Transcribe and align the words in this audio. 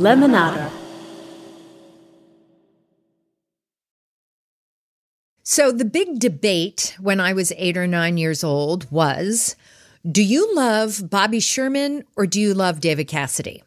Lemonada. 0.00 0.70
So, 5.42 5.70
the 5.72 5.84
big 5.84 6.18
debate 6.18 6.96
when 6.98 7.20
I 7.20 7.34
was 7.34 7.52
eight 7.58 7.76
or 7.76 7.86
nine 7.86 8.16
years 8.16 8.42
old 8.42 8.90
was 8.90 9.56
do 10.10 10.22
you 10.22 10.54
love 10.54 11.10
Bobby 11.10 11.38
Sherman 11.38 12.04
or 12.16 12.26
do 12.26 12.40
you 12.40 12.54
love 12.54 12.80
David 12.80 13.08
Cassidy? 13.08 13.62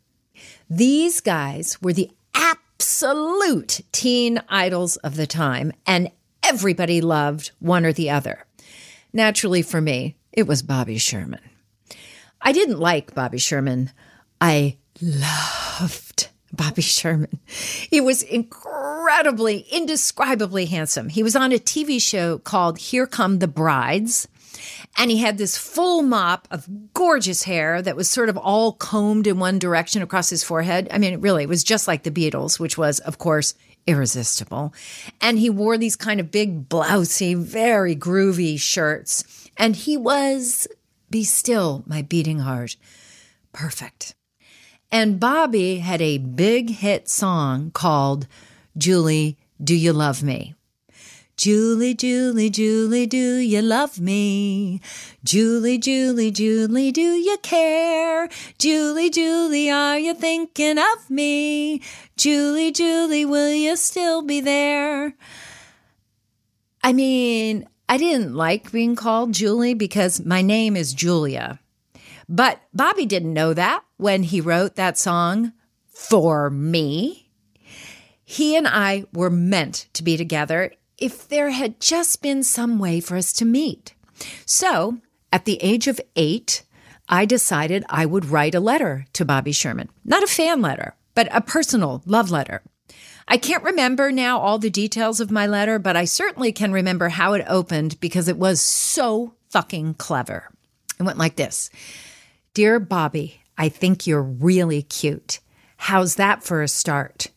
These 0.67 1.21
guys 1.21 1.79
were 1.83 1.93
the 1.93 2.09
absolute 2.33 3.81
teen 3.91 4.41
idols 4.49 4.95
of 4.97 5.15
the 5.15 5.27
time, 5.27 5.71
and 5.85 6.09
everybody 6.41 6.99
loved 6.99 7.51
one 7.59 7.85
or 7.85 7.93
the 7.93 8.09
other. 8.09 8.43
Naturally, 9.13 9.61
for 9.61 9.81
me, 9.81 10.15
it 10.31 10.47
was 10.47 10.63
Bobby 10.63 10.97
Sherman. 10.97 11.41
I 12.41 12.53
didn't 12.53 12.79
like 12.79 13.13
Bobby 13.13 13.37
Sherman. 13.37 13.91
I 14.41 14.77
loved 15.79 16.29
Bobby 16.51 16.81
Sherman. 16.81 17.39
He 17.45 17.99
was 17.99 18.21
incredibly, 18.21 19.65
indescribably 19.71 20.65
handsome. 20.67 21.09
He 21.09 21.23
was 21.23 21.35
on 21.35 21.51
a 21.51 21.57
TV 21.57 22.01
show 22.01 22.37
called 22.37 22.77
Here 22.77 23.07
Come 23.07 23.39
the 23.39 23.47
Brides. 23.47 24.27
And 24.97 25.09
he 25.09 25.17
had 25.17 25.39
this 25.39 25.57
full 25.57 26.03
mop 26.03 26.47
of 26.51 26.69
gorgeous 26.93 27.43
hair 27.43 27.81
that 27.81 27.95
was 27.95 28.09
sort 28.09 28.29
of 28.29 28.37
all 28.37 28.73
combed 28.73 29.25
in 29.25 29.39
one 29.39 29.57
direction 29.57 30.03
across 30.03 30.29
his 30.29 30.43
forehead. 30.43 30.87
I 30.91 30.99
mean, 30.99 31.19
really, 31.21 31.43
it 31.43 31.49
was 31.49 31.63
just 31.63 31.87
like 31.87 32.03
the 32.03 32.11
Beatles, 32.11 32.59
which 32.59 32.77
was, 32.77 32.99
of 32.99 33.17
course, 33.17 33.55
irresistible. 33.87 34.73
And 35.19 35.39
he 35.39 35.49
wore 35.49 35.79
these 35.79 35.95
kind 35.95 36.19
of 36.19 36.29
big, 36.29 36.69
blousy, 36.69 37.35
very 37.35 37.95
groovy 37.95 38.59
shirts. 38.59 39.49
And 39.57 39.75
he 39.75 39.97
was, 39.97 40.67
be 41.09 41.23
still, 41.23 41.83
my 41.87 42.03
beating 42.03 42.39
heart, 42.39 42.77
perfect. 43.51 44.13
And 44.93 45.19
Bobby 45.19 45.79
had 45.79 46.03
a 46.03 46.19
big 46.19 46.69
hit 46.69 47.09
song 47.09 47.71
called 47.71 48.27
Julie, 48.77 49.39
Do 49.59 49.73
You 49.73 49.91
Love 49.91 50.21
Me? 50.21 50.53
Julie, 51.35 51.95
Julie, 51.95 52.51
Julie, 52.51 53.07
do 53.07 53.37
you 53.37 53.63
love 53.63 53.99
me? 53.99 54.81
Julie, 55.23 55.79
Julie, 55.79 56.29
Julie, 56.29 56.91
do 56.91 57.01
you 57.01 57.37
care? 57.37 58.29
Julie, 58.59 59.09
Julie, 59.09 59.71
are 59.71 59.97
you 59.97 60.13
thinking 60.13 60.77
of 60.77 61.09
me? 61.09 61.81
Julie, 62.15 62.71
Julie, 62.71 63.25
will 63.25 63.51
you 63.51 63.75
still 63.75 64.21
be 64.21 64.41
there? 64.41 65.15
I 66.83 66.93
mean, 66.93 67.67
I 67.89 67.97
didn't 67.97 68.35
like 68.35 68.71
being 68.71 68.95
called 68.95 69.31
Julie 69.31 69.73
because 69.73 70.23
my 70.23 70.43
name 70.43 70.75
is 70.75 70.93
Julia. 70.93 71.59
But 72.29 72.61
Bobby 72.73 73.07
didn't 73.07 73.33
know 73.33 73.55
that 73.55 73.83
when 74.03 74.23
he 74.23 74.41
wrote 74.41 74.75
that 74.75 74.97
song 74.97 75.53
for 75.87 76.49
me. 76.49 77.29
He 78.25 78.57
and 78.57 78.67
I 78.67 79.05
were 79.13 79.29
meant 79.29 79.87
to 79.93 80.03
be 80.03 80.17
together 80.17 80.73
if 80.97 81.29
there 81.29 81.51
had 81.51 81.79
just 81.79 82.21
been 82.21 82.43
some 82.43 82.79
way 82.79 82.99
for 82.99 83.15
us 83.15 83.31
to 83.33 83.45
meet. 83.45 83.93
So, 84.45 84.97
at 85.31 85.45
the 85.45 85.57
age 85.63 85.87
of 85.87 86.01
eight, 86.17 86.63
I 87.07 87.23
decided 87.23 87.85
I 87.87 88.05
would 88.05 88.25
write 88.25 88.55
a 88.55 88.59
letter 88.59 89.05
to 89.13 89.23
Bobby 89.23 89.53
Sherman. 89.53 89.89
Not 90.03 90.21
a 90.21 90.27
fan 90.27 90.61
letter, 90.61 90.95
but 91.15 91.29
a 91.31 91.39
personal 91.39 92.03
love 92.05 92.29
letter. 92.29 92.61
I 93.29 93.37
can't 93.37 93.63
remember 93.63 94.11
now 94.11 94.37
all 94.37 94.59
the 94.59 94.69
details 94.69 95.21
of 95.21 95.31
my 95.31 95.47
letter, 95.47 95.79
but 95.79 95.95
I 95.95 96.03
certainly 96.03 96.51
can 96.51 96.73
remember 96.73 97.07
how 97.07 97.33
it 97.33 97.45
opened 97.47 98.01
because 98.01 98.27
it 98.27 98.37
was 98.37 98.59
so 98.59 99.35
fucking 99.49 99.93
clever. 99.93 100.49
It 100.99 101.03
went 101.03 101.17
like 101.17 101.37
this 101.37 101.69
Dear 102.53 102.81
Bobby, 102.81 103.39
I 103.57 103.69
think 103.69 104.07
you're 104.07 104.23
really 104.23 104.81
cute. 104.81 105.39
How's 105.77 106.15
that 106.15 106.43
for 106.43 106.61
a 106.61 106.67
start? 106.67 107.27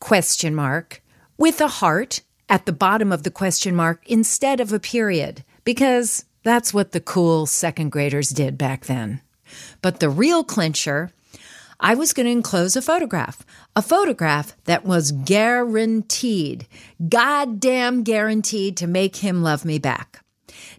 Question 0.00 0.54
mark. 0.54 1.02
With 1.36 1.60
a 1.60 1.68
heart 1.68 2.22
at 2.48 2.66
the 2.66 2.72
bottom 2.72 3.12
of 3.12 3.24
the 3.24 3.30
question 3.30 3.74
mark 3.74 4.02
instead 4.06 4.60
of 4.60 4.72
a 4.72 4.80
period, 4.80 5.44
because 5.64 6.24
that's 6.42 6.72
what 6.72 6.92
the 6.92 7.00
cool 7.00 7.46
second 7.46 7.90
graders 7.90 8.30
did 8.30 8.56
back 8.56 8.86
then. 8.86 9.20
But 9.82 10.00
the 10.00 10.08
real 10.08 10.44
clincher, 10.44 11.10
I 11.80 11.94
was 11.94 12.12
going 12.12 12.26
to 12.26 12.32
enclose 12.32 12.76
a 12.76 12.82
photograph, 12.82 13.44
a 13.74 13.82
photograph 13.82 14.56
that 14.64 14.84
was 14.84 15.12
guaranteed, 15.12 16.66
goddamn 17.08 18.02
guaranteed 18.02 18.76
to 18.78 18.86
make 18.86 19.16
him 19.16 19.42
love 19.42 19.64
me 19.64 19.78
back. 19.78 20.22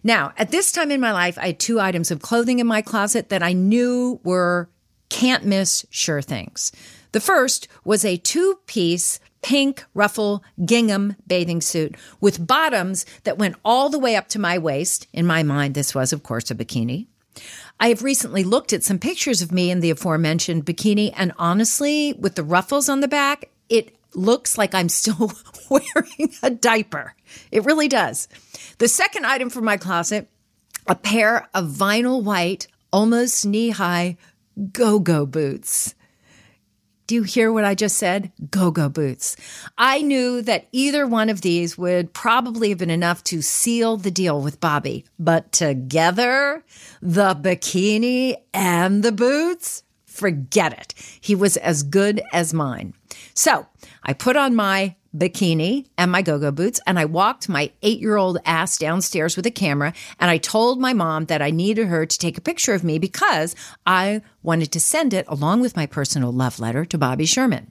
Now, 0.02 0.32
at 0.36 0.50
this 0.50 0.72
time 0.72 0.90
in 0.90 1.00
my 1.00 1.12
life, 1.12 1.38
I 1.38 1.48
had 1.48 1.60
two 1.60 1.78
items 1.80 2.10
of 2.10 2.22
clothing 2.22 2.58
in 2.58 2.66
my 2.66 2.82
closet 2.82 3.28
that 3.28 3.42
I 3.42 3.52
knew 3.52 4.20
were 4.24 4.68
can't 5.08 5.44
miss 5.44 5.86
sure 5.90 6.22
things. 6.22 6.72
The 7.12 7.20
first 7.20 7.68
was 7.84 8.04
a 8.04 8.16
two 8.16 8.60
piece 8.66 9.20
pink 9.42 9.84
ruffle 9.94 10.42
gingham 10.64 11.16
bathing 11.26 11.60
suit 11.60 11.96
with 12.20 12.46
bottoms 12.46 13.06
that 13.24 13.38
went 13.38 13.56
all 13.64 13.88
the 13.88 13.98
way 13.98 14.16
up 14.16 14.28
to 14.28 14.38
my 14.38 14.58
waist. 14.58 15.06
In 15.12 15.26
my 15.26 15.42
mind, 15.42 15.74
this 15.74 15.94
was, 15.94 16.12
of 16.12 16.22
course, 16.22 16.50
a 16.50 16.54
bikini. 16.54 17.06
I 17.80 17.88
have 17.88 18.02
recently 18.02 18.42
looked 18.42 18.72
at 18.72 18.82
some 18.82 18.98
pictures 18.98 19.40
of 19.40 19.52
me 19.52 19.70
in 19.70 19.80
the 19.80 19.90
aforementioned 19.90 20.66
bikini, 20.66 21.12
and 21.16 21.32
honestly, 21.38 22.12
with 22.14 22.34
the 22.34 22.42
ruffles 22.42 22.88
on 22.88 23.00
the 23.00 23.08
back, 23.08 23.50
it 23.68 23.96
looks 24.14 24.58
like 24.58 24.74
I'm 24.74 24.88
still 24.88 25.32
wearing 25.70 26.32
a 26.42 26.50
diaper. 26.50 27.14
It 27.52 27.64
really 27.64 27.88
does. 27.88 28.28
The 28.78 28.88
second 28.88 29.26
item 29.26 29.50
from 29.50 29.64
my 29.64 29.76
closet 29.76 30.28
a 30.86 30.94
pair 30.94 31.46
of 31.52 31.66
vinyl 31.66 32.22
white, 32.22 32.66
almost 32.90 33.44
knee 33.44 33.70
high 33.70 34.16
go 34.72 34.98
go 34.98 35.26
boots. 35.26 35.94
Do 37.06 37.14
you 37.14 37.22
hear 37.22 37.50
what 37.50 37.64
I 37.64 37.74
just 37.74 37.96
said? 37.96 38.32
Go 38.50 38.70
go 38.70 38.90
boots. 38.90 39.34
I 39.78 40.02
knew 40.02 40.42
that 40.42 40.68
either 40.72 41.06
one 41.06 41.30
of 41.30 41.40
these 41.40 41.78
would 41.78 42.12
probably 42.12 42.68
have 42.68 42.76
been 42.76 42.90
enough 42.90 43.24
to 43.24 43.40
seal 43.40 43.96
the 43.96 44.10
deal 44.10 44.42
with 44.42 44.60
Bobby, 44.60 45.06
but 45.18 45.50
together, 45.50 46.62
the 47.00 47.34
bikini 47.34 48.36
and 48.52 49.02
the 49.02 49.12
boots, 49.12 49.84
forget 50.04 50.78
it. 50.78 50.92
He 51.18 51.34
was 51.34 51.56
as 51.56 51.82
good 51.82 52.20
as 52.32 52.52
mine. 52.52 52.92
So 53.38 53.68
I 54.02 54.14
put 54.14 54.36
on 54.36 54.56
my 54.56 54.96
bikini 55.16 55.86
and 55.96 56.10
my 56.10 56.22
go 56.22 56.40
go 56.40 56.50
boots. 56.50 56.80
And 56.88 56.98
I 56.98 57.04
walked 57.04 57.48
my 57.48 57.70
eight 57.82 58.00
year 58.00 58.16
old 58.16 58.38
ass 58.44 58.76
downstairs 58.76 59.36
with 59.36 59.46
a 59.46 59.50
camera. 59.52 59.94
And 60.18 60.28
I 60.28 60.38
told 60.38 60.80
my 60.80 60.92
mom 60.92 61.26
that 61.26 61.40
I 61.40 61.52
needed 61.52 61.86
her 61.86 62.04
to 62.04 62.18
take 62.18 62.36
a 62.36 62.40
picture 62.40 62.74
of 62.74 62.82
me 62.82 62.98
because 62.98 63.54
I 63.86 64.22
wanted 64.42 64.72
to 64.72 64.80
send 64.80 65.14
it 65.14 65.24
along 65.28 65.60
with 65.60 65.76
my 65.76 65.86
personal 65.86 66.32
love 66.32 66.58
letter 66.58 66.84
to 66.86 66.98
Bobby 66.98 67.26
Sherman. 67.26 67.70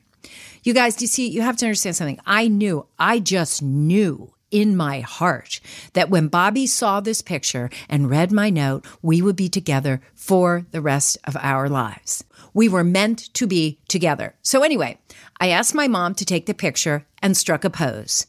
You 0.64 0.74
guys, 0.74 0.96
do 0.96 1.04
you 1.04 1.10
see? 1.10 1.28
You 1.28 1.42
have 1.42 1.58
to 1.58 1.66
understand 1.66 1.98
something. 1.98 2.22
I 2.26 2.48
knew, 2.48 2.88
I 2.98 3.20
just 3.20 3.62
knew 3.62 4.34
in 4.52 4.76
my 4.76 5.02
heart 5.02 5.60
that 5.94 6.10
when 6.10 6.28
Bobby 6.28 6.66
saw 6.68 7.00
this 7.00 7.22
picture 7.22 7.70
and 7.90 8.10
read 8.10 8.32
my 8.32 8.50
note, 8.50 8.86
we 9.02 9.22
would 9.22 9.36
be 9.36 9.50
together 9.50 10.02
for 10.14 10.66
the 10.72 10.82
rest 10.82 11.18
of 11.26 11.38
our 11.40 11.70
lives. 11.70 12.24
We 12.54 12.70
were 12.70 12.84
meant 12.84 13.34
to 13.36 13.48
be 13.48 13.80
together. 13.88 14.36
So, 14.42 14.64
anyway, 14.64 14.98
I 15.40 15.50
asked 15.50 15.76
my 15.76 15.88
mom 15.88 16.16
to 16.16 16.26
take 16.26 16.46
the 16.46 16.54
picture 16.54 17.06
and 17.22 17.36
struck 17.36 17.64
a 17.64 17.70
pose. 17.70 18.28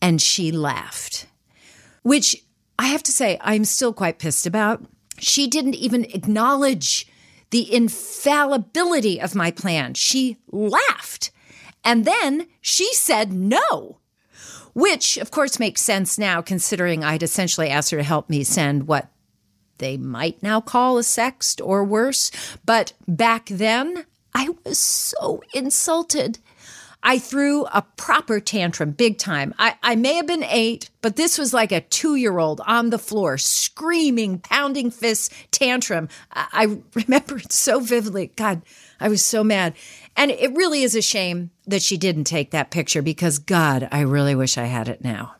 And 0.00 0.22
she 0.22 0.52
laughed, 0.52 1.26
which 2.02 2.44
I 2.78 2.86
have 2.88 3.02
to 3.04 3.12
say, 3.12 3.38
I'm 3.40 3.64
still 3.64 3.92
quite 3.92 4.20
pissed 4.20 4.46
about. 4.46 4.84
She 5.18 5.48
didn't 5.48 5.74
even 5.74 6.04
acknowledge 6.04 7.08
the 7.50 7.72
infallibility 7.72 9.20
of 9.20 9.34
my 9.34 9.50
plan. 9.50 9.94
She 9.94 10.36
laughed. 10.50 11.32
And 11.84 12.04
then 12.04 12.46
she 12.60 12.92
said 12.94 13.32
no, 13.32 13.97
which 14.78 15.16
of 15.16 15.32
course 15.32 15.58
makes 15.58 15.82
sense 15.82 16.18
now, 16.18 16.40
considering 16.40 17.02
I'd 17.02 17.24
essentially 17.24 17.68
asked 17.68 17.90
her 17.90 17.96
to 17.96 18.04
help 18.04 18.30
me 18.30 18.44
send 18.44 18.86
what 18.86 19.08
they 19.78 19.96
might 19.96 20.40
now 20.40 20.60
call 20.60 20.98
a 20.98 21.02
sext 21.02 21.64
or 21.64 21.82
worse. 21.82 22.30
But 22.64 22.92
back 23.08 23.46
then, 23.46 24.06
I 24.34 24.50
was 24.64 24.78
so 24.78 25.42
insulted. 25.52 26.38
I 27.02 27.18
threw 27.18 27.64
a 27.66 27.82
proper 27.96 28.38
tantrum, 28.38 28.92
big 28.92 29.18
time. 29.18 29.52
I, 29.58 29.74
I 29.82 29.96
may 29.96 30.14
have 30.14 30.26
been 30.28 30.44
eight, 30.44 30.90
but 31.00 31.16
this 31.16 31.38
was 31.38 31.52
like 31.52 31.72
a 31.72 31.80
two 31.80 32.14
year 32.14 32.38
old 32.38 32.60
on 32.64 32.90
the 32.90 32.98
floor, 32.98 33.36
screaming, 33.36 34.38
pounding 34.38 34.92
fists 34.92 35.30
tantrum. 35.50 36.08
I, 36.32 36.46
I 36.52 36.78
remember 36.94 37.38
it 37.38 37.52
so 37.52 37.80
vividly. 37.80 38.30
God, 38.36 38.62
I 39.00 39.08
was 39.08 39.24
so 39.24 39.42
mad. 39.42 39.74
And 40.18 40.32
it 40.32 40.52
really 40.56 40.82
is 40.82 40.96
a 40.96 41.00
shame 41.00 41.52
that 41.68 41.80
she 41.80 41.96
didn't 41.96 42.24
take 42.24 42.50
that 42.50 42.72
picture 42.72 43.02
because, 43.02 43.38
God, 43.38 43.86
I 43.92 44.00
really 44.00 44.34
wish 44.34 44.58
I 44.58 44.64
had 44.64 44.88
it 44.88 45.04
now. 45.04 45.36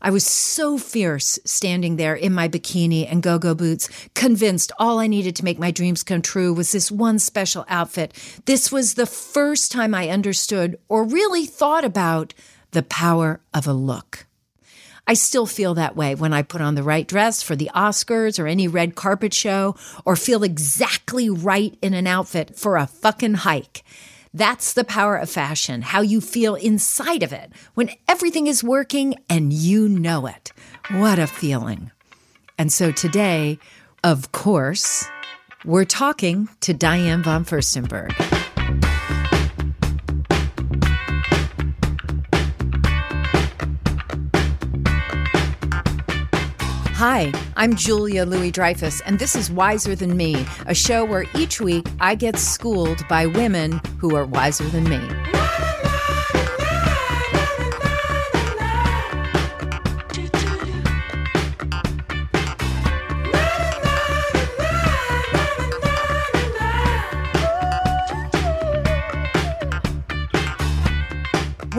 I 0.00 0.10
was 0.10 0.24
so 0.24 0.78
fierce 0.78 1.40
standing 1.44 1.96
there 1.96 2.14
in 2.14 2.32
my 2.32 2.48
bikini 2.48 3.10
and 3.10 3.20
go 3.20 3.36
go 3.40 3.52
boots, 3.52 3.88
convinced 4.14 4.70
all 4.78 5.00
I 5.00 5.08
needed 5.08 5.34
to 5.36 5.44
make 5.44 5.58
my 5.58 5.72
dreams 5.72 6.04
come 6.04 6.22
true 6.22 6.54
was 6.54 6.70
this 6.70 6.88
one 6.88 7.18
special 7.18 7.64
outfit. 7.68 8.14
This 8.44 8.70
was 8.70 8.94
the 8.94 9.06
first 9.06 9.72
time 9.72 9.92
I 9.92 10.08
understood 10.10 10.78
or 10.88 11.02
really 11.02 11.44
thought 11.44 11.84
about 11.84 12.32
the 12.70 12.84
power 12.84 13.40
of 13.52 13.66
a 13.66 13.72
look. 13.72 14.25
I 15.08 15.14
still 15.14 15.46
feel 15.46 15.74
that 15.74 15.94
way 15.94 16.16
when 16.16 16.32
I 16.32 16.42
put 16.42 16.60
on 16.60 16.74
the 16.74 16.82
right 16.82 17.06
dress 17.06 17.40
for 17.42 17.54
the 17.54 17.70
Oscars 17.74 18.42
or 18.42 18.48
any 18.48 18.66
red 18.66 18.96
carpet 18.96 19.32
show 19.32 19.76
or 20.04 20.16
feel 20.16 20.42
exactly 20.42 21.30
right 21.30 21.78
in 21.80 21.94
an 21.94 22.08
outfit 22.08 22.56
for 22.56 22.76
a 22.76 22.88
fucking 22.88 23.34
hike. 23.34 23.84
That's 24.34 24.72
the 24.72 24.84
power 24.84 25.16
of 25.16 25.30
fashion, 25.30 25.82
how 25.82 26.00
you 26.00 26.20
feel 26.20 26.56
inside 26.56 27.22
of 27.22 27.32
it 27.32 27.52
when 27.74 27.90
everything 28.08 28.48
is 28.48 28.64
working 28.64 29.14
and 29.30 29.52
you 29.52 29.88
know 29.88 30.26
it. 30.26 30.52
What 30.90 31.18
a 31.20 31.26
feeling. 31.26 31.92
And 32.58 32.72
so 32.72 32.90
today, 32.90 33.58
of 34.02 34.32
course, 34.32 35.06
we're 35.64 35.84
talking 35.84 36.48
to 36.60 36.74
Diane 36.74 37.22
von 37.22 37.44
Furstenberg. 37.44 38.35
Hi, 46.98 47.30
I'm 47.56 47.76
Julia 47.76 48.24
Louis 48.24 48.50
Dreyfus, 48.50 49.02
and 49.02 49.18
this 49.18 49.36
is 49.36 49.50
Wiser 49.50 49.94
Than 49.94 50.16
Me, 50.16 50.46
a 50.64 50.74
show 50.74 51.04
where 51.04 51.26
each 51.34 51.60
week 51.60 51.86
I 52.00 52.14
get 52.14 52.38
schooled 52.38 53.06
by 53.06 53.26
women 53.26 53.82
who 53.98 54.16
are 54.16 54.24
wiser 54.24 54.64
than 54.70 54.88
me. 54.88 55.35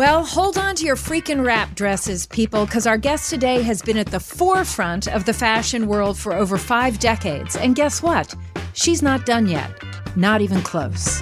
Well, 0.07 0.23
hold 0.23 0.57
on 0.57 0.77
to 0.77 0.85
your 0.85 0.95
freaking 0.95 1.45
wrap 1.45 1.75
dresses, 1.75 2.27
people, 2.27 2.65
because 2.65 2.87
our 2.87 2.97
guest 2.97 3.29
today 3.29 3.61
has 3.63 3.81
been 3.81 3.97
at 3.97 4.07
the 4.07 4.21
forefront 4.21 5.09
of 5.09 5.25
the 5.25 5.33
fashion 5.33 5.85
world 5.85 6.17
for 6.17 6.33
over 6.33 6.57
five 6.57 6.97
decades. 6.97 7.57
And 7.57 7.75
guess 7.75 8.01
what? 8.01 8.33
She's 8.71 9.01
not 9.01 9.25
done 9.25 9.47
yet. 9.47 9.69
Not 10.15 10.39
even 10.39 10.61
close. 10.61 11.21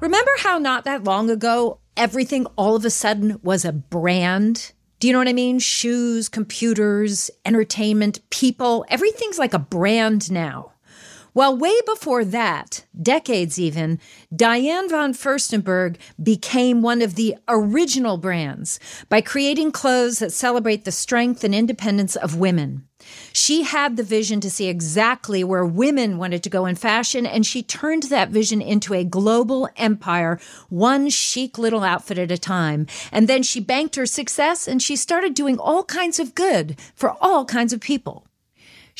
Remember 0.00 0.30
how 0.38 0.56
not 0.56 0.84
that 0.84 1.04
long 1.04 1.28
ago, 1.28 1.80
everything 1.98 2.46
all 2.56 2.74
of 2.74 2.86
a 2.86 2.90
sudden 2.90 3.38
was 3.42 3.66
a 3.66 3.72
brand? 3.72 4.72
Do 5.00 5.06
you 5.06 5.12
know 5.12 5.18
what 5.18 5.28
I 5.28 5.34
mean? 5.34 5.58
Shoes, 5.58 6.30
computers, 6.30 7.30
entertainment, 7.44 8.20
people, 8.30 8.86
everything's 8.88 9.38
like 9.38 9.52
a 9.52 9.58
brand 9.58 10.30
now. 10.32 10.72
Well, 11.34 11.56
way 11.56 11.74
before 11.86 12.24
that, 12.24 12.84
decades 13.00 13.58
even, 13.58 14.00
Diane 14.34 14.88
von 14.88 15.12
Furstenberg 15.12 15.96
became 16.22 16.82
one 16.82 17.02
of 17.02 17.14
the 17.14 17.36
original 17.46 18.16
brands 18.16 18.80
by 19.08 19.20
creating 19.20 19.72
clothes 19.72 20.18
that 20.18 20.32
celebrate 20.32 20.84
the 20.84 20.92
strength 20.92 21.44
and 21.44 21.54
independence 21.54 22.16
of 22.16 22.36
women. 22.36 22.88
She 23.32 23.62
had 23.62 23.96
the 23.96 24.02
vision 24.02 24.40
to 24.40 24.50
see 24.50 24.66
exactly 24.66 25.44
where 25.44 25.64
women 25.64 26.18
wanted 26.18 26.42
to 26.42 26.50
go 26.50 26.66
in 26.66 26.74
fashion, 26.74 27.26
and 27.26 27.46
she 27.46 27.62
turned 27.62 28.04
that 28.04 28.30
vision 28.30 28.60
into 28.60 28.94
a 28.94 29.04
global 29.04 29.68
empire, 29.76 30.40
one 30.68 31.08
chic 31.08 31.58
little 31.58 31.84
outfit 31.84 32.18
at 32.18 32.32
a 32.32 32.38
time. 32.38 32.86
And 33.12 33.28
then 33.28 33.42
she 33.42 33.60
banked 33.60 33.96
her 33.96 34.06
success 34.06 34.66
and 34.66 34.82
she 34.82 34.96
started 34.96 35.34
doing 35.34 35.58
all 35.58 35.84
kinds 35.84 36.18
of 36.18 36.34
good 36.34 36.78
for 36.94 37.16
all 37.20 37.44
kinds 37.44 37.72
of 37.72 37.80
people. 37.80 38.27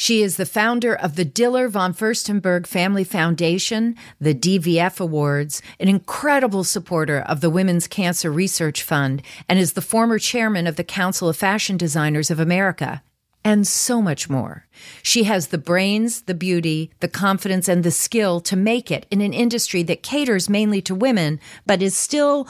She 0.01 0.23
is 0.23 0.37
the 0.37 0.47
founder 0.47 0.95
of 0.95 1.17
the 1.17 1.25
Diller 1.25 1.67
von 1.67 1.93
Furstenberg 1.93 2.69
Family 2.69 3.03
Foundation, 3.03 3.97
the 4.21 4.33
DVF 4.33 5.01
Awards, 5.01 5.61
an 5.81 5.89
incredible 5.89 6.63
supporter 6.63 7.19
of 7.19 7.41
the 7.41 7.51
Women's 7.51 7.89
Cancer 7.89 8.31
Research 8.31 8.85
Fund, 8.85 9.23
and 9.49 9.59
is 9.59 9.73
the 9.73 9.83
former 9.83 10.21
chairman 10.21 10.69
of 10.69 10.77
the 10.77 10.85
Council 10.85 11.29
of 11.29 11.37
Fashion 11.37 11.77
Designers 11.77 12.31
of 12.31 12.39
America, 12.39 13.03
and 13.43 13.67
so 13.67 14.01
much 14.01 14.31
more. 14.31 14.69
She 15.03 15.25
has 15.25 15.49
the 15.49 15.59
brains, 15.59 16.23
the 16.23 16.35
beauty, 16.35 16.93
the 17.01 17.09
confidence, 17.09 17.67
and 17.67 17.83
the 17.83 17.91
skill 17.91 18.41
to 18.43 18.55
make 18.55 18.93
it 18.93 19.05
in 19.11 19.21
an 19.21 19.33
industry 19.33 19.83
that 19.83 20.05
caters 20.05 20.49
mainly 20.49 20.81
to 20.83 20.95
women, 20.95 21.41
but 21.67 21.83
is 21.83 21.97
still 21.97 22.47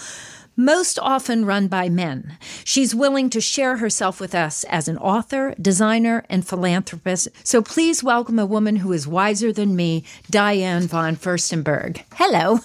most 0.59 0.99
often 0.99 1.45
run 1.45 1.69
by 1.69 1.89
men. 1.89 2.37
She's 2.65 2.95
willing 2.95 3.31
to 3.31 3.41
share 3.41 3.77
herself 3.77 4.21
with 4.21 4.35
us 4.35 4.65
as 4.65 4.89
an 4.89 4.99
author, 4.99 5.55
designer, 5.61 6.25
and 6.29 6.47
philanthropist. 6.47 7.29
So 7.45 7.63
please 7.63 8.03
welcome 8.03 8.41
a 8.41 8.45
woman 8.45 8.77
who 8.77 8.93
is 8.93 9.07
wiser 9.07 9.53
than 9.53 9.77
me, 9.77 10.05
Diane 10.29 10.89
von 10.89 11.15
Furstenberg. 11.15 12.03
Hello. 12.15 12.59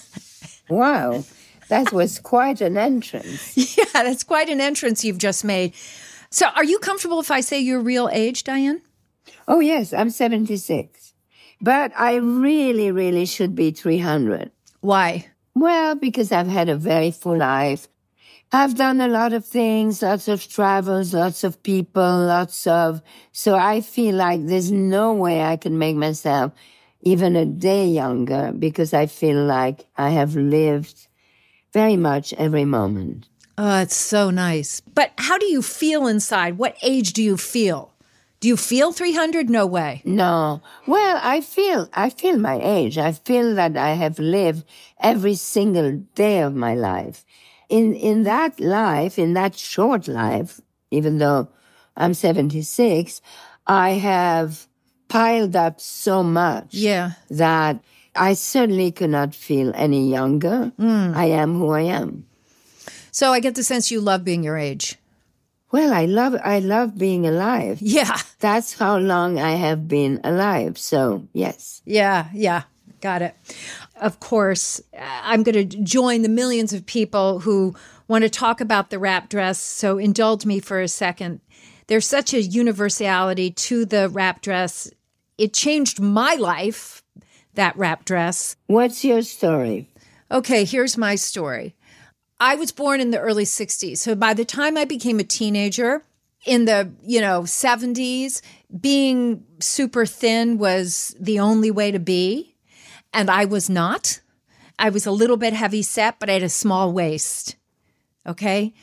Wow, 0.70 1.24
that 1.70 1.94
was 1.94 2.18
quite 2.18 2.62
an 2.62 2.78
entrance. 2.78 3.56
yeah, 3.78 3.86
that's 3.94 4.24
quite 4.24 4.50
an 4.50 4.60
entrance 4.60 5.06
you've 5.06 5.20
just 5.20 5.44
made. 5.44 5.74
So 6.32 6.48
are 6.48 6.64
you 6.64 6.80
comfortable 6.80 7.20
if 7.20 7.30
I 7.30 7.42
say 7.42 7.60
your 7.60 7.80
real 7.80 8.10
age, 8.12 8.44
Diane? 8.44 8.82
Oh, 9.48 9.60
yes, 9.60 9.94
I'm 9.94 10.10
76. 10.10 11.14
But 11.62 11.92
I 11.96 12.16
really, 12.16 12.92
really 12.92 13.26
should 13.26 13.56
be 13.56 13.70
300. 13.72 14.52
Why? 14.82 15.28
Well, 15.56 15.96
because 15.96 16.32
I've 16.32 16.48
had 16.48 16.70
a 16.70 16.76
very 16.76 17.12
full 17.12 17.38
life. 17.38 17.88
I've 18.52 18.76
done 18.76 19.02
a 19.02 19.08
lot 19.08 19.34
of 19.34 19.46
things, 19.46 20.02
lots 20.02 20.28
of 20.28 20.48
travels, 20.48 21.14
lots 21.14 21.44
of 21.44 21.62
people, 21.64 22.26
lots 22.26 22.68
of, 22.68 23.02
so 23.32 23.56
I 23.56 23.82
feel 23.82 24.16
like 24.16 24.46
there's 24.46 24.72
no 24.72 25.14
way 25.14 25.42
I 25.42 25.58
can 25.58 25.80
make 25.80 25.96
myself 25.96 26.54
even 27.02 27.36
a 27.36 27.46
day 27.46 27.88
younger 27.88 28.52
because 28.58 28.94
I 28.94 29.08
feel 29.08 29.44
like 29.44 29.86
I 29.98 30.12
have 30.12 30.36
lived 30.36 31.08
very 31.74 31.98
much 31.98 32.34
every 32.34 32.66
moment. 32.66 33.28
Oh, 33.58 33.82
it's 33.82 33.96
so 33.96 34.30
nice. 34.30 34.82
But 34.82 35.12
how 35.18 35.38
do 35.38 35.46
you 35.48 35.62
feel 35.62 36.08
inside? 36.08 36.58
What 36.58 36.78
age 36.82 37.14
do 37.14 37.24
you 37.24 37.38
feel? 37.38 37.93
Do 38.44 38.50
you 38.50 38.58
feel 38.58 38.92
300? 38.92 39.50
No 39.50 39.66
way. 39.66 40.02
No. 40.04 40.62
Well, 40.86 41.18
I 41.24 41.40
feel, 41.40 41.88
I 41.94 42.10
feel 42.10 42.38
my 42.38 42.60
age. 42.62 42.98
I 42.98 43.14
feel 43.14 43.56
that 43.56 43.78
I 43.78 43.92
have 43.92 44.20
lived 44.20 44.66
every 45.00 45.36
single 45.36 46.00
day 46.14 46.42
of 46.42 46.54
my 46.54 46.76
life. 46.76 47.24
In, 47.70 47.96
in 47.96 48.24
that 48.24 48.60
life, 48.60 49.18
in 49.18 49.32
that 49.36 49.56
short 49.56 50.10
life, 50.10 50.60
even 50.92 51.20
though 51.20 51.48
I'm 51.96 52.14
76, 52.14 53.22
I 53.66 53.92
have 53.92 54.68
piled 55.08 55.56
up 55.56 55.80
so 55.80 56.22
much. 56.22 56.74
Yeah. 56.74 57.12
That 57.30 57.82
I 58.14 58.34
certainly 58.34 58.92
could 58.92 59.12
not 59.12 59.34
feel 59.34 59.72
any 59.74 60.12
younger. 60.12 60.74
Mm. 60.78 61.16
I 61.16 61.28
am 61.28 61.54
who 61.54 61.70
I 61.72 61.84
am. 61.84 62.26
So 63.10 63.32
I 63.32 63.40
get 63.40 63.56
the 63.56 63.64
sense 63.64 63.90
you 63.90 64.02
love 64.02 64.26
being 64.26 64.44
your 64.44 64.58
age. 64.58 64.98
Well, 65.74 65.92
I 65.92 66.06
love 66.06 66.36
I 66.44 66.60
love 66.60 67.00
being 67.00 67.26
alive. 67.26 67.80
Yeah. 67.94 68.16
That's 68.40 68.78
how 68.78 69.00
long 69.00 69.40
I 69.40 69.54
have 69.56 69.88
been 69.88 70.22
alive. 70.24 70.78
So, 70.78 71.28
yes. 71.34 71.82
Yeah, 71.84 72.28
yeah. 72.32 72.64
Got 73.02 73.24
it. 73.24 73.36
Of 74.00 74.20
course, 74.20 74.80
I'm 74.98 75.42
going 75.42 75.68
to 75.68 75.78
join 75.84 76.22
the 76.22 76.30
millions 76.30 76.74
of 76.74 76.86
people 76.86 77.40
who 77.40 77.76
want 78.08 78.24
to 78.24 78.30
talk 78.30 78.62
about 78.62 78.92
the 78.92 79.00
wrap 79.00 79.30
dress. 79.30 79.60
So, 79.60 79.98
indulge 79.98 80.46
me 80.46 80.60
for 80.60 80.80
a 80.80 80.88
second. 80.88 81.42
There's 81.88 82.08
such 82.08 82.34
a 82.34 82.42
universality 82.42 83.50
to 83.52 83.86
the 83.86 84.10
wrap 84.10 84.42
dress. 84.42 84.92
It 85.40 85.54
changed 85.54 86.00
my 86.00 86.36
life, 86.36 87.04
that 87.56 87.76
wrap 87.76 88.06
dress. 88.06 88.56
What's 88.68 89.04
your 89.04 89.24
story? 89.24 89.90
Okay, 90.30 90.66
here's 90.66 90.98
my 90.98 91.16
story. 91.16 91.76
I 92.40 92.56
was 92.56 92.72
born 92.72 93.00
in 93.00 93.12
the 93.12 93.20
early 93.20 93.46
60s. 93.46 93.98
So 93.98 94.16
by 94.16 94.34
the 94.34 94.46
time 94.46 94.78
I 94.78 94.86
became 94.86 95.20
a 95.20 95.24
teenager 95.24 96.04
in 96.46 96.66
the, 96.66 96.92
you 97.04 97.22
know, 97.22 97.44
70s, 97.44 98.42
being 98.80 99.46
super 99.60 100.06
thin 100.06 100.58
was 100.58 101.16
the 101.20 101.40
only 101.40 101.72
way 101.72 101.92
to 101.92 102.00
be. 102.00 102.56
And 103.14 103.30
I 103.30 103.46
was 103.46 103.70
not. 103.70 104.20
I 104.78 104.90
was 104.90 105.06
a 105.06 105.12
little 105.12 105.38
bit 105.38 105.54
heavy 105.54 105.84
set, 105.84 106.20
but 106.20 106.30
I 106.30 106.34
had 106.34 106.44
a 106.44 106.50
small 106.50 106.92
waist. 106.92 107.56
Okay. 108.28 108.74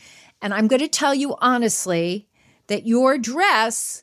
And 0.40 0.54
I'm 0.54 0.68
going 0.68 0.80
to 0.80 0.88
tell 0.88 1.14
you 1.14 1.36
honestly 1.40 2.28
that 2.68 2.86
your 2.86 3.18
dress 3.18 4.02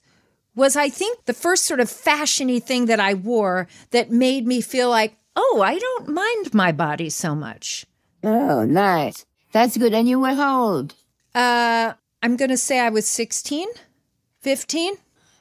was, 0.56 0.76
I 0.76 0.90
think, 0.90 1.26
the 1.26 1.34
first 1.34 1.66
sort 1.66 1.80
of 1.80 1.88
fashiony 1.90 2.62
thing 2.62 2.88
that 2.88 3.00
I 3.00 3.14
wore 3.14 3.68
that 3.92 4.12
made 4.12 4.46
me 4.46 4.60
feel 4.62 4.90
like, 4.90 5.16
oh, 5.36 5.62
I 5.64 5.78
don't 5.78 6.10
mind 6.10 6.54
my 6.54 6.72
body 6.72 7.10
so 7.10 7.36
much. 7.36 7.86
Oh, 8.24 8.66
nice. 8.66 9.26
That's 9.58 9.76
good. 9.76 9.92
And 9.92 10.08
you 10.08 10.20
were 10.20 10.36
how 10.36 10.66
old? 10.66 10.94
Uh, 11.34 11.94
I'm 12.22 12.36
going 12.36 12.52
to 12.52 12.58
say 12.58 12.80
I 12.80 12.90
was 12.90 13.08
16, 13.08 13.68
15. 14.42 14.94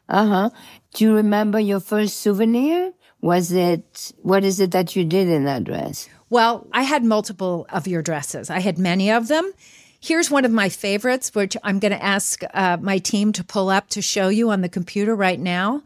Uh 0.09 0.27
huh. 0.27 0.51
Do 0.95 1.05
you 1.05 1.15
remember 1.17 1.61
your 1.61 1.81
first 1.81 2.17
souvenir? 2.17 2.95
Was 3.21 3.53
it, 3.53 4.13
what 4.23 4.43
is 4.43 4.59
it 4.59 4.71
that 4.71 4.97
you 4.97 5.05
did 5.05 5.29
in 5.29 5.45
that 5.45 5.65
dress? 5.65 6.09
Well, 6.31 6.67
I 6.73 6.85
had 6.85 7.05
multiple 7.05 7.67
of 7.69 7.87
your 7.87 8.01
dresses. 8.01 8.49
I 8.49 8.61
had 8.61 8.79
many 8.79 9.11
of 9.11 9.29
them. 9.29 9.53
Here's 10.01 10.31
one 10.31 10.47
of 10.47 10.51
my 10.51 10.71
favorites, 10.71 11.35
which 11.35 11.55
I'm 11.63 11.79
going 11.79 11.93
to 11.93 12.03
ask 12.03 12.41
uh, 12.55 12.79
my 12.81 12.97
team 12.97 13.35
to 13.35 13.45
pull 13.45 13.69
up 13.69 13.91
to 13.91 14.01
show 14.01 14.31
you 14.31 14.49
on 14.49 14.63
the 14.63 14.71
computer 14.71 15.15
right 15.15 15.39
now. 15.39 15.83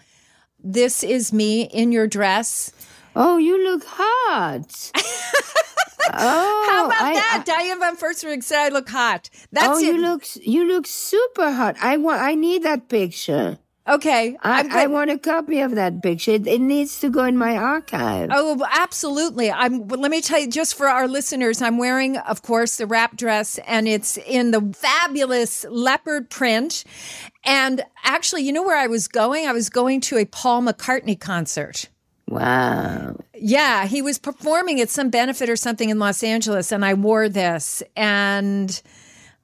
This 0.63 1.03
is 1.03 1.33
me 1.33 1.63
in 1.63 1.91
your 1.91 2.07
dress. 2.07 2.71
Oh, 3.17 3.39
you 3.39 3.61
look 3.65 3.83
hot. 3.85 4.93
Oh, 6.13 6.67
how 6.71 6.87
about 6.87 7.03
I, 7.03 7.15
that? 7.15 7.45
I, 7.47 7.63
Diane 7.63 7.79
von 7.79 7.97
Furstenberg 7.97 8.43
said 8.43 8.67
I 8.67 8.69
look 8.69 8.89
hot. 8.89 9.31
That's 9.53 9.69
oh, 9.69 9.79
it. 9.79 9.85
you 9.85 9.99
look 10.01 10.25
you 10.37 10.67
look 10.67 10.87
super 10.87 11.53
hot. 11.53 11.77
I 11.81 11.97
want. 11.97 12.21
I 12.21 12.35
need 12.35 12.63
that 12.63 12.89
picture. 12.89 13.59
Okay. 13.89 14.37
I. 14.43 14.69
I 14.71 14.87
want 14.87 15.11
a 15.11 15.19
copy 15.19 15.61
of 15.61 15.75
that 15.75 16.03
picture. 16.03 16.33
It, 16.33 16.47
it 16.47 16.61
needs 16.61 17.01
to 17.01 17.09
go 17.09 17.25
in 17.25 17.37
my 17.37 17.57
archive. 17.57 18.31
Oh, 18.33 18.65
absolutely. 18.71 19.51
I'm 19.51 19.89
let 19.89 20.11
me 20.11 20.21
tell 20.21 20.39
you 20.39 20.49
just 20.49 20.75
for 20.75 20.87
our 20.87 21.09
listeners, 21.09 21.61
I'm 21.61 21.79
wearing 21.79 22.17
of 22.19 22.43
course 22.43 22.77
the 22.77 22.87
wrap 22.87 23.17
dress 23.17 23.59
and 23.67 23.89
it's 23.89 24.17
in 24.19 24.53
the 24.53 24.73
fabulous 24.77 25.65
leopard 25.69 26.31
print. 26.31 26.85
And 27.45 27.83
actually, 28.05 28.43
you 28.43 28.53
know 28.53 28.63
where 28.63 28.79
I 28.79 28.87
was 28.87 29.09
going? 29.09 29.47
I 29.47 29.53
was 29.53 29.71
going 29.71 30.01
to 30.03 30.19
a 30.19 30.25
Paul 30.25 30.63
McCartney 30.63 31.19
concert. 31.19 31.89
Wow. 32.31 33.17
Yeah, 33.35 33.87
he 33.87 34.03
was 34.03 34.19
performing 34.19 34.81
at 34.81 34.89
some 34.89 35.11
benefit 35.11 35.51
or 35.51 35.57
something 35.57 35.91
in 35.91 35.99
Los 35.99 36.23
Angeles 36.23 36.71
and 36.73 36.85
I 36.85 36.95
wore 36.95 37.29
this 37.29 37.83
and 37.97 38.81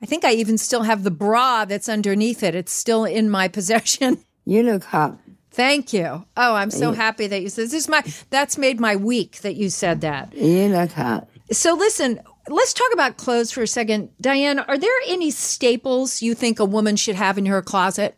I 0.00 0.06
think 0.06 0.24
I 0.24 0.32
even 0.34 0.56
still 0.56 0.82
have 0.82 1.02
the 1.02 1.10
bra 1.10 1.64
that's 1.64 1.88
underneath 1.88 2.42
it. 2.42 2.54
It's 2.54 2.72
still 2.72 3.04
in 3.04 3.28
my 3.28 3.48
possession. 3.58 4.18
You 4.44 4.62
look 4.62 4.84
hot. 4.84 5.18
Thank 5.50 5.92
you. 5.92 6.24
Oh, 6.36 6.54
I'm 6.54 6.70
so 6.70 6.92
happy 6.92 7.26
that 7.26 7.40
you 7.42 7.48
said 7.48 7.64
this 7.64 7.72
is 7.72 7.88
my 7.88 8.04
that's 8.30 8.58
made 8.58 8.78
my 8.78 8.94
week 8.94 9.40
that 9.40 9.56
you 9.56 9.70
said 9.70 10.02
that. 10.02 10.34
You 10.34 10.68
look 10.68 10.92
hot. 10.92 11.28
So 11.50 11.74
listen, 11.74 12.20
let's 12.46 12.74
talk 12.74 12.92
about 12.92 13.16
clothes 13.16 13.50
for 13.50 13.62
a 13.62 13.66
second. 13.66 14.10
Diane, 14.20 14.58
are 14.58 14.76
there 14.78 14.92
any 15.06 15.30
staples 15.30 16.20
you 16.20 16.34
think 16.34 16.60
a 16.60 16.64
woman 16.64 16.96
should 16.96 17.16
have 17.16 17.38
in 17.38 17.46
her 17.46 17.62
closet? 17.62 18.16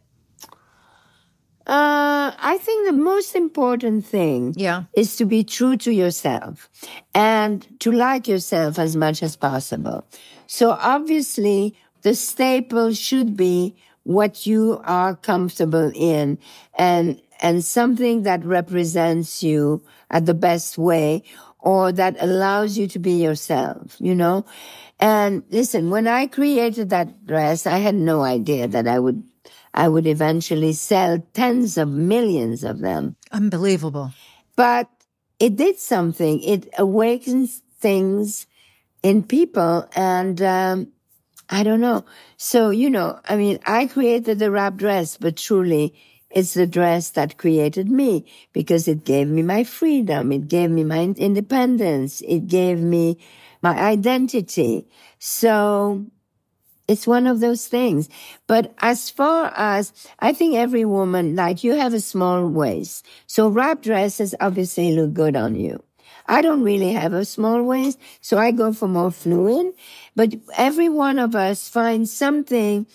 Uh, 1.68 2.32
I 2.38 2.56
think 2.58 2.86
the 2.86 2.92
most 2.94 3.34
important 3.34 4.06
thing 4.06 4.54
Yeah. 4.56 4.84
is 4.94 5.16
to 5.16 5.26
be 5.26 5.44
true 5.44 5.76
to 5.78 5.92
yourself 5.92 6.70
and 7.14 7.66
to 7.80 7.92
like 7.92 8.26
yourself 8.26 8.78
as 8.78 8.96
much 8.96 9.22
as 9.22 9.36
possible. 9.36 10.04
So 10.46 10.70
obviously 10.70 11.74
the 12.02 12.14
staple 12.14 12.94
should 12.94 13.36
be 13.36 13.76
what 14.04 14.46
you 14.46 14.80
are 14.84 15.14
comfortable 15.14 15.92
in 15.94 16.38
and, 16.78 17.20
and 17.40 17.62
something 17.62 18.22
that 18.22 18.42
represents 18.46 19.42
you 19.42 19.82
at 20.10 20.24
the 20.24 20.32
best 20.34 20.78
way 20.78 21.22
or 21.60 21.92
that 21.92 22.16
allows 22.18 22.78
you 22.78 22.86
to 22.88 22.98
be 22.98 23.12
yourself, 23.12 23.96
you 23.98 24.14
know? 24.14 24.46
And 25.00 25.42
listen, 25.50 25.90
when 25.90 26.08
I 26.08 26.26
created 26.28 26.88
that 26.90 27.26
dress, 27.26 27.66
I 27.66 27.78
had 27.78 27.94
no 27.94 28.22
idea 28.22 28.66
that 28.68 28.88
I 28.88 28.98
would, 28.98 29.22
I 29.78 29.86
would 29.88 30.06
eventually 30.06 30.72
sell 30.74 31.22
tens 31.34 31.78
of 31.78 31.88
millions 31.88 32.64
of 32.64 32.80
them 32.80 33.16
Unbelievable. 33.32 34.12
but 34.56 34.90
it 35.38 35.54
did 35.56 35.78
something. 35.78 36.42
It 36.42 36.68
awakens 36.76 37.62
things 37.78 38.46
in 39.04 39.22
people, 39.22 39.88
and 39.94 40.42
um, 40.42 40.88
I 41.48 41.62
don't 41.62 41.80
know. 41.80 42.04
So 42.36 42.70
you 42.70 42.90
know, 42.90 43.20
I 43.28 43.36
mean, 43.36 43.58
I 43.66 43.86
created 43.86 44.38
the 44.38 44.50
wrap 44.50 44.76
dress, 44.76 45.16
but 45.16 45.36
truly, 45.36 45.94
it's 46.30 46.54
the 46.54 46.66
dress 46.66 47.10
that 47.10 47.38
created 47.38 47.88
me 47.88 48.26
because 48.52 48.88
it 48.88 49.04
gave 49.04 49.28
me 49.28 49.42
my 49.42 49.62
freedom. 49.64 50.32
It 50.32 50.48
gave 50.48 50.70
me 50.70 50.84
my 50.84 51.02
independence. 51.16 52.20
It 52.22 52.48
gave 52.48 52.80
me 52.80 53.18
my 53.62 53.78
identity. 53.78 54.88
So 55.20 56.04
it's 56.88 57.06
one 57.06 57.26
of 57.26 57.40
those 57.40 57.66
things. 57.66 58.08
But 58.46 58.74
as 58.78 59.10
far 59.10 59.52
as 59.54 59.92
I 60.18 60.32
think 60.32 60.56
every 60.56 60.84
woman, 60.84 61.36
like 61.36 61.62
you 61.62 61.74
have 61.74 61.94
a 61.94 62.00
small 62.00 62.48
waist. 62.48 63.06
So 63.26 63.48
wrap 63.48 63.82
dresses 63.82 64.34
obviously 64.40 64.92
look 64.92 65.12
good 65.12 65.36
on 65.36 65.54
you. 65.54 65.82
I 66.26 66.42
don't 66.42 66.62
really 66.62 66.92
have 66.92 67.14
a 67.14 67.24
small 67.24 67.62
waist, 67.62 67.98
so 68.20 68.36
I 68.36 68.50
go 68.50 68.72
for 68.72 68.86
more 68.86 69.10
fluid. 69.10 69.72
But 70.14 70.34
every 70.56 70.88
one 70.88 71.18
of 71.18 71.34
us 71.34 71.68
finds 71.68 72.12
something 72.12 72.86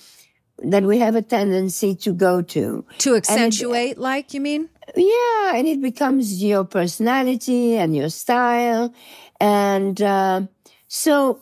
that 0.60 0.84
we 0.84 1.00
have 1.00 1.16
a 1.16 1.22
tendency 1.22 1.96
to 1.96 2.14
go 2.14 2.42
to. 2.42 2.86
To 3.00 3.16
accentuate, 3.16 3.98
like 3.98 4.34
you 4.34 4.42
mean? 4.42 4.70
Yeah, 4.96 5.56
and 5.56 5.68
it 5.68 5.82
becomes 5.82 6.44
your 6.44 6.64
personality 6.64 7.76
and 7.76 7.96
your 7.96 8.10
style. 8.10 8.94
And 9.40 10.00
uh, 10.02 10.42
so, 10.88 11.42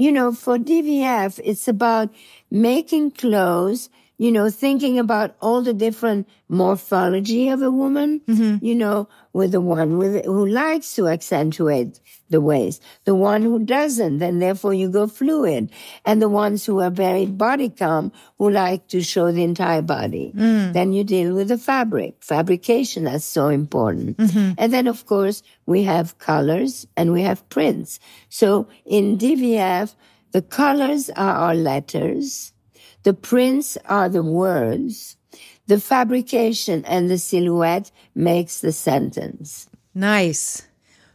you 0.00 0.10
know, 0.10 0.32
for 0.32 0.56
DVF, 0.58 1.38
it's 1.44 1.68
about 1.68 2.08
making 2.50 3.10
clothes, 3.10 3.90
you 4.20 4.30
know, 4.30 4.50
thinking 4.50 4.98
about 4.98 5.34
all 5.40 5.62
the 5.62 5.72
different 5.72 6.28
morphology 6.46 7.48
of 7.48 7.62
a 7.62 7.70
woman, 7.70 8.20
mm-hmm. 8.28 8.62
you 8.62 8.74
know, 8.74 9.08
with 9.32 9.52
the 9.52 9.62
one 9.62 9.96
with, 9.96 10.26
who 10.26 10.46
likes 10.46 10.94
to 10.94 11.08
accentuate 11.08 11.98
the 12.28 12.38
waist, 12.38 12.82
the 13.06 13.14
one 13.14 13.40
who 13.40 13.58
doesn't, 13.64 14.18
then 14.18 14.38
therefore 14.38 14.74
you 14.74 14.90
go 14.90 15.06
fluid, 15.06 15.72
and 16.04 16.20
the 16.20 16.28
ones 16.28 16.66
who 16.66 16.80
are 16.80 16.90
very 16.90 17.24
body 17.24 17.70
calm 17.70 18.12
who 18.36 18.50
like 18.50 18.86
to 18.88 19.00
show 19.00 19.32
the 19.32 19.42
entire 19.42 19.80
body. 19.80 20.34
Mm. 20.36 20.74
Then 20.74 20.92
you 20.92 21.02
deal 21.02 21.32
with 21.32 21.48
the 21.48 21.56
fabric. 21.56 22.16
Fabrication 22.20 23.06
is 23.06 23.24
so 23.24 23.48
important. 23.48 24.18
Mm-hmm. 24.18 24.52
And 24.58 24.70
then 24.70 24.86
of 24.86 25.06
course 25.06 25.42
we 25.64 25.84
have 25.84 26.18
colors 26.18 26.86
and 26.94 27.10
we 27.14 27.22
have 27.22 27.48
prints. 27.48 27.98
So 28.28 28.68
in 28.84 29.16
DVF, 29.16 29.94
the 30.32 30.42
colors 30.42 31.08
are 31.08 31.34
our 31.36 31.54
letters. 31.54 32.52
The 33.02 33.14
prints 33.14 33.78
are 33.86 34.08
the 34.08 34.22
words. 34.22 35.16
The 35.66 35.80
fabrication 35.80 36.84
and 36.84 37.08
the 37.08 37.18
silhouette 37.18 37.90
makes 38.14 38.60
the 38.60 38.72
sentence. 38.72 39.68
Nice. 39.94 40.62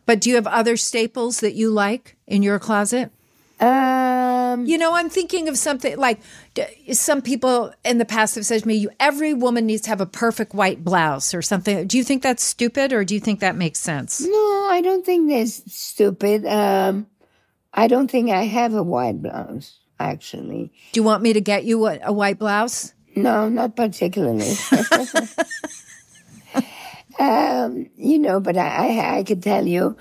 But 0.06 0.22
do 0.22 0.30
you 0.30 0.36
have 0.36 0.48
other 0.48 0.78
staples 0.78 1.40
that 1.42 1.56
you 1.56 1.70
like 1.70 2.16
in 2.28 2.44
your 2.44 2.60
closet? 2.60 3.12
Um, 3.60 4.66
You 4.66 4.78
know, 4.78 4.94
I'm 4.94 5.10
thinking 5.10 5.48
of 5.48 5.58
something 5.58 5.98
like 5.98 6.20
some 6.92 7.22
people 7.22 7.74
in 7.84 7.98
the 7.98 8.06
past 8.06 8.36
have 8.36 8.46
said 8.46 8.62
to 8.62 8.68
me, 8.68 8.76
"You 8.76 8.90
every 9.00 9.34
woman 9.34 9.66
needs 9.66 9.82
to 9.84 9.90
have 9.90 10.02
a 10.02 10.06
perfect 10.06 10.54
white 10.54 10.84
blouse 10.84 11.34
or 11.34 11.42
something." 11.42 11.88
Do 11.88 11.98
you 11.98 12.04
think 12.04 12.22
that's 12.22 12.44
stupid, 12.44 12.94
or 12.94 13.04
do 13.04 13.14
you 13.14 13.20
think 13.20 13.40
that 13.40 13.56
makes 13.56 13.80
sense? 13.80 14.22
no, 14.22 14.68
I 14.70 14.82
don't 14.84 15.06
think 15.06 15.30
that's 15.30 15.64
stupid. 15.74 16.46
Um, 16.46 17.08
I 17.74 17.88
don't 17.88 18.10
think 18.10 18.30
I 18.30 18.44
have 18.44 18.74
a 18.74 18.84
white 18.84 19.22
blouse, 19.22 19.80
actually. 20.00 20.72
Do 20.92 21.00
you 21.00 21.04
want 21.04 21.24
me 21.24 21.34
to 21.34 21.42
get 21.42 21.66
you 21.66 21.86
a, 21.88 22.00
a 22.04 22.14
white 22.14 22.38
blouse? 22.40 22.94
No, 23.16 23.50
not 23.50 23.76
particularly. 23.76 24.54
um, 27.20 27.90
you 27.96 28.20
know, 28.20 28.40
but 28.40 28.58
I, 28.58 29.00
I, 29.00 29.18
I 29.18 29.24
could 29.24 29.42
tell 29.42 29.66
you, 29.66 29.96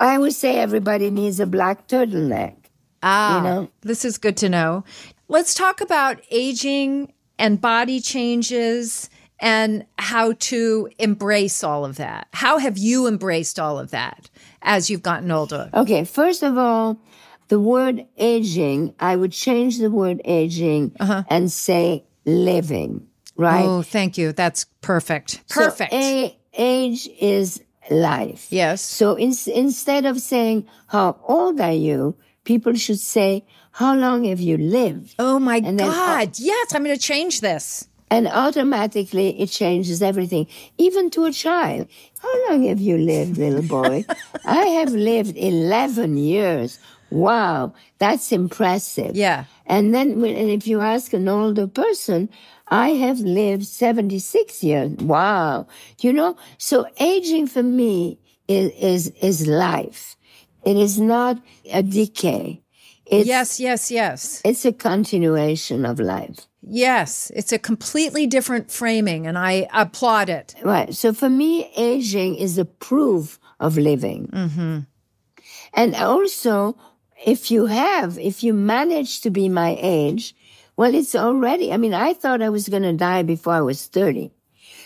I 0.00 0.18
would 0.18 0.34
say 0.34 0.58
everybody 0.58 1.10
needs 1.10 1.40
a 1.40 1.46
black 1.46 1.88
turtleneck. 1.88 2.54
Ah, 3.02 3.38
You 3.38 3.44
know? 3.44 3.70
this 3.82 4.04
is 4.04 4.18
good 4.18 4.36
to 4.38 4.48
know. 4.48 4.84
Let's 5.28 5.54
talk 5.54 5.80
about 5.80 6.20
aging 6.30 7.12
and 7.38 7.60
body 7.60 8.00
changes 8.00 9.10
and 9.40 9.84
how 9.98 10.32
to 10.32 10.88
embrace 10.98 11.62
all 11.62 11.84
of 11.84 11.96
that. 11.96 12.26
How 12.32 12.58
have 12.58 12.76
you 12.76 13.06
embraced 13.06 13.60
all 13.60 13.78
of 13.78 13.90
that 13.90 14.30
as 14.62 14.90
you've 14.90 15.02
gotten 15.02 15.30
older? 15.30 15.70
Okay, 15.74 16.04
first 16.04 16.42
of 16.42 16.58
all, 16.58 16.98
the 17.48 17.58
word 17.60 18.06
aging, 18.16 18.94
I 19.00 19.16
would 19.16 19.32
change 19.32 19.78
the 19.78 19.90
word 19.90 20.20
aging 20.24 20.94
uh-huh. 21.00 21.24
and 21.28 21.50
say 21.50 22.04
living, 22.24 23.06
right? 23.36 23.64
Oh, 23.64 23.82
thank 23.82 24.18
you. 24.18 24.32
That's 24.32 24.64
perfect. 24.80 25.42
So 25.46 25.64
Perfect. 25.64 25.92
a- 25.92 26.36
age 26.54 27.08
is 27.20 27.62
life. 27.90 28.48
yes. 28.50 28.82
So 28.82 29.14
in, 29.14 29.32
instead 29.54 30.04
of 30.04 30.20
saying, 30.20 30.66
how 30.88 31.18
old 31.26 31.60
are 31.60 31.72
you? 31.72 32.16
People 32.44 32.74
should 32.74 32.98
say, 33.00 33.44
how 33.72 33.94
long 33.94 34.24
have 34.24 34.40
you 34.40 34.56
lived? 34.58 35.14
Oh 35.18 35.38
my 35.38 35.56
And 35.56 35.78
then- 35.78 35.88
God. 35.90 36.38
yes, 36.38 36.74
I'm 36.74 36.84
going 36.84 36.96
to 36.96 37.00
change 37.02 37.40
this. 37.40 37.88
And 38.10 38.26
automatically 38.26 39.38
it 39.38 39.48
changes 39.50 40.02
everything, 40.02 40.46
even 40.78 41.10
to 41.10 41.26
a 41.26 41.32
child. 41.32 41.88
How 42.20 42.48
long 42.48 42.64
have 42.64 42.80
you 42.80 42.96
lived, 42.96 43.36
little 43.36 43.62
boy? 43.62 44.04
I 44.46 44.64
have 44.80 44.92
lived 44.92 45.36
11 45.36 46.16
years. 46.16 46.78
Wow, 47.10 47.74
that's 47.98 48.32
impressive. 48.32 49.16
Yeah. 49.16 49.44
And 49.66 49.94
then 49.94 50.20
when, 50.20 50.36
and 50.36 50.50
if 50.50 50.66
you 50.66 50.80
ask 50.80 51.12
an 51.12 51.28
older 51.28 51.66
person, 51.66 52.28
I 52.68 52.90
have 52.90 53.20
lived 53.20 53.66
76 53.66 54.62
years. 54.62 54.92
Wow. 54.98 55.66
You 56.00 56.12
know, 56.12 56.36
so 56.58 56.86
aging 57.00 57.46
for 57.46 57.62
me 57.62 58.18
is, 58.46 58.72
is, 58.72 59.12
is 59.22 59.46
life. 59.46 60.16
It 60.64 60.76
is 60.76 61.00
not 61.00 61.38
a 61.72 61.82
decay. 61.82 62.62
It's, 63.06 63.26
yes, 63.26 63.58
yes, 63.58 63.90
yes. 63.90 64.42
it's 64.44 64.66
a 64.66 64.72
continuation 64.72 65.86
of 65.86 65.98
life. 65.98 66.46
Yes. 66.62 67.32
It's 67.34 67.52
a 67.52 67.58
completely 67.58 68.26
different 68.26 68.70
framing, 68.70 69.26
and 69.26 69.38
I 69.38 69.66
applaud 69.72 70.28
it. 70.28 70.54
Right. 70.62 70.94
So 70.94 71.14
for 71.14 71.30
me, 71.30 71.70
aging 71.76 72.36
is 72.36 72.58
a 72.58 72.66
proof 72.66 73.38
of 73.60 73.78
living. 73.78 74.28
Mm-hmm. 74.32 74.78
And 75.74 75.94
also, 75.94 76.76
if 77.24 77.50
you 77.50 77.66
have, 77.66 78.18
if 78.18 78.42
you 78.42 78.54
manage 78.54 79.20
to 79.22 79.30
be 79.30 79.48
my 79.48 79.76
age, 79.80 80.34
well, 80.76 80.94
it's 80.94 81.14
already, 81.14 81.72
I 81.72 81.76
mean, 81.76 81.94
I 81.94 82.14
thought 82.14 82.42
I 82.42 82.50
was 82.50 82.68
going 82.68 82.84
to 82.84 82.92
die 82.92 83.22
before 83.22 83.54
I 83.54 83.60
was 83.60 83.86
30. 83.86 84.30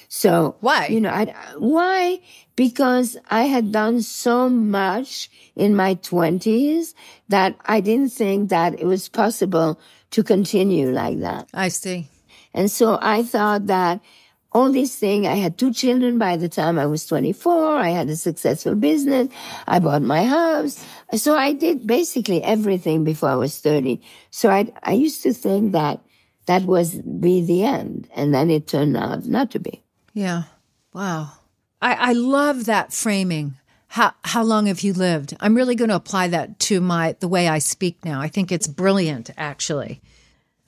So 0.09 0.57
Why? 0.61 0.89
You 0.89 1.01
know, 1.01 1.11
I, 1.11 1.35
why? 1.57 2.21
Because 2.55 3.17
I 3.31 3.45
had 3.45 3.73
done 3.73 4.03
so 4.03 4.49
much 4.51 5.31
in 5.57 5.75
my 5.75 5.95
twenties 5.95 6.95
that 7.31 7.57
I 7.65 7.81
didn't 7.81 8.11
think 8.11 8.51
that 8.51 8.79
it 8.79 8.85
was 8.85 9.09
possible 9.09 9.81
to 10.11 10.23
continue 10.23 10.91
like 10.91 11.21
that. 11.21 11.49
I 11.55 11.69
see. 11.69 12.09
And 12.53 12.71
so 12.71 12.99
I 13.01 13.23
thought 13.23 13.69
that 13.69 14.03
all 14.55 14.71
these 14.71 14.97
things. 14.97 15.27
I 15.27 15.35
had 15.35 15.57
two 15.57 15.73
children 15.73 16.19
by 16.19 16.37
the 16.37 16.49
time 16.49 16.79
I 16.79 16.87
was 16.87 17.07
24. 17.07 17.77
I 17.77 17.89
had 17.89 18.09
a 18.09 18.17
successful 18.17 18.75
business. 18.75 19.29
I 19.67 19.79
bought 19.79 20.03
my 20.03 20.25
house. 20.25 20.85
So 21.15 21.37
I 21.37 21.53
did 21.53 21.87
basically 21.87 22.43
everything 22.43 23.05
before 23.05 23.29
I 23.29 23.35
was 23.35 23.59
30. 23.59 24.01
So 24.31 24.49
I, 24.49 24.73
I 24.83 24.93
used 24.93 25.23
to 25.25 25.33
think 25.33 25.73
that 25.73 26.01
that 26.47 26.63
was 26.63 26.95
be 26.95 27.45
the 27.45 27.65
end. 27.65 28.09
And 28.15 28.35
then 28.35 28.51
it 28.51 28.67
turned 28.67 28.97
out 28.97 29.27
not 29.27 29.51
to 29.53 29.59
be. 29.59 29.83
Yeah. 30.15 30.45
Wow. 30.93 31.33
I, 31.81 31.95
I 31.95 32.13
love 32.13 32.65
that 32.67 32.93
framing. 32.93 33.57
How, 33.89 34.15
how 34.25 34.43
long 34.43 34.67
have 34.67 34.81
you 34.81 34.95
lived? 34.95 35.37
I'm 35.41 35.55
really 35.55 35.75
going 35.75 35.91
to 35.91 35.97
apply 35.97 36.29
that 36.29 36.59
to 36.61 36.81
my, 36.81 37.15
the 37.21 37.29
way 37.29 37.47
I 37.47 37.59
speak 37.59 38.05
now. 38.05 38.21
I 38.21 38.29
think 38.29 38.51
it's 38.51 38.67
brilliant, 38.67 39.31
actually. 39.37 40.01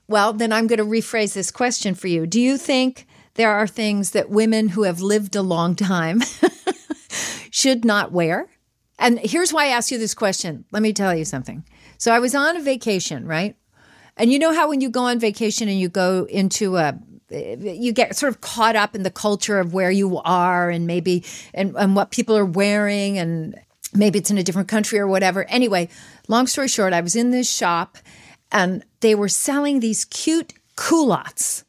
Well, 0.06 0.34
then 0.34 0.52
I'm 0.52 0.66
going 0.66 0.78
to 0.78 0.84
rephrase 0.84 1.32
this 1.32 1.50
question 1.50 1.94
for 1.94 2.08
you. 2.08 2.26
Do 2.26 2.38
you 2.38 2.58
think 2.58 3.06
there 3.34 3.50
are 3.50 3.66
things 3.66 4.10
that 4.10 4.28
women 4.28 4.68
who 4.68 4.82
have 4.82 5.00
lived 5.00 5.36
a 5.36 5.42
long 5.42 5.74
time 5.74 6.20
should 7.50 7.84
not 7.84 8.12
wear? 8.12 8.48
And 9.04 9.18
here's 9.18 9.52
why 9.52 9.66
I 9.66 9.68
asked 9.68 9.90
you 9.92 9.98
this 9.98 10.14
question. 10.14 10.64
Let 10.72 10.82
me 10.82 10.94
tell 10.94 11.14
you 11.14 11.26
something. 11.26 11.62
So 11.98 12.10
I 12.10 12.20
was 12.20 12.34
on 12.34 12.56
a 12.56 12.62
vacation, 12.62 13.26
right? 13.26 13.54
And 14.16 14.32
you 14.32 14.38
know 14.38 14.54
how 14.54 14.70
when 14.70 14.80
you 14.80 14.88
go 14.88 15.02
on 15.02 15.18
vacation 15.18 15.68
and 15.68 15.78
you 15.78 15.90
go 15.90 16.24
into 16.24 16.78
a 16.78 16.98
you 17.30 17.92
get 17.92 18.16
sort 18.16 18.32
of 18.32 18.40
caught 18.40 18.76
up 18.76 18.94
in 18.94 19.02
the 19.02 19.10
culture 19.10 19.58
of 19.58 19.74
where 19.74 19.90
you 19.90 20.18
are 20.24 20.70
and 20.70 20.86
maybe 20.86 21.22
and, 21.52 21.74
and 21.76 21.94
what 21.94 22.12
people 22.12 22.34
are 22.34 22.46
wearing 22.46 23.18
and 23.18 23.60
maybe 23.92 24.18
it's 24.18 24.30
in 24.30 24.38
a 24.38 24.42
different 24.42 24.68
country 24.68 24.98
or 24.98 25.06
whatever. 25.06 25.44
Anyway, 25.50 25.90
long 26.26 26.46
story 26.46 26.68
short, 26.68 26.94
I 26.94 27.02
was 27.02 27.14
in 27.14 27.30
this 27.30 27.50
shop 27.50 27.98
and 28.50 28.84
they 29.00 29.14
were 29.14 29.28
selling 29.28 29.80
these 29.80 30.06
cute 30.06 30.54
culottes. 30.76 31.64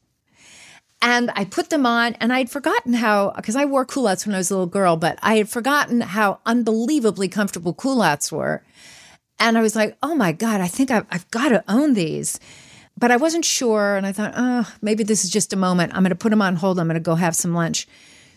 And 1.08 1.30
I 1.36 1.46
put 1.46 1.70
them 1.70 1.86
on, 1.86 2.16
and 2.16 2.34
I'd 2.34 2.50
forgotten 2.50 2.94
how, 2.94 3.32
because 3.36 3.56
I 3.56 3.64
wore 3.64 3.86
culottes 3.86 4.26
when 4.26 4.34
I 4.34 4.40
was 4.40 4.50
a 4.50 4.56
little 4.56 4.66
girl, 4.66 4.98
but 4.98 5.20
I 5.22 5.36
had 5.36 5.48
forgotten 5.48 6.02
how 6.02 6.40
unbelievably 6.48 7.28
comfortable 7.28 7.76
culottes 7.76 8.32
were. 8.32 8.64
And 9.38 9.56
I 9.56 9.62
was 9.62 9.76
like, 9.76 9.96
oh 10.02 10.16
my 10.16 10.32
God, 10.32 10.62
I 10.62 10.68
think 10.68 10.90
I've, 10.90 11.06
I've 11.12 11.30
got 11.30 11.50
to 11.50 11.64
own 11.68 11.94
these. 11.94 12.40
But 12.98 13.12
I 13.12 13.18
wasn't 13.18 13.46
sure. 13.46 13.98
And 13.98 14.08
I 14.08 14.14
thought, 14.14 14.34
oh, 14.36 14.74
maybe 14.82 15.04
this 15.04 15.24
is 15.24 15.30
just 15.30 15.54
a 15.54 15.58
moment. 15.58 15.94
I'm 15.94 16.02
going 16.02 16.10
to 16.10 16.16
put 16.16 16.32
them 16.32 16.42
on 16.42 16.56
hold. 16.56 16.80
I'm 16.80 16.88
going 16.88 16.96
to 16.96 17.00
go 17.00 17.14
have 17.14 17.36
some 17.36 17.54
lunch. 17.54 17.88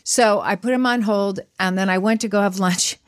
So 0.05 0.43
I 0.43 0.55
put 0.55 0.73
them 0.73 0.85
on 0.85 1.01
hold. 1.01 1.41
And 1.59 1.79
then 1.79 1.89
I 1.89 1.97
went 1.97 2.21
to 2.21 2.29
go 2.29 2.43
have 2.43 2.59
lunch. 2.59 2.99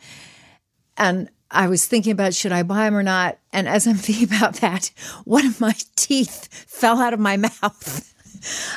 And 0.96 1.28
I 1.50 1.68
was 1.68 1.84
thinking 1.84 2.12
about 2.12 2.32
should 2.32 2.52
I 2.52 2.62
buy 2.62 2.84
them 2.84 2.96
or 2.96 3.02
not. 3.02 3.38
And 3.52 3.68
as 3.68 3.86
I'm 3.86 3.96
thinking 3.96 4.34
about 4.34 4.54
that, 4.54 4.90
one 5.24 5.44
of 5.44 5.60
my 5.60 5.74
teeth 5.96 6.48
fell 6.66 6.98
out 6.98 7.12
of 7.12 7.20
my 7.20 7.36
mouth. 7.62 8.09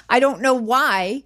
I 0.09 0.19
don't 0.19 0.41
know 0.41 0.53
why, 0.53 1.23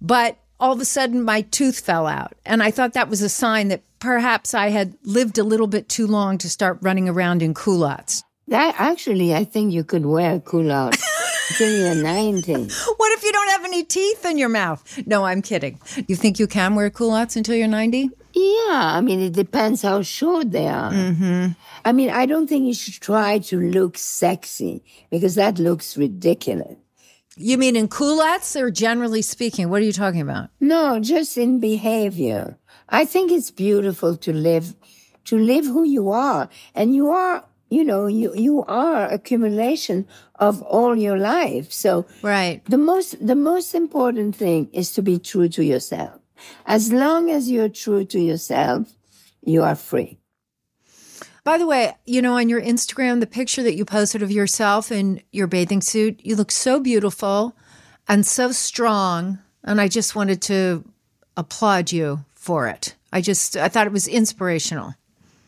but 0.00 0.38
all 0.58 0.72
of 0.72 0.80
a 0.80 0.84
sudden 0.84 1.22
my 1.22 1.42
tooth 1.42 1.80
fell 1.80 2.06
out. 2.06 2.34
And 2.46 2.62
I 2.62 2.70
thought 2.70 2.94
that 2.94 3.08
was 3.08 3.22
a 3.22 3.28
sign 3.28 3.68
that 3.68 3.82
perhaps 3.98 4.54
I 4.54 4.68
had 4.70 4.94
lived 5.02 5.38
a 5.38 5.44
little 5.44 5.66
bit 5.66 5.88
too 5.88 6.06
long 6.06 6.38
to 6.38 6.48
start 6.50 6.78
running 6.80 7.08
around 7.08 7.42
in 7.42 7.54
culottes. 7.54 8.22
That 8.48 8.74
actually, 8.78 9.34
I 9.34 9.44
think 9.44 9.72
you 9.72 9.84
could 9.84 10.04
wear 10.04 10.36
a 10.36 10.40
culotte 10.40 10.98
until 11.50 11.78
you're 11.94 12.02
90. 12.02 12.52
What 12.52 13.18
if 13.18 13.24
you 13.24 13.32
don't 13.32 13.48
have 13.50 13.64
any 13.64 13.84
teeth 13.84 14.24
in 14.24 14.38
your 14.38 14.48
mouth? 14.48 15.06
No, 15.06 15.24
I'm 15.24 15.42
kidding. 15.42 15.80
You 16.06 16.16
think 16.16 16.38
you 16.38 16.46
can 16.46 16.74
wear 16.74 16.90
culottes 16.90 17.36
until 17.36 17.54
you're 17.54 17.68
90? 17.68 18.10
Yeah, 18.34 18.96
I 18.96 19.00
mean, 19.00 19.20
it 19.20 19.34
depends 19.34 19.82
how 19.82 20.02
short 20.02 20.50
they 20.50 20.66
are. 20.66 20.90
Mm-hmm. 20.90 21.52
I 21.84 21.92
mean, 21.92 22.10
I 22.10 22.26
don't 22.26 22.46
think 22.46 22.66
you 22.66 22.74
should 22.74 23.00
try 23.02 23.38
to 23.38 23.60
look 23.60 23.98
sexy 23.98 24.82
because 25.10 25.34
that 25.34 25.58
looks 25.58 25.96
ridiculous. 25.96 26.76
You 27.36 27.56
mean 27.56 27.76
in 27.76 27.88
culottes 27.88 28.56
or 28.56 28.70
generally 28.70 29.22
speaking? 29.22 29.70
What 29.70 29.80
are 29.80 29.84
you 29.84 29.92
talking 29.92 30.20
about? 30.20 30.50
No, 30.60 31.00
just 31.00 31.38
in 31.38 31.60
behavior. 31.60 32.58
I 32.88 33.06
think 33.06 33.32
it's 33.32 33.50
beautiful 33.50 34.16
to 34.18 34.32
live, 34.32 34.74
to 35.24 35.38
live 35.38 35.64
who 35.64 35.84
you 35.84 36.10
are. 36.10 36.50
And 36.74 36.94
you 36.94 37.08
are, 37.08 37.44
you 37.70 37.84
know, 37.84 38.06
you, 38.06 38.34
you 38.34 38.64
are 38.64 39.06
accumulation 39.06 40.06
of 40.34 40.60
all 40.62 40.94
your 40.96 41.16
life. 41.16 41.72
So 41.72 42.04
right. 42.20 42.62
the 42.66 42.78
most, 42.78 43.26
the 43.26 43.36
most 43.36 43.74
important 43.74 44.36
thing 44.36 44.68
is 44.72 44.92
to 44.92 45.02
be 45.02 45.18
true 45.18 45.48
to 45.50 45.64
yourself. 45.64 46.20
As 46.66 46.92
long 46.92 47.30
as 47.30 47.50
you're 47.50 47.70
true 47.70 48.04
to 48.06 48.20
yourself, 48.20 48.92
you 49.42 49.62
are 49.62 49.76
free. 49.76 50.18
By 51.44 51.58
the 51.58 51.66
way, 51.66 51.92
you 52.06 52.22
know, 52.22 52.34
on 52.34 52.48
your 52.48 52.62
Instagram, 52.62 53.18
the 53.20 53.26
picture 53.26 53.62
that 53.64 53.74
you 53.74 53.84
posted 53.84 54.22
of 54.22 54.30
yourself 54.30 54.92
in 54.92 55.22
your 55.32 55.48
bathing 55.48 55.80
suit, 55.80 56.20
you 56.22 56.36
look 56.36 56.52
so 56.52 56.78
beautiful 56.78 57.56
and 58.06 58.24
so 58.24 58.52
strong. 58.52 59.38
And 59.64 59.80
I 59.80 59.88
just 59.88 60.14
wanted 60.14 60.40
to 60.42 60.84
applaud 61.36 61.90
you 61.90 62.24
for 62.34 62.68
it. 62.68 62.94
I 63.12 63.20
just, 63.20 63.56
I 63.56 63.68
thought 63.68 63.86
it 63.86 63.92
was 63.92 64.06
inspirational. 64.06 64.94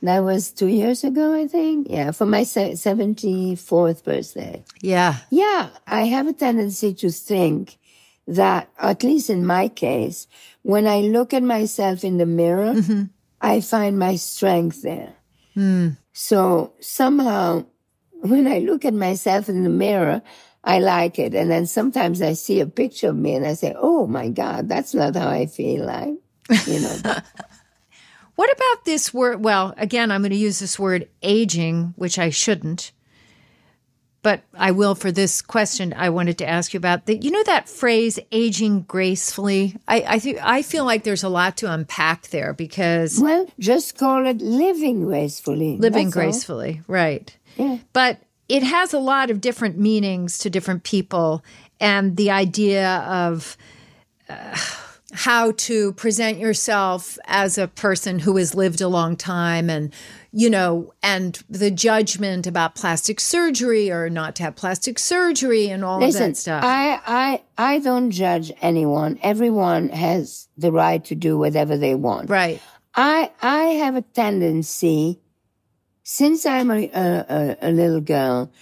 That 0.02 0.20
was 0.20 0.50
two 0.50 0.66
years 0.66 1.02
ago, 1.02 1.33
I 1.33 1.46
think. 1.46 1.87
Yeah, 1.88 2.11
for 2.11 2.26
my 2.26 2.42
74th 2.42 4.04
birthday. 4.04 4.64
Yeah. 4.83 5.18
Yeah, 5.30 5.70
I 5.87 6.02
have 6.02 6.26
a 6.26 6.33
tendency 6.33 6.92
to 6.94 7.11
think 7.11 7.78
that, 8.26 8.68
at 8.78 9.02
least 9.02 9.30
in 9.30 9.46
my 9.46 9.68
case, 9.68 10.26
when 10.62 10.87
I 10.87 11.00
look 11.00 11.33
at 11.33 11.42
myself 11.42 12.04
in 12.04 12.18
the 12.18 12.26
mirror, 12.26 12.74
mm-hmm. 12.74 13.04
I 13.40 13.61
find 13.61 13.98
my 13.98 14.16
strength 14.16 14.83
there. 14.83 15.14
Mm. 15.56 15.96
So 16.12 16.72
somehow, 16.80 17.66
when 18.20 18.46
I 18.46 18.58
look 18.58 18.84
at 18.84 18.94
myself 18.94 19.48
in 19.48 19.64
the 19.64 19.70
mirror, 19.70 20.22
I 20.62 20.78
like 20.78 21.18
it. 21.18 21.34
And 21.34 21.50
then 21.50 21.66
sometimes 21.66 22.22
I 22.22 22.32
see 22.32 22.60
a 22.60 22.66
picture 22.66 23.10
of 23.10 23.16
me 23.16 23.34
and 23.34 23.46
I 23.46 23.54
say, 23.54 23.74
oh 23.76 24.06
my 24.06 24.28
God, 24.28 24.68
that's 24.68 24.94
not 24.94 25.14
how 25.14 25.28
I 25.28 25.46
feel 25.46 25.84
like, 25.84 26.14
you 26.66 26.80
know. 26.80 26.96
what 28.34 28.52
about 28.52 28.84
this 28.84 29.12
word? 29.12 29.44
Well, 29.44 29.74
again, 29.76 30.10
I'm 30.10 30.22
going 30.22 30.30
to 30.30 30.36
use 30.36 30.58
this 30.58 30.78
word 30.78 31.08
aging, 31.22 31.94
which 31.96 32.18
I 32.18 32.30
shouldn't 32.30 32.92
but 34.24 34.42
I 34.54 34.72
will 34.72 34.96
for 34.96 35.12
this 35.12 35.42
question 35.42 35.92
I 35.92 36.08
wanted 36.08 36.38
to 36.38 36.48
ask 36.48 36.72
you 36.72 36.78
about 36.78 37.04
that. 37.06 37.22
You 37.22 37.30
know 37.30 37.44
that 37.44 37.68
phrase 37.68 38.18
"aging 38.32 38.82
gracefully." 38.82 39.76
I 39.87 40.04
I, 40.08 40.18
th- 40.18 40.38
I 40.42 40.62
feel 40.62 40.84
like 40.84 41.04
there's 41.04 41.22
a 41.22 41.28
lot 41.28 41.58
to 41.58 41.70
unpack 41.70 42.28
there 42.28 42.54
because 42.54 43.20
well, 43.20 43.46
just 43.60 43.98
call 43.98 44.26
it 44.26 44.38
living 44.38 45.04
gracefully. 45.04 45.76
Living 45.76 46.06
That's 46.06 46.14
gracefully, 46.14 46.80
all. 46.88 46.94
right? 46.94 47.37
Yeah. 47.56 47.78
But 47.92 48.22
it 48.48 48.62
has 48.62 48.94
a 48.94 48.98
lot 48.98 49.30
of 49.30 49.40
different 49.40 49.78
meanings 49.78 50.38
to 50.38 50.50
different 50.50 50.82
people, 50.82 51.44
and 51.78 52.16
the 52.16 52.30
idea 52.32 52.98
of. 53.06 53.56
Uh, 54.28 54.56
how 55.24 55.52
to 55.52 55.90
present 55.94 56.37
yourself 56.38 57.18
as 57.24 57.56
a 57.56 57.66
person 57.66 58.18
who 58.18 58.37
has 58.37 58.54
lived 58.54 58.82
a 58.82 58.88
long 58.88 59.16
time 59.16 59.70
and 59.70 59.90
you 60.32 60.50
know 60.50 60.92
and 61.02 61.42
the 61.48 61.70
judgment 61.70 62.46
about 62.46 62.74
plastic 62.74 63.18
surgery 63.18 63.90
or 63.90 64.10
not 64.10 64.37
to 64.37 64.42
have 64.42 64.54
plastic 64.54 64.98
surgery 64.98 65.70
and 65.70 65.82
all 65.82 65.98
Listen, 65.98 66.32
that 66.32 66.37
stuff. 66.37 66.62
I 66.62 67.00
i 67.06 67.42
i 67.56 67.78
don't 67.78 68.10
judge 68.10 68.52
anyone. 68.60 69.18
Everyone 69.22 69.88
has 69.88 70.46
the 70.58 70.70
right 70.70 71.02
to 71.06 71.14
do 71.14 71.38
whatever 71.38 71.78
they 71.78 71.94
want. 71.94 72.28
Right. 72.28 72.60
I 72.94 73.30
i 73.40 73.64
have 73.82 73.96
a 73.96 74.02
tendency 74.02 75.22
since 76.02 76.44
i'm 76.44 76.70
a, 76.70 76.84
a, 76.92 77.56
a 77.62 77.72
little 77.72 78.02
girl 78.02 78.52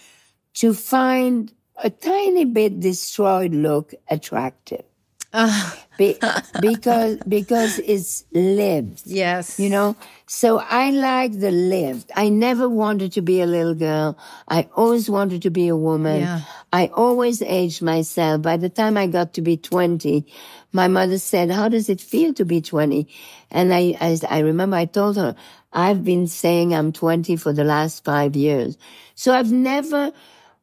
to 0.55 0.72
find 0.75 1.53
a 1.83 1.90
tiny 1.90 2.44
bit 2.44 2.79
destroyed 2.79 3.53
look 3.53 3.94
attractive 4.09 4.85
be, 5.99 6.18
because 6.61 7.18
because 7.29 7.79
it's 7.79 8.25
lived. 8.33 9.03
Yes. 9.07 9.59
You 9.59 9.71
know? 9.71 9.97
So 10.27 10.59
I 10.59 10.90
like 10.90 11.38
the 11.38 11.51
lived. 11.51 12.11
I 12.14 12.29
never 12.29 12.68
wanted 12.68 13.12
to 13.12 13.23
be 13.23 13.40
a 13.40 13.47
little 13.47 13.75
girl. 13.75 14.18
I 14.49 14.68
always 14.75 15.09
wanted 15.09 15.42
to 15.42 15.51
be 15.51 15.68
a 15.68 15.77
woman. 15.77 16.21
Yeah. 16.23 16.40
I 16.73 16.88
always 16.88 17.42
aged 17.42 17.83
myself. 17.83 18.42
By 18.42 18.57
the 18.57 18.68
time 18.68 18.97
I 18.97 19.07
got 19.07 19.35
to 19.35 19.42
be 19.42 19.57
20, 19.57 20.27
my 20.73 20.88
mother 20.88 21.18
said, 21.18 21.51
how 21.51 21.68
does 21.68 21.88
it 21.88 22.01
feel 22.01 22.33
to 22.35 22.45
be 22.45 22.61
20? 22.61 23.07
And 23.51 23.75
I, 23.75 23.97
I, 24.01 24.18
I 24.29 24.38
remember 24.40 24.77
I 24.77 24.87
told 24.87 25.16
her, 25.16 25.35
I've 25.73 26.05
been 26.05 26.27
saying 26.27 26.75
I'm 26.75 26.92
20 26.92 27.37
for 27.37 27.53
the 27.53 27.64
last 27.64 28.05
five 28.05 28.37
years. 28.37 28.77
So 29.14 29.35
I've 29.35 29.53
never 29.53 30.12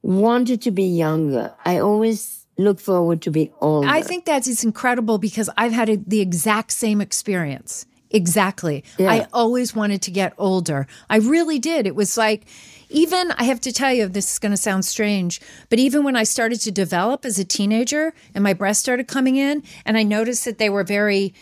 wanted 0.01 0.61
to 0.63 0.71
be 0.71 0.83
younger. 0.83 1.53
I 1.65 1.79
always 1.79 2.38
look 2.59 2.79
forward 2.79 3.21
to 3.23 3.31
be 3.31 3.51
older. 3.61 3.87
I 3.87 4.01
think 4.01 4.25
that 4.25 4.47
is 4.47 4.63
incredible 4.63 5.17
because 5.17 5.49
I've 5.57 5.71
had 5.71 5.89
a, 5.89 5.97
the 5.97 6.21
exact 6.21 6.71
same 6.71 7.01
experience. 7.01 7.85
Exactly. 8.11 8.83
Yeah. 8.97 9.11
I 9.11 9.27
always 9.33 9.75
wanted 9.75 10.01
to 10.03 10.11
get 10.11 10.33
older. 10.37 10.87
I 11.09 11.17
really 11.17 11.59
did. 11.59 11.85
It 11.85 11.95
was 11.95 12.17
like, 12.17 12.45
even, 12.89 13.31
I 13.33 13.43
have 13.43 13.61
to 13.61 13.71
tell 13.71 13.93
you, 13.93 14.07
this 14.07 14.31
is 14.31 14.39
going 14.39 14.51
to 14.51 14.57
sound 14.57 14.83
strange, 14.83 15.39
but 15.69 15.77
even 15.77 16.03
when 16.03 16.15
I 16.15 16.23
started 16.23 16.59
to 16.61 16.71
develop 16.71 17.23
as 17.23 17.37
a 17.37 17.45
teenager 17.45 18.13
and 18.33 18.43
my 18.43 18.53
breasts 18.53 18.81
started 18.81 19.07
coming 19.07 19.35
in, 19.35 19.61
and 19.85 19.95
I 19.95 20.03
noticed 20.03 20.43
that 20.45 20.57
they 20.57 20.71
were 20.71 20.83
very 20.83 21.35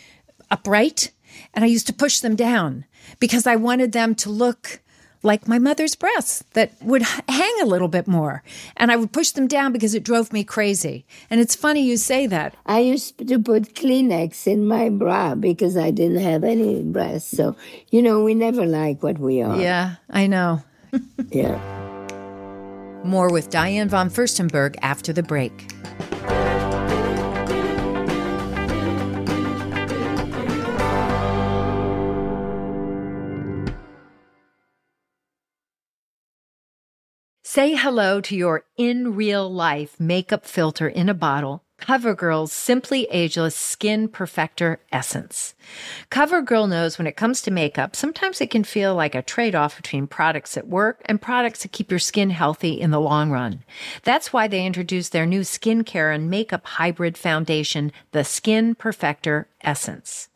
upright, 0.50 1.10
and 1.54 1.64
I 1.64 1.68
used 1.68 1.86
to 1.86 1.94
push 1.94 2.20
them 2.20 2.36
down 2.36 2.84
because 3.18 3.46
I 3.46 3.56
wanted 3.56 3.92
them 3.92 4.14
to 4.16 4.30
look 4.30 4.80
like 5.22 5.48
my 5.48 5.58
mother's 5.58 5.94
breasts 5.94 6.44
that 6.52 6.72
would 6.82 7.02
hang 7.28 7.54
a 7.60 7.66
little 7.66 7.88
bit 7.88 8.06
more. 8.06 8.42
And 8.76 8.90
I 8.92 8.96
would 8.96 9.12
push 9.12 9.30
them 9.30 9.48
down 9.48 9.72
because 9.72 9.94
it 9.94 10.04
drove 10.04 10.32
me 10.32 10.44
crazy. 10.44 11.04
And 11.30 11.40
it's 11.40 11.54
funny 11.54 11.82
you 11.82 11.96
say 11.96 12.26
that. 12.26 12.54
I 12.66 12.80
used 12.80 13.26
to 13.26 13.38
put 13.38 13.74
Kleenex 13.74 14.46
in 14.46 14.66
my 14.66 14.88
bra 14.88 15.34
because 15.34 15.76
I 15.76 15.90
didn't 15.90 16.22
have 16.22 16.44
any 16.44 16.82
breasts. 16.82 17.36
So, 17.36 17.56
you 17.90 18.02
know, 18.02 18.22
we 18.22 18.34
never 18.34 18.64
like 18.64 19.02
what 19.02 19.18
we 19.18 19.42
are. 19.42 19.60
Yeah, 19.60 19.96
I 20.10 20.26
know. 20.26 20.62
yeah. 21.30 21.58
More 23.04 23.30
with 23.30 23.50
Diane 23.50 23.88
von 23.88 24.10
Furstenberg 24.10 24.76
after 24.82 25.12
the 25.12 25.22
break. 25.22 25.68
Say 37.58 37.74
hello 37.74 38.20
to 38.20 38.36
your 38.36 38.66
in 38.76 39.16
real 39.16 39.52
life 39.52 39.98
makeup 39.98 40.46
filter 40.46 40.86
in 40.86 41.08
a 41.08 41.12
bottle. 41.12 41.64
CoverGirl's 41.80 42.52
Simply 42.52 43.08
Ageless 43.10 43.56
Skin 43.56 44.08
Perfector 44.08 44.76
Essence. 44.92 45.56
CoverGirl 46.08 46.68
knows 46.68 46.98
when 46.98 47.08
it 47.08 47.16
comes 47.16 47.42
to 47.42 47.50
makeup, 47.50 47.96
sometimes 47.96 48.40
it 48.40 48.52
can 48.52 48.62
feel 48.62 48.94
like 48.94 49.16
a 49.16 49.22
trade 49.22 49.56
off 49.56 49.76
between 49.76 50.06
products 50.06 50.54
that 50.54 50.68
work 50.68 51.02
and 51.06 51.20
products 51.20 51.64
that 51.64 51.72
keep 51.72 51.90
your 51.90 51.98
skin 51.98 52.30
healthy 52.30 52.80
in 52.80 52.92
the 52.92 53.00
long 53.00 53.32
run. 53.32 53.64
That's 54.04 54.32
why 54.32 54.46
they 54.46 54.64
introduced 54.64 55.10
their 55.10 55.26
new 55.26 55.40
skincare 55.40 56.14
and 56.14 56.30
makeup 56.30 56.64
hybrid 56.64 57.18
foundation, 57.18 57.90
the 58.12 58.22
Skin 58.22 58.76
Perfector 58.76 59.46
Essence. 59.62 60.28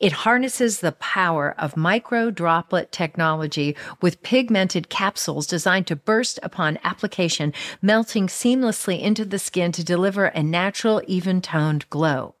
It 0.00 0.12
harnesses 0.12 0.80
the 0.80 0.92
power 0.92 1.54
of 1.58 1.76
micro 1.76 2.30
droplet 2.30 2.92
technology 2.92 3.76
with 4.00 4.22
pigmented 4.22 4.88
capsules 4.88 5.46
designed 5.46 5.86
to 5.88 5.96
burst 5.96 6.38
upon 6.42 6.78
application, 6.84 7.52
melting 7.80 8.26
seamlessly 8.26 9.00
into 9.00 9.24
the 9.24 9.38
skin 9.38 9.72
to 9.72 9.84
deliver 9.84 10.26
a 10.26 10.42
natural, 10.42 11.02
even 11.06 11.40
toned 11.40 11.88
glow. 11.90 12.34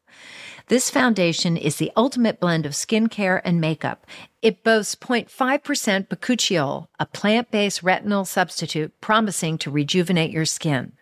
This 0.68 0.90
foundation 0.90 1.56
is 1.56 1.76
the 1.76 1.92
ultimate 1.96 2.40
blend 2.40 2.64
of 2.66 2.72
skincare 2.72 3.40
and 3.44 3.60
makeup. 3.60 4.06
It 4.40 4.64
boasts 4.64 4.94
0.5% 4.94 6.08
bakuchiol, 6.08 6.86
a 6.98 7.06
plant-based 7.06 7.82
retinol 7.82 8.26
substitute 8.26 8.98
promising 9.00 9.58
to 9.58 9.70
rejuvenate 9.70 10.30
your 10.30 10.44
skin. 10.44 10.92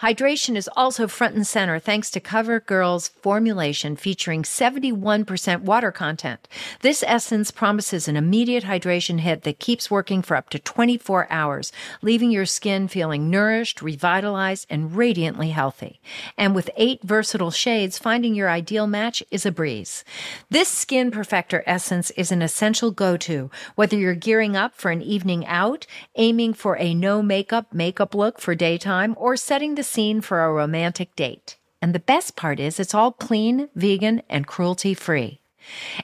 Hydration 0.00 0.56
is 0.56 0.68
also 0.76 1.08
front 1.08 1.34
and 1.34 1.46
center 1.46 1.78
thanks 1.78 2.10
to 2.10 2.20
CoverGirl's 2.20 3.08
formulation 3.08 3.96
featuring 3.96 4.42
71% 4.42 5.60
water 5.62 5.92
content. 5.92 6.48
This 6.80 7.04
essence 7.06 7.50
promises 7.50 8.08
an 8.08 8.16
immediate 8.16 8.64
hydration 8.64 9.20
hit 9.20 9.42
that 9.42 9.58
keeps 9.58 9.90
working 9.90 10.22
for 10.22 10.36
up 10.36 10.50
to 10.50 10.58
24 10.58 11.26
hours, 11.30 11.72
leaving 12.02 12.30
your 12.30 12.46
skin 12.46 12.88
feeling 12.88 13.30
nourished, 13.30 13.82
revitalized, 13.82 14.66
and 14.70 14.96
radiantly 14.96 15.50
healthy. 15.50 16.00
And 16.36 16.54
with 16.54 16.70
eight 16.76 17.02
versatile 17.02 17.50
shades, 17.50 17.98
finding 17.98 18.34
your 18.34 18.50
ideal 18.50 18.86
match 18.86 19.22
is 19.30 19.46
a 19.46 19.52
breeze. 19.52 20.04
This 20.50 20.68
Skin 20.68 21.10
Perfector 21.10 21.62
essence 21.66 22.10
is 22.12 22.30
an 22.32 22.42
essential 22.42 22.90
go-to, 22.90 23.50
whether 23.74 23.96
you're 23.96 24.14
gearing 24.14 24.56
up 24.56 24.74
for 24.74 24.90
an 24.90 25.02
evening 25.02 25.46
out, 25.46 25.86
aiming 26.16 26.54
for 26.54 26.76
a 26.78 26.94
no 26.94 27.22
makeup 27.22 27.72
makeup 27.72 28.14
look 28.14 28.40
for 28.40 28.54
daytime, 28.54 29.14
or 29.18 29.36
the 29.54 29.84
scene 29.84 30.20
for 30.20 30.42
a 30.42 30.52
romantic 30.52 31.14
date. 31.14 31.58
And 31.80 31.94
the 31.94 32.00
best 32.00 32.34
part 32.34 32.58
is 32.58 32.80
it's 32.80 32.92
all 32.92 33.12
clean, 33.12 33.68
vegan, 33.76 34.20
and 34.28 34.48
cruelty 34.48 34.94
free. 34.94 35.40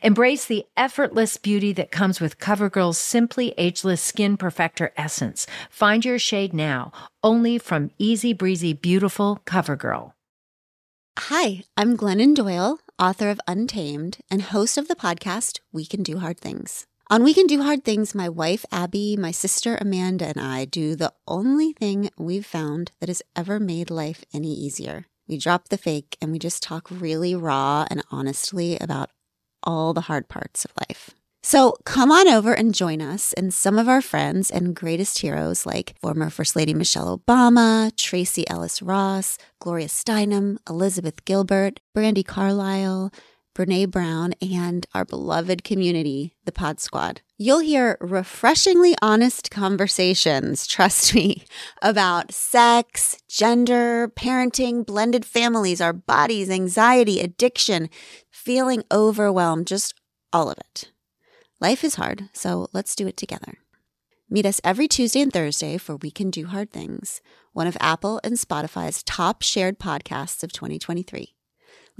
Embrace 0.02 0.44
the 0.44 0.66
effortless 0.76 1.36
beauty 1.36 1.72
that 1.72 1.90
comes 1.90 2.20
with 2.20 2.38
CoverGirl's 2.38 2.96
Simply 2.96 3.52
Ageless 3.58 4.00
Skin 4.00 4.36
Perfector 4.36 4.90
Essence. 4.96 5.48
Find 5.68 6.04
your 6.04 6.18
shade 6.18 6.54
now, 6.54 6.92
only 7.24 7.58
from 7.58 7.90
Easy 7.98 8.32
Breezy 8.32 8.72
Beautiful 8.72 9.40
CoverGirl. 9.46 10.12
Hi, 11.18 11.64
I'm 11.76 11.96
Glennon 11.96 12.36
Doyle, 12.36 12.78
author 13.00 13.30
of 13.30 13.40
Untamed 13.48 14.18
and 14.30 14.42
host 14.42 14.78
of 14.78 14.86
the 14.86 14.94
podcast 14.94 15.58
We 15.72 15.84
Can 15.84 16.04
Do 16.04 16.20
Hard 16.20 16.38
Things. 16.38 16.86
On 17.12 17.24
We 17.24 17.34
Can 17.34 17.48
Do 17.48 17.60
Hard 17.60 17.84
Things, 17.84 18.14
my 18.14 18.28
wife 18.28 18.64
Abby, 18.70 19.16
my 19.16 19.32
sister 19.32 19.76
Amanda, 19.80 20.26
and 20.26 20.38
I 20.38 20.64
do 20.64 20.94
the 20.94 21.12
only 21.26 21.72
thing 21.72 22.08
we've 22.16 22.46
found 22.46 22.92
that 23.00 23.08
has 23.08 23.20
ever 23.34 23.58
made 23.58 23.90
life 23.90 24.24
any 24.32 24.54
easier. 24.54 25.06
We 25.26 25.36
drop 25.36 25.70
the 25.70 25.76
fake 25.76 26.16
and 26.22 26.30
we 26.30 26.38
just 26.38 26.62
talk 26.62 26.86
really 26.88 27.34
raw 27.34 27.84
and 27.90 28.04
honestly 28.12 28.78
about 28.78 29.10
all 29.64 29.92
the 29.92 30.02
hard 30.02 30.28
parts 30.28 30.64
of 30.64 30.70
life. 30.88 31.10
So 31.42 31.74
come 31.84 32.12
on 32.12 32.28
over 32.28 32.52
and 32.52 32.72
join 32.72 33.02
us 33.02 33.32
and 33.32 33.52
some 33.52 33.76
of 33.76 33.88
our 33.88 34.02
friends 34.02 34.48
and 34.48 34.76
greatest 34.76 35.18
heroes 35.18 35.66
like 35.66 35.98
former 36.00 36.30
First 36.30 36.54
Lady 36.54 36.74
Michelle 36.74 37.18
Obama, 37.18 37.90
Tracee 37.96 38.48
Ellis 38.48 38.82
Ross, 38.82 39.36
Gloria 39.58 39.88
Steinem, 39.88 40.58
Elizabeth 40.68 41.24
Gilbert, 41.24 41.80
Brandi 41.92 42.24
Carlile, 42.24 43.10
Brene 43.54 43.90
Brown, 43.90 44.34
and 44.40 44.86
our 44.94 45.04
beloved 45.04 45.64
community, 45.64 46.34
the 46.44 46.52
Pod 46.52 46.80
Squad. 46.80 47.22
You'll 47.36 47.60
hear 47.60 47.98
refreshingly 48.00 48.94
honest 49.02 49.50
conversations, 49.50 50.66
trust 50.66 51.14
me, 51.14 51.44
about 51.82 52.32
sex, 52.32 53.18
gender, 53.28 54.08
parenting, 54.08 54.86
blended 54.86 55.24
families, 55.24 55.80
our 55.80 55.92
bodies, 55.92 56.48
anxiety, 56.50 57.20
addiction, 57.20 57.90
feeling 58.30 58.84
overwhelmed, 58.92 59.66
just 59.66 59.94
all 60.32 60.50
of 60.50 60.58
it. 60.58 60.92
Life 61.60 61.82
is 61.84 61.96
hard, 61.96 62.28
so 62.32 62.68
let's 62.72 62.94
do 62.94 63.06
it 63.06 63.16
together. 63.16 63.58
Meet 64.28 64.46
us 64.46 64.60
every 64.62 64.86
Tuesday 64.86 65.20
and 65.20 65.32
Thursday 65.32 65.76
for 65.76 65.96
We 65.96 66.12
Can 66.12 66.30
Do 66.30 66.46
Hard 66.46 66.70
Things, 66.70 67.20
one 67.52 67.66
of 67.66 67.76
Apple 67.80 68.20
and 68.22 68.34
Spotify's 68.34 69.02
top 69.02 69.42
shared 69.42 69.80
podcasts 69.80 70.44
of 70.44 70.52
2023. 70.52 71.34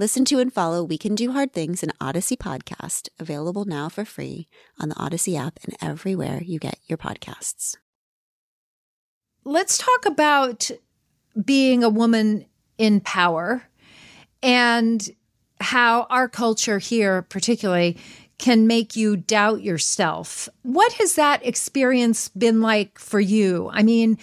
Listen 0.01 0.25
to 0.25 0.39
and 0.39 0.51
follow 0.51 0.83
We 0.83 0.97
Can 0.97 1.13
Do 1.13 1.31
Hard 1.31 1.53
Things, 1.53 1.83
an 1.83 1.91
Odyssey 2.01 2.35
podcast, 2.35 3.09
available 3.19 3.65
now 3.65 3.87
for 3.87 4.03
free 4.03 4.47
on 4.79 4.89
the 4.89 4.97
Odyssey 4.97 5.37
app 5.37 5.59
and 5.63 5.75
everywhere 5.79 6.41
you 6.43 6.57
get 6.57 6.79
your 6.87 6.97
podcasts. 6.97 7.77
Let's 9.43 9.77
talk 9.77 10.07
about 10.07 10.71
being 11.45 11.83
a 11.83 11.89
woman 11.89 12.47
in 12.79 13.01
power 13.01 13.69
and 14.41 15.07
how 15.59 16.07
our 16.09 16.27
culture 16.27 16.79
here, 16.79 17.21
particularly, 17.21 17.95
can 18.39 18.65
make 18.65 18.95
you 18.95 19.15
doubt 19.15 19.61
yourself. 19.61 20.49
What 20.63 20.93
has 20.93 21.13
that 21.13 21.45
experience 21.45 22.29
been 22.29 22.59
like 22.59 22.97
for 22.97 23.19
you? 23.19 23.69
I 23.71 23.83
mean, 23.83 24.17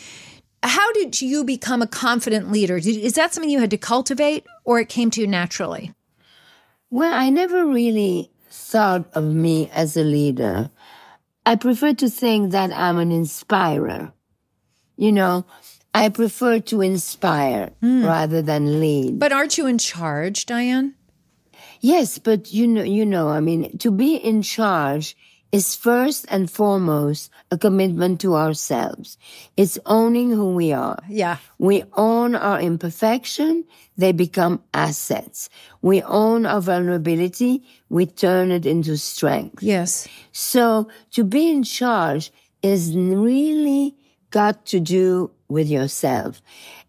how 0.62 0.92
did 0.92 1.20
you 1.20 1.44
become 1.44 1.82
a 1.82 1.86
confident 1.86 2.50
leader? 2.50 2.76
Is 2.76 3.14
that 3.14 3.32
something 3.32 3.50
you 3.50 3.60
had 3.60 3.70
to 3.70 3.78
cultivate 3.78 4.46
or 4.64 4.80
it 4.80 4.88
came 4.88 5.10
to 5.12 5.20
you 5.20 5.26
naturally? 5.26 5.94
Well, 6.90 7.12
I 7.12 7.30
never 7.30 7.66
really 7.66 8.30
thought 8.50 9.06
of 9.14 9.24
me 9.24 9.70
as 9.72 9.96
a 9.96 10.02
leader. 10.02 10.70
I 11.44 11.56
prefer 11.56 11.94
to 11.94 12.10
think 12.10 12.52
that 12.52 12.72
I'm 12.72 12.98
an 12.98 13.12
inspirer. 13.12 14.12
You 14.96 15.12
know, 15.12 15.46
I 15.94 16.08
prefer 16.08 16.58
to 16.60 16.80
inspire 16.80 17.70
mm. 17.82 18.04
rather 18.04 18.42
than 18.42 18.80
lead. 18.80 19.18
But 19.18 19.32
aren't 19.32 19.58
you 19.58 19.66
in 19.66 19.78
charge, 19.78 20.46
Diane? 20.46 20.94
Yes, 21.80 22.18
but 22.18 22.52
you 22.52 22.66
know, 22.66 22.82
you 22.82 23.06
know, 23.06 23.28
I 23.28 23.40
mean, 23.40 23.78
to 23.78 23.90
be 23.90 24.16
in 24.16 24.42
charge 24.42 25.16
is 25.50 25.74
first 25.74 26.26
and 26.28 26.50
foremost 26.50 27.30
a 27.50 27.56
commitment 27.58 28.20
to 28.20 28.36
ourselves. 28.36 29.16
It's 29.56 29.78
owning 29.86 30.30
who 30.30 30.52
we 30.54 30.72
are. 30.72 30.98
Yeah. 31.08 31.38
We 31.58 31.84
own 31.94 32.34
our 32.34 32.60
imperfection. 32.60 33.64
They 33.96 34.12
become 34.12 34.62
assets. 34.74 35.48
We 35.80 36.02
own 36.02 36.44
our 36.44 36.60
vulnerability. 36.60 37.64
We 37.88 38.06
turn 38.06 38.50
it 38.50 38.66
into 38.66 38.96
strength. 38.98 39.62
Yes. 39.62 40.06
So 40.32 40.88
to 41.12 41.24
be 41.24 41.50
in 41.50 41.62
charge 41.62 42.30
is 42.62 42.94
really 42.94 43.96
got 44.30 44.66
to 44.66 44.80
do 44.80 45.30
with 45.48 45.68
yourself. 45.68 46.42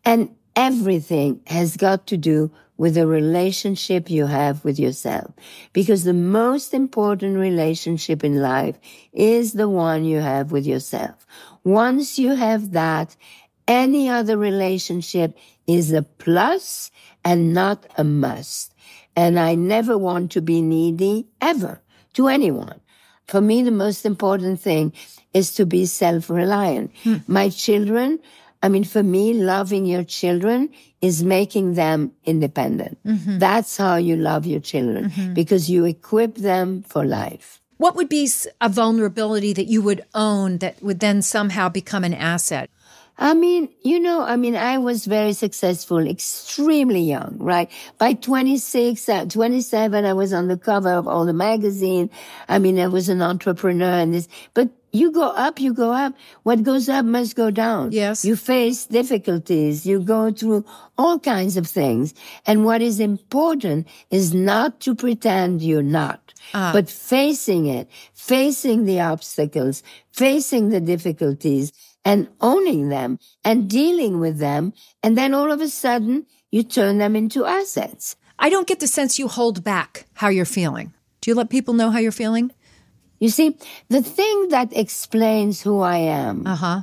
And 0.04 0.36
everything 0.56 1.42
has 1.48 1.78
got 1.78 2.08
to 2.08 2.18
do 2.18 2.52
with 2.80 2.96
the 2.96 3.06
relationship 3.06 4.10
you 4.10 4.26
have 4.26 4.64
with 4.64 4.80
yourself. 4.80 5.32
Because 5.74 6.06
the 6.06 6.14
most 6.14 6.74
important 6.74 7.38
relationship 7.38 8.24
in 8.24 8.42
life 8.42 8.80
is 9.12 9.52
the 9.52 9.68
one 9.68 10.06
you 10.06 10.22
have 10.22 10.54
with 10.54 10.66
yourself. 10.66 11.28
Once 11.66 12.18
you 12.18 12.36
have 12.36 12.72
that, 12.72 13.18
any 13.68 14.08
other 14.08 14.38
relationship 14.38 15.38
is 15.68 15.92
a 15.92 16.04
plus 16.04 16.90
and 17.26 17.54
not 17.54 17.86
a 17.98 18.06
must. 18.06 18.74
And 19.14 19.38
I 19.38 19.56
never 19.56 19.98
want 19.98 20.32
to 20.32 20.42
be 20.42 20.62
needy 20.62 21.28
ever 21.42 21.82
to 22.14 22.30
anyone. 22.30 22.80
For 23.28 23.42
me, 23.42 23.62
the 23.62 23.72
most 23.72 24.06
important 24.06 24.62
thing 24.62 24.94
is 25.34 25.54
to 25.56 25.66
be 25.66 25.86
self-reliant. 25.86 26.92
Hmm. 27.04 27.18
My 27.28 27.50
children 27.50 28.20
I 28.62 28.70
mean, 28.70 28.84
for 28.84 29.04
me, 29.04 29.34
loving 29.34 29.86
your 29.86 30.04
children 30.04 30.70
is 31.02 31.24
making 31.24 31.76
them 31.76 32.12
independent. 32.26 33.00
Mm-hmm. 33.06 33.40
That's 33.40 33.78
how 33.78 33.96
you 33.96 34.18
love 34.18 34.46
your 34.46 34.60
children 34.60 35.10
mm-hmm. 35.10 35.34
because 35.34 35.70
you 35.70 35.86
equip 35.86 36.36
them 36.36 36.84
for 36.84 37.06
life. 37.06 37.62
What 37.78 37.96
would 37.96 38.10
be 38.10 38.30
a 38.60 38.68
vulnerability 38.68 39.54
that 39.54 39.68
you 39.68 39.82
would 39.82 40.04
own 40.14 40.58
that 40.58 40.84
would 40.84 41.00
then 41.00 41.22
somehow 41.22 41.70
become 41.70 42.04
an 42.04 42.14
asset? 42.14 42.70
I 43.22 43.34
mean, 43.34 43.68
you 43.84 44.00
know, 44.00 44.22
I 44.24 44.38
mean, 44.38 44.56
I 44.56 44.78
was 44.78 45.06
very 45.06 45.34
successful, 45.34 46.00
extremely 46.08 47.02
young, 47.02 47.36
right? 47.38 47.70
By 47.98 48.14
26, 48.14 49.10
uh, 49.10 49.26
27, 49.26 50.06
I 50.06 50.14
was 50.14 50.32
on 50.32 50.48
the 50.48 50.58
cover 50.58 50.90
of 50.94 51.06
all 51.06 51.26
the 51.26 51.34
magazine. 51.34 52.10
I 52.48 52.60
mean, 52.60 52.80
I 52.80 52.88
was 52.88 53.10
an 53.10 53.22
entrepreneur 53.22 54.00
and 54.00 54.14
this, 54.14 54.30
but 54.54 54.70
you 54.94 55.12
go 55.12 55.28
up, 55.32 55.60
you 55.60 55.74
go 55.74 55.92
up. 55.92 56.14
What 56.44 56.64
goes 56.64 56.88
up 56.88 57.04
must 57.06 57.36
go 57.36 57.52
down. 57.52 57.92
Yes. 57.92 58.24
You 58.24 58.38
face 58.38 58.86
difficulties. 58.86 59.86
You 59.86 60.00
go 60.00 60.32
through 60.32 60.66
all 60.98 61.20
kinds 61.20 61.58
of 61.58 61.68
things. 61.68 62.14
And 62.48 62.64
what 62.64 62.82
is 62.82 63.00
important 63.02 63.86
is 64.10 64.34
not 64.34 64.80
to 64.82 64.96
pretend 64.96 65.62
you're 65.62 65.84
not, 65.84 66.34
Ah. 66.54 66.72
but 66.74 66.90
facing 66.90 67.66
it, 67.68 67.88
facing 68.14 68.86
the 68.86 69.02
obstacles, 69.02 69.84
facing 70.12 70.70
the 70.70 70.80
difficulties 70.82 71.72
and 72.06 72.28
owning 72.42 72.90
them 72.90 73.20
and 73.44 73.70
dealing 73.70 74.20
with 74.20 74.38
them. 74.40 74.74
And 75.04 75.18
then 75.18 75.34
all 75.34 75.52
of 75.52 75.62
a 75.62 75.68
sudden 75.70 76.26
you 76.52 76.64
turn 76.64 76.98
them 76.98 77.16
into 77.16 77.46
assets. 77.46 78.16
I 78.38 78.50
don't 78.50 78.68
get 78.68 78.80
the 78.80 78.88
sense 78.88 79.20
you 79.20 79.28
hold 79.28 79.64
back 79.64 80.06
how 80.14 80.30
you're 80.30 80.46
feeling. 80.46 80.94
Do 81.22 81.30
you 81.32 81.36
let 81.36 81.50
people 81.50 81.74
know 81.74 81.90
how 81.92 82.00
you're 82.00 82.12
feeling? 82.12 82.52
You 83.20 83.30
see, 83.30 83.58
the 83.90 84.02
thing 84.02 84.48
that 84.50 84.76
explains 84.76 85.62
who 85.62 85.82
I 85.82 85.98
am 85.98 86.48
Uh 86.48 86.56
huh. 86.56 86.82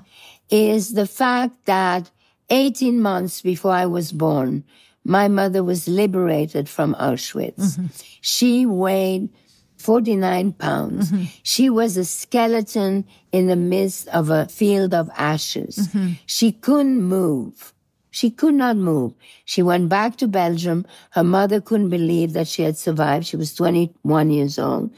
is 0.50 0.92
the 0.92 1.06
fact 1.06 1.64
that 1.64 2.10
18 2.50 3.00
months 3.00 3.40
before 3.40 3.72
I 3.72 3.86
was 3.86 4.12
born, 4.12 4.64
my 5.02 5.28
mother 5.28 5.64
was 5.64 5.88
liberated 5.88 6.68
from 6.68 6.94
Auschwitz. 6.94 7.78
She 8.20 8.66
weighed 8.66 9.30
49 9.78 10.52
pounds. 10.54 11.12
Mm-hmm. 11.12 11.24
She 11.42 11.70
was 11.70 11.96
a 11.96 12.04
skeleton 12.04 13.04
in 13.32 13.46
the 13.46 13.56
midst 13.56 14.08
of 14.08 14.30
a 14.30 14.46
field 14.46 14.94
of 14.94 15.10
ashes. 15.16 15.76
Mm-hmm. 15.76 16.12
She 16.26 16.52
couldn't 16.52 17.02
move. 17.02 17.72
She 18.10 18.30
could 18.30 18.54
not 18.54 18.78
move. 18.78 19.12
She 19.44 19.62
went 19.62 19.90
back 19.90 20.16
to 20.16 20.26
Belgium. 20.26 20.86
Her 21.10 21.22
mother 21.22 21.60
couldn't 21.60 21.90
believe 21.90 22.32
that 22.32 22.48
she 22.48 22.62
had 22.62 22.78
survived. 22.78 23.26
She 23.26 23.36
was 23.36 23.54
21 23.54 24.30
years 24.30 24.58
old. 24.58 24.90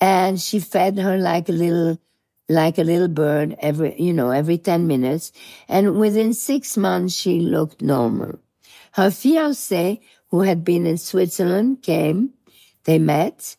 And 0.00 0.40
she 0.40 0.60
fed 0.60 0.98
her 0.98 1.18
like 1.18 1.50
a 1.50 1.52
little, 1.52 1.98
like 2.48 2.78
a 2.78 2.82
little 2.82 3.08
bird 3.08 3.54
every, 3.58 4.00
you 4.00 4.14
know, 4.14 4.30
every 4.30 4.56
10 4.56 4.86
minutes. 4.86 5.30
And 5.68 5.98
within 5.98 6.32
six 6.32 6.78
months, 6.78 7.14
she 7.14 7.38
looked 7.38 7.82
normal. 7.82 8.38
Her 8.92 9.08
fiancé, 9.08 10.00
who 10.28 10.40
had 10.40 10.64
been 10.64 10.86
in 10.86 10.96
Switzerland, 10.96 11.82
came. 11.82 12.30
They 12.84 12.98
met. 12.98 13.56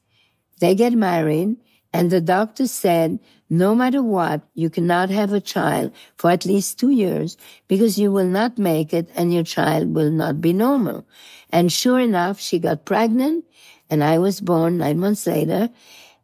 They 0.59 0.75
get 0.75 0.93
married. 0.93 1.57
And 1.93 2.11
the 2.11 2.19
doctor 2.19 2.67
said, 2.67 3.19
no 3.49 3.73
matter 3.73 4.03
what, 4.03 4.41
you 4.53 4.69
cannot 4.69 5.09
have 5.09 5.31
a 5.31 5.39
child 5.39 5.93
for 6.17 6.29
at 6.31 6.45
least 6.45 6.77
two 6.77 6.89
years 6.89 7.37
because 7.69 7.97
you 7.97 8.11
will 8.11 8.27
not 8.27 8.57
make 8.57 8.93
it 8.93 9.09
and 9.15 9.33
your 9.33 9.43
child 9.43 9.93
will 9.95 10.11
not 10.11 10.41
be 10.41 10.51
normal. 10.51 11.05
And 11.51 11.71
sure 11.71 11.99
enough, 12.01 12.39
she 12.39 12.59
got 12.59 12.83
pregnant 12.83 13.45
and 13.89 14.03
I 14.03 14.17
was 14.17 14.41
born 14.41 14.79
nine 14.79 14.99
months 14.99 15.25
later. 15.25 15.69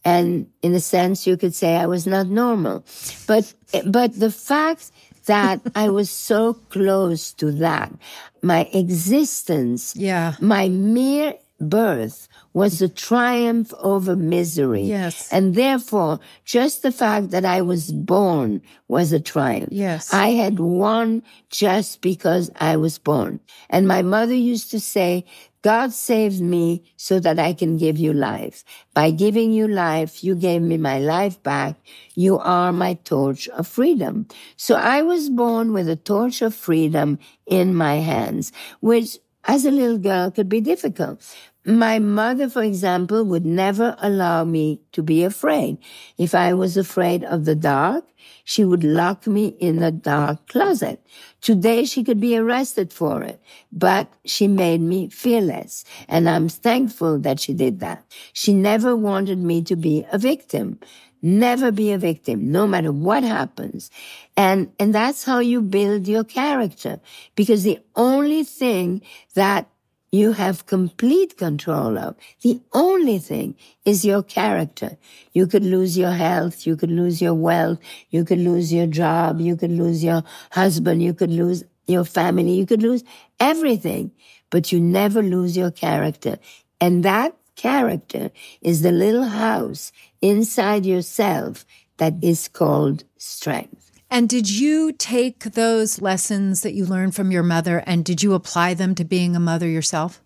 And 0.03 0.47
in 0.61 0.73
a 0.73 0.79
sense, 0.81 1.25
you 1.27 1.37
could 1.37 1.53
say 1.55 1.75
I 1.77 1.85
was 1.85 2.05
not 2.07 2.27
normal. 2.27 2.83
But, 3.27 3.53
but 3.85 4.19
the 4.19 4.31
fact 4.31 4.91
that 5.27 5.61
I 5.75 5.89
was 5.89 6.09
so 6.09 6.53
close 6.53 7.31
to 7.33 7.51
that, 7.63 7.93
my 8.41 8.67
existence, 8.73 9.95
Yeah. 9.95 10.33
my 10.41 10.67
mere 10.69 11.35
birth 11.61 12.27
was 12.53 12.81
a 12.81 12.89
triumph 12.89 13.73
over 13.79 14.15
misery. 14.15 14.83
Yes. 14.83 15.31
And 15.31 15.55
therefore, 15.55 16.19
just 16.43 16.81
the 16.81 16.91
fact 16.91 17.31
that 17.31 17.45
I 17.45 17.61
was 17.61 17.91
born 17.91 18.61
was 18.87 19.13
a 19.13 19.19
triumph. 19.19 19.69
Yes. 19.71 20.13
I 20.13 20.29
had 20.29 20.59
won 20.59 21.23
just 21.49 22.01
because 22.01 22.51
I 22.59 22.77
was 22.77 22.97
born. 22.97 23.39
And 23.69 23.87
my 23.87 24.01
mother 24.01 24.33
used 24.33 24.71
to 24.71 24.79
say, 24.79 25.25
God 25.61 25.93
saved 25.93 26.41
me 26.41 26.83
so 26.97 27.19
that 27.19 27.37
I 27.37 27.53
can 27.53 27.77
give 27.77 27.97
you 27.97 28.13
life. 28.13 28.63
By 28.95 29.11
giving 29.11 29.51
you 29.51 29.67
life, 29.67 30.23
you 30.23 30.33
gave 30.35 30.61
me 30.61 30.77
my 30.77 30.99
life 30.99 31.41
back. 31.43 31.75
You 32.15 32.39
are 32.39 32.73
my 32.73 32.95
torch 32.95 33.47
of 33.49 33.67
freedom. 33.67 34.27
So 34.57 34.75
I 34.75 35.03
was 35.03 35.29
born 35.29 35.71
with 35.71 35.87
a 35.87 35.95
torch 35.95 36.41
of 36.41 36.55
freedom 36.55 37.19
in 37.45 37.75
my 37.75 37.95
hands, 37.97 38.51
which 38.79 39.19
as 39.45 39.65
a 39.65 39.71
little 39.71 39.97
girl 39.97 40.31
could 40.31 40.49
be 40.49 40.61
difficult. 40.61 41.21
My 41.63 41.99
mother, 41.99 42.49
for 42.49 42.63
example, 42.63 43.23
would 43.25 43.45
never 43.45 43.95
allow 43.99 44.43
me 44.43 44.81
to 44.93 45.03
be 45.03 45.23
afraid. 45.23 45.77
If 46.17 46.33
I 46.33 46.55
was 46.55 46.75
afraid 46.75 47.23
of 47.23 47.45
the 47.45 47.53
dark, 47.53 48.03
she 48.43 48.65
would 48.65 48.83
lock 48.83 49.27
me 49.27 49.49
in 49.59 49.77
the 49.77 49.91
dark 49.91 50.47
closet. 50.47 51.05
Today 51.39 51.85
she 51.85 52.03
could 52.03 52.19
be 52.19 52.35
arrested 52.35 52.91
for 52.91 53.21
it, 53.21 53.39
but 53.71 54.11
she 54.25 54.47
made 54.47 54.81
me 54.81 55.09
fearless. 55.09 55.85
And 56.07 56.27
I'm 56.27 56.49
thankful 56.49 57.19
that 57.19 57.39
she 57.39 57.53
did 57.53 57.79
that. 57.79 58.03
She 58.33 58.53
never 58.53 58.95
wanted 58.95 59.37
me 59.37 59.61
to 59.63 59.75
be 59.75 60.03
a 60.11 60.17
victim. 60.17 60.79
Never 61.21 61.71
be 61.71 61.91
a 61.91 61.99
victim, 61.99 62.51
no 62.51 62.65
matter 62.65 62.91
what 62.91 63.23
happens. 63.23 63.91
And, 64.35 64.71
and 64.79 64.95
that's 64.95 65.23
how 65.23 65.37
you 65.37 65.61
build 65.61 66.07
your 66.07 66.23
character. 66.23 66.99
Because 67.35 67.61
the 67.61 67.79
only 67.95 68.43
thing 68.43 69.03
that 69.35 69.67
you 70.11 70.33
have 70.33 70.65
complete 70.65 71.37
control 71.37 71.97
of. 71.97 72.15
The 72.41 72.61
only 72.73 73.17
thing 73.19 73.55
is 73.85 74.03
your 74.05 74.23
character. 74.23 74.97
You 75.33 75.47
could 75.47 75.63
lose 75.63 75.97
your 75.97 76.11
health. 76.11 76.67
You 76.67 76.75
could 76.75 76.91
lose 76.91 77.21
your 77.21 77.33
wealth. 77.33 77.79
You 78.09 78.25
could 78.25 78.39
lose 78.39 78.73
your 78.73 78.87
job. 78.87 79.39
You 79.39 79.55
could 79.55 79.71
lose 79.71 80.03
your 80.03 80.23
husband. 80.51 81.01
You 81.01 81.13
could 81.13 81.31
lose 81.31 81.63
your 81.87 82.03
family. 82.03 82.51
You 82.53 82.65
could 82.65 82.83
lose 82.83 83.03
everything, 83.39 84.11
but 84.49 84.71
you 84.71 84.79
never 84.81 85.21
lose 85.23 85.55
your 85.55 85.71
character. 85.71 86.37
And 86.81 87.03
that 87.05 87.35
character 87.55 88.31
is 88.61 88.81
the 88.81 88.91
little 88.91 89.25
house 89.25 89.91
inside 90.21 90.85
yourself 90.85 91.65
that 91.97 92.15
is 92.21 92.47
called 92.47 93.03
strength. 93.17 93.90
And 94.11 94.27
did 94.27 94.49
you 94.49 94.91
take 94.91 95.39
those 95.39 96.01
lessons 96.01 96.61
that 96.61 96.73
you 96.73 96.85
learned 96.85 97.15
from 97.15 97.31
your 97.31 97.43
mother 97.43 97.81
and 97.87 98.03
did 98.03 98.21
you 98.21 98.33
apply 98.33 98.73
them 98.73 98.93
to 98.95 99.05
being 99.05 99.37
a 99.37 99.39
mother 99.39 99.67
yourself? 99.69 100.21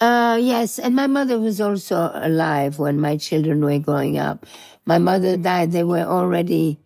Uh, 0.00 0.38
yes, 0.40 0.78
and 0.78 0.94
my 0.94 1.08
mother 1.08 1.40
was 1.40 1.60
also 1.60 2.12
alive 2.14 2.78
when 2.78 3.00
my 3.00 3.16
children 3.16 3.60
were 3.64 3.78
growing 3.80 4.18
up. 4.18 4.46
My 4.84 4.98
mother 4.98 5.36
died; 5.36 5.72
they 5.72 5.84
were 5.84 6.04
already, 6.04 6.78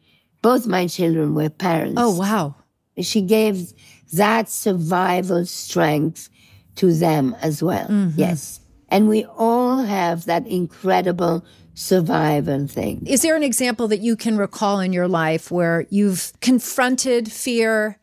both 0.42 0.66
my 0.66 0.86
children 0.86 1.34
were 1.34 1.50
parents. 1.50 1.94
Oh, 1.98 2.16
wow. 2.16 2.54
She 3.00 3.20
gave 3.20 3.72
that 4.12 4.48
survival 4.48 5.44
strength 5.44 6.30
to 6.76 6.94
them 6.94 7.36
as 7.42 7.64
well. 7.64 7.90
Yes, 8.14 8.60
and 8.88 9.08
we 9.08 9.24
all 9.36 9.78
have 9.82 10.26
that 10.26 10.46
incredible 10.46 11.44
survival 11.80 12.66
thing. 12.66 13.06
Is 13.06 13.22
there 13.22 13.36
an 13.36 13.42
example 13.42 13.88
that 13.88 14.00
you 14.00 14.14
can 14.14 14.36
recall 14.36 14.80
in 14.80 14.92
your 14.92 15.08
life 15.08 15.50
where 15.50 15.86
you've 15.88 16.32
confronted 16.40 17.32
fear 17.32 17.98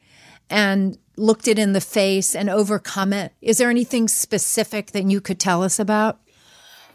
and 0.50 0.98
looked 1.16 1.48
it 1.48 1.60
in 1.60 1.74
the 1.74 1.82
face 1.82 2.36
and 2.36 2.50
overcome 2.50 3.14
it? 3.14 3.34
Is 3.40 3.60
there 3.60 3.70
anything 3.70 4.08
specific 4.08 4.92
that 4.92 5.04
you 5.04 5.22
could 5.22 5.40
tell 5.40 5.64
us 5.64 5.80
about? 5.80 6.20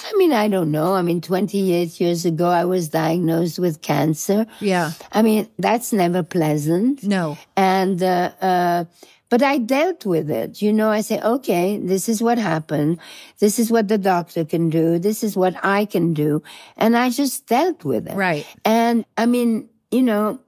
I 0.05 0.13
mean, 0.17 0.33
I 0.33 0.49
don't 0.49 0.73
know. 0.73 0.95
I 0.95 1.03
mean, 1.03 1.21
28 1.21 2.01
years 2.01 2.25
ago, 2.25 2.49
I 2.49 2.65
was 2.65 2.89
diagnosed 2.89 3.61
with 3.61 3.83
cancer. 3.83 4.47
Yeah. 4.59 4.91
I 5.13 5.23
mean, 5.23 5.49
that's 5.61 5.93
never 5.93 6.25
pleasant. 6.25 7.05
No. 7.05 7.39
And, 7.57 8.03
uh, 8.03 8.33
uh, 8.41 8.85
but 9.33 9.41
I 9.41 9.57
dealt 9.57 10.05
with 10.05 10.31
it. 10.31 10.61
You 10.61 10.75
know, 10.75 10.91
I 10.91 11.01
say, 11.01 11.19
okay, 11.19 11.79
this 11.79 12.07
is 12.07 12.21
what 12.23 12.37
happened. 12.37 12.99
This 13.39 13.59
is 13.59 13.71
what 13.71 13.89
the 13.89 13.97
doctor 13.97 14.45
can 14.45 14.69
do. 14.69 14.99
This 14.99 15.25
is 15.25 15.35
what 15.35 15.55
I 15.65 15.87
can 15.87 16.13
do. 16.13 16.43
And 16.77 16.95
I 16.95 17.09
just 17.09 17.47
dealt 17.47 17.83
with 17.83 18.09
it. 18.09 18.15
Right. 18.15 18.47
And 18.63 19.07
I 19.17 19.25
mean, 19.25 19.71
you 19.91 20.03
know, 20.03 20.39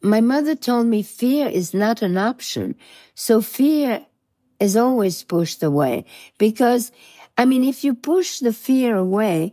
my 0.00 0.20
mother 0.20 0.56
told 0.56 0.88
me 0.88 1.04
fear 1.04 1.46
is 1.46 1.72
not 1.72 2.02
an 2.02 2.18
option. 2.18 2.74
So 3.14 3.40
fear 3.42 4.04
is 4.58 4.76
always 4.76 5.22
pushed 5.22 5.62
away 5.62 6.04
because, 6.36 6.90
I 7.38 7.44
mean, 7.44 7.62
if 7.62 7.84
you 7.84 7.94
push 7.94 8.40
the 8.40 8.52
fear 8.52 8.96
away, 8.96 9.52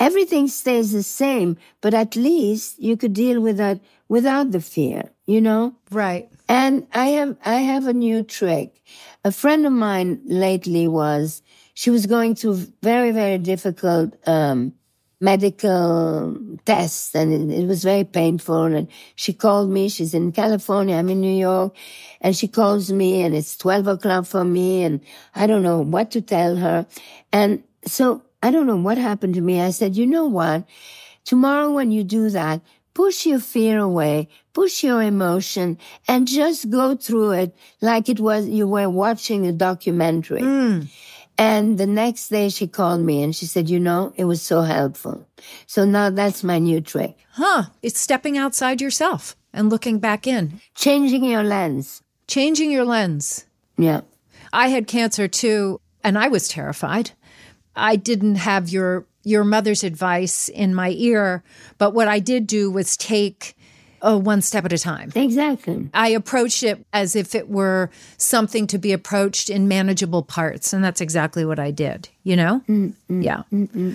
everything 0.00 0.48
stays 0.48 0.90
the 0.90 1.04
same, 1.04 1.58
but 1.80 1.94
at 1.94 2.16
least 2.16 2.80
you 2.80 2.96
could 2.96 3.12
deal 3.12 3.40
with 3.40 3.58
that 3.58 3.78
without 4.08 4.50
the 4.52 4.60
fear, 4.60 5.10
you 5.26 5.40
know? 5.40 5.74
Right. 5.90 6.30
And 6.48 6.86
I 6.92 7.06
have, 7.08 7.36
I 7.44 7.56
have 7.56 7.86
a 7.86 7.92
new 7.92 8.22
trick. 8.22 8.82
A 9.24 9.32
friend 9.32 9.66
of 9.66 9.72
mine 9.72 10.20
lately 10.24 10.86
was, 10.88 11.42
she 11.74 11.90
was 11.90 12.06
going 12.06 12.34
through 12.34 12.66
very, 12.82 13.10
very 13.10 13.38
difficult, 13.38 14.14
um, 14.26 14.72
medical 15.20 16.36
tests 16.66 17.14
and 17.14 17.32
it, 17.32 17.62
it 17.62 17.66
was 17.66 17.82
very 17.82 18.04
painful. 18.04 18.64
And 18.64 18.88
she 19.14 19.32
called 19.32 19.70
me. 19.70 19.88
She's 19.88 20.14
in 20.14 20.32
California. 20.32 20.96
I'm 20.96 21.08
in 21.08 21.20
New 21.20 21.34
York 21.34 21.74
and 22.20 22.36
she 22.36 22.48
calls 22.48 22.92
me 22.92 23.22
and 23.22 23.34
it's 23.34 23.56
12 23.56 23.86
o'clock 23.86 24.26
for 24.26 24.44
me 24.44 24.82
and 24.82 25.00
I 25.34 25.46
don't 25.46 25.62
know 25.62 25.80
what 25.80 26.10
to 26.12 26.20
tell 26.20 26.56
her. 26.56 26.86
And 27.32 27.62
so 27.86 28.22
I 28.42 28.50
don't 28.50 28.66
know 28.66 28.76
what 28.76 28.98
happened 28.98 29.34
to 29.34 29.40
me. 29.40 29.60
I 29.60 29.70
said, 29.70 29.96
you 29.96 30.06
know 30.06 30.26
what? 30.26 30.64
Tomorrow 31.24 31.72
when 31.72 31.90
you 31.90 32.04
do 32.04 32.30
that, 32.30 32.60
push 32.96 33.26
your 33.26 33.38
fear 33.54 33.78
away, 33.78 34.26
push 34.54 34.82
your 34.82 35.02
emotion 35.02 35.76
and 36.08 36.26
just 36.26 36.70
go 36.70 36.96
through 36.96 37.32
it 37.42 37.50
like 37.82 38.08
it 38.08 38.18
was 38.18 38.48
you 38.48 38.66
were 38.66 38.88
watching 38.88 39.46
a 39.46 39.52
documentary. 39.52 40.40
Mm. 40.40 40.88
And 41.36 41.76
the 41.76 41.86
next 41.86 42.30
day 42.30 42.48
she 42.48 42.66
called 42.66 43.02
me 43.02 43.22
and 43.22 43.36
she 43.36 43.44
said, 43.44 43.68
you 43.68 43.78
know, 43.78 44.14
it 44.16 44.24
was 44.24 44.40
so 44.40 44.62
helpful. 44.62 45.26
So 45.66 45.84
now 45.84 46.08
that's 46.08 46.42
my 46.42 46.58
new 46.58 46.80
trick. 46.80 47.14
Huh. 47.32 47.64
It's 47.82 48.00
stepping 48.00 48.38
outside 48.38 48.80
yourself 48.80 49.36
and 49.52 49.68
looking 49.68 49.98
back 49.98 50.26
in, 50.26 50.60
Changing 50.74 51.22
your 51.24 51.44
lens. 51.44 52.02
changing 52.26 52.70
your 52.72 52.86
lens. 52.86 53.44
Yeah. 53.76 54.00
I 54.52 54.68
had 54.68 54.86
cancer 54.86 55.28
too, 55.28 55.80
and 56.02 56.16
I 56.16 56.28
was 56.28 56.48
terrified. 56.48 57.10
I 57.76 57.96
didn't 57.96 58.36
have 58.36 58.70
your 58.70 59.04
your 59.26 59.42
mother's 59.42 59.82
advice 59.82 60.48
in 60.48 60.72
my 60.72 60.90
ear, 60.90 61.42
but 61.78 61.92
what 61.92 62.06
I 62.06 62.20
did 62.20 62.46
do 62.46 62.70
was 62.70 62.96
take 62.96 63.56
oh, 64.00 64.16
one 64.16 64.40
step 64.40 64.64
at 64.64 64.72
a 64.72 64.78
time. 64.78 65.10
Exactly. 65.16 65.90
I 65.92 66.10
approached 66.10 66.62
it 66.62 66.86
as 66.92 67.16
if 67.16 67.34
it 67.34 67.48
were 67.48 67.90
something 68.18 68.68
to 68.68 68.78
be 68.78 68.92
approached 68.92 69.50
in 69.50 69.66
manageable 69.66 70.22
parts, 70.22 70.72
and 70.72 70.84
that's 70.84 71.00
exactly 71.00 71.44
what 71.44 71.58
I 71.58 71.72
did. 71.72 72.08
You 72.22 72.36
know, 72.36 72.62
mm, 72.68 72.92
mm, 73.10 73.20
mm, 73.20 73.24
yeah. 73.24 73.94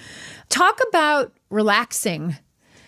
Talk 0.49 0.79
about 0.89 1.31
relaxing. 1.49 2.35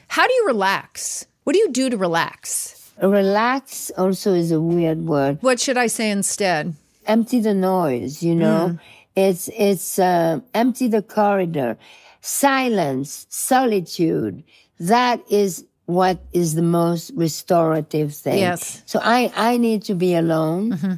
How 0.09 0.27
do 0.27 0.33
you 0.33 0.47
relax? 0.47 1.25
What 1.45 1.53
do 1.53 1.59
you 1.59 1.71
do 1.71 1.89
to 1.89 1.97
relax? 1.97 2.91
Relax 3.01 3.89
also 3.97 4.33
is 4.33 4.51
a 4.51 4.59
weird 4.59 5.05
word. 5.05 5.37
What 5.41 5.61
should 5.61 5.77
I 5.77 5.87
say 5.87 6.11
instead? 6.11 6.75
Empty 7.05 7.39
the 7.39 7.53
noise, 7.53 8.21
you 8.21 8.35
know? 8.35 8.77
It's, 9.15 9.49
it's, 9.57 9.97
uh, 9.97 10.41
empty 10.53 10.87
the 10.87 11.01
corridor. 11.01 11.77
Silence, 12.25 13.27
solitude. 13.29 14.43
That 14.79 15.21
is 15.29 15.65
what 15.87 16.19
is 16.31 16.55
the 16.55 16.61
most 16.61 17.11
restorative 17.15 18.15
thing. 18.15 18.39
Yes. 18.39 18.81
So 18.85 18.99
I, 19.03 19.29
I 19.35 19.57
need 19.57 19.83
to 19.83 19.93
be 19.93 20.15
alone. 20.15 20.71
Mm-hmm. 20.71 20.93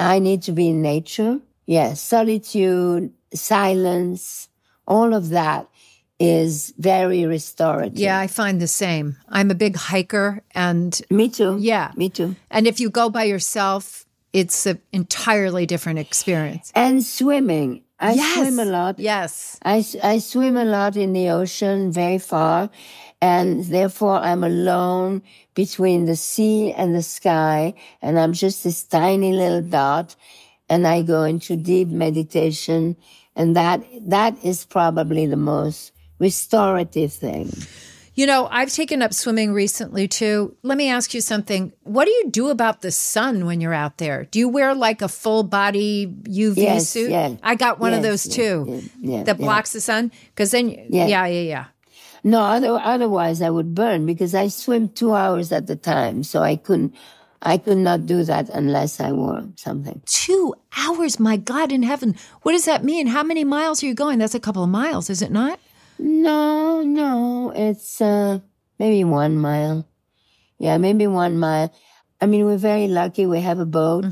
I 0.00 0.18
need 0.18 0.42
to 0.42 0.52
be 0.52 0.70
in 0.70 0.82
nature. 0.82 1.38
Yes. 1.66 2.00
Solitude, 2.00 3.12
silence, 3.32 4.48
all 4.86 5.14
of 5.14 5.28
that 5.28 5.68
is 6.18 6.74
very 6.76 7.24
restorative. 7.24 7.96
Yeah, 7.96 8.18
I 8.18 8.26
find 8.26 8.60
the 8.60 8.66
same. 8.66 9.16
I'm 9.28 9.52
a 9.52 9.54
big 9.54 9.76
hiker, 9.76 10.42
and 10.56 11.00
Me 11.08 11.28
too. 11.28 11.56
Yeah. 11.60 11.92
Me 11.96 12.08
too. 12.08 12.34
and 12.50 12.66
if 12.66 12.80
you 12.80 12.90
go 12.90 13.10
by 13.10 13.24
yourself, 13.24 14.06
it's 14.32 14.66
an 14.66 14.80
entirely 14.92 15.66
different 15.66 16.00
experience. 16.00 16.72
And 16.74 17.04
swimming. 17.04 17.84
I 18.04 18.12
Yes. 18.12 18.36
swim 18.36 18.58
a 18.58 18.64
lot. 18.70 18.98
Yes. 18.98 19.58
I, 19.64 19.84
I 20.02 20.18
swim 20.18 20.56
a 20.56 20.64
lot 20.64 20.96
in 20.96 21.12
the 21.14 21.30
ocean, 21.30 21.90
very 21.90 22.18
far, 22.18 22.68
and 23.22 23.64
therefore 23.64 24.16
I'm 24.18 24.44
alone 24.44 25.22
between 25.54 26.04
the 26.04 26.16
sea 26.16 26.72
and 26.72 26.94
the 26.94 27.02
sky, 27.02 27.74
and 28.02 28.18
I'm 28.18 28.32
just 28.34 28.64
this 28.64 28.82
tiny 28.84 29.32
little 29.32 29.62
dot, 29.62 30.16
and 30.68 30.86
I 30.86 31.02
go 31.02 31.22
into 31.24 31.56
deep 31.56 31.88
meditation, 31.88 32.96
and 33.36 33.56
that 33.56 33.82
that 34.02 34.36
is 34.44 34.64
probably 34.66 35.24
the 35.26 35.36
most 35.54 35.92
restorative 36.18 37.12
thing. 37.12 37.48
You 38.16 38.26
know, 38.26 38.46
I've 38.50 38.72
taken 38.72 39.02
up 39.02 39.12
swimming 39.12 39.52
recently 39.52 40.06
too. 40.06 40.56
Let 40.62 40.78
me 40.78 40.88
ask 40.88 41.14
you 41.14 41.20
something. 41.20 41.72
What 41.82 42.04
do 42.04 42.12
you 42.12 42.30
do 42.30 42.48
about 42.48 42.80
the 42.80 42.92
sun 42.92 43.44
when 43.44 43.60
you're 43.60 43.74
out 43.74 43.98
there? 43.98 44.26
Do 44.30 44.38
you 44.38 44.48
wear 44.48 44.72
like 44.74 45.02
a 45.02 45.08
full 45.08 45.42
body 45.42 46.06
UV 46.06 46.56
Yes, 46.56 46.88
suit? 46.88 47.10
yeah. 47.10 47.34
I 47.42 47.56
got 47.56 47.80
one 47.80 47.92
of 47.92 48.02
those 48.02 48.24
yeah, 48.26 48.34
too 48.36 48.82
yeah, 49.00 49.22
that 49.24 49.38
blocks 49.38 49.72
the 49.72 49.80
sun. 49.80 50.12
Because 50.30 50.52
then, 50.52 50.68
yeah, 50.70 51.06
Yeah. 51.06 51.26
yeah, 51.26 51.40
yeah. 51.40 51.64
No, 52.22 52.40
other, 52.40 52.68
otherwise 52.82 53.42
I 53.42 53.50
would 53.50 53.74
burn 53.74 54.06
because 54.06 54.34
I 54.34 54.46
swim 54.48 54.88
two 54.90 55.12
hours 55.12 55.50
at 55.52 55.68
a 55.68 55.76
time, 55.76 56.22
so 56.22 56.40
I 56.42 56.56
couldn't. 56.56 56.94
I 57.42 57.58
could 57.58 57.76
not 57.76 58.06
do 58.06 58.24
that 58.24 58.48
unless 58.48 59.00
I 59.00 59.12
wore 59.12 59.44
something. 59.56 60.00
Two 60.06 60.54
hours, 60.78 61.20
my 61.20 61.36
God 61.36 61.72
in 61.72 61.82
heaven. 61.82 62.14
What 62.40 62.52
does 62.52 62.64
that 62.64 62.82
mean? 62.84 63.08
How 63.08 63.22
many 63.22 63.44
miles 63.44 63.82
are 63.82 63.86
you 63.86 63.92
going? 63.92 64.18
That's 64.18 64.34
a 64.34 64.40
couple 64.40 64.62
of 64.64 64.70
miles, 64.70 65.10
is 65.10 65.20
it 65.20 65.30
not? 65.30 65.60
No, 65.98 66.82
no, 66.82 67.52
it's 67.54 68.00
uh 68.00 68.40
maybe 68.78 69.04
one 69.04 69.38
mile. 69.38 69.86
Yeah, 70.58 70.78
maybe 70.78 71.06
one 71.06 71.38
mile. 71.38 71.72
I 72.20 72.26
mean, 72.26 72.44
we're 72.44 72.56
very 72.56 72.88
lucky. 72.88 73.26
We 73.26 73.40
have 73.40 73.58
a 73.58 73.66
boat, 73.66 74.06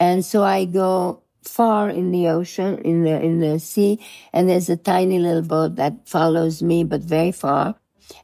and 0.00 0.24
so 0.24 0.42
I 0.42 0.64
go 0.64 1.22
far 1.44 1.88
in 1.90 2.10
the 2.12 2.28
ocean, 2.28 2.78
in 2.78 3.04
the 3.04 3.20
in 3.20 3.40
the 3.40 3.58
sea, 3.58 3.98
and 4.32 4.48
there's 4.48 4.68
a 4.68 4.76
tiny 4.76 5.18
little 5.18 5.42
boat 5.42 5.76
that 5.76 6.08
follows 6.08 6.62
me, 6.62 6.84
but 6.84 7.02
very 7.02 7.32
far. 7.32 7.76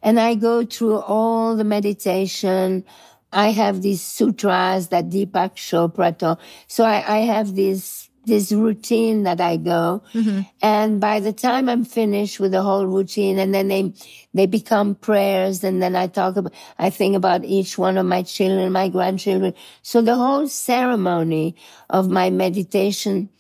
And 0.02 0.20
I 0.20 0.34
go 0.34 0.64
through 0.64 0.98
all 0.98 1.56
the 1.56 1.64
meditation. 1.64 2.84
I 3.32 3.50
have 3.50 3.82
these 3.82 4.00
sutras 4.00 4.88
that 4.88 5.10
Deepak 5.10 5.54
Chopra 5.56 6.16
taught. 6.16 6.40
So 6.66 6.84
I, 6.84 7.04
I 7.06 7.18
have 7.20 7.54
this 7.54 8.07
this 8.24 8.52
routine 8.52 9.22
that 9.22 9.40
I 9.40 9.56
go, 9.56 10.02
mm-hmm. 10.12 10.42
and 10.60 11.00
by 11.00 11.20
the 11.20 11.32
time 11.32 11.68
I'm 11.68 11.84
finished 11.84 12.38
with 12.40 12.52
the 12.52 12.62
whole 12.62 12.86
routine, 12.86 13.38
and 13.38 13.54
then 13.54 13.68
they 13.68 13.92
they 14.34 14.46
become 14.46 14.94
prayers, 14.94 15.64
and 15.64 15.82
then 15.82 15.96
I 15.96 16.06
talk 16.06 16.36
about 16.36 16.52
I 16.78 16.90
think 16.90 17.16
about 17.16 17.44
each 17.44 17.78
one 17.78 17.96
of 17.96 18.06
my 18.06 18.22
children, 18.22 18.72
my 18.72 18.88
grandchildren. 18.88 19.54
So 19.82 20.02
the 20.02 20.16
whole 20.16 20.48
ceremony 20.48 21.56
of 21.88 22.10
my 22.10 22.30
meditation 22.30 23.30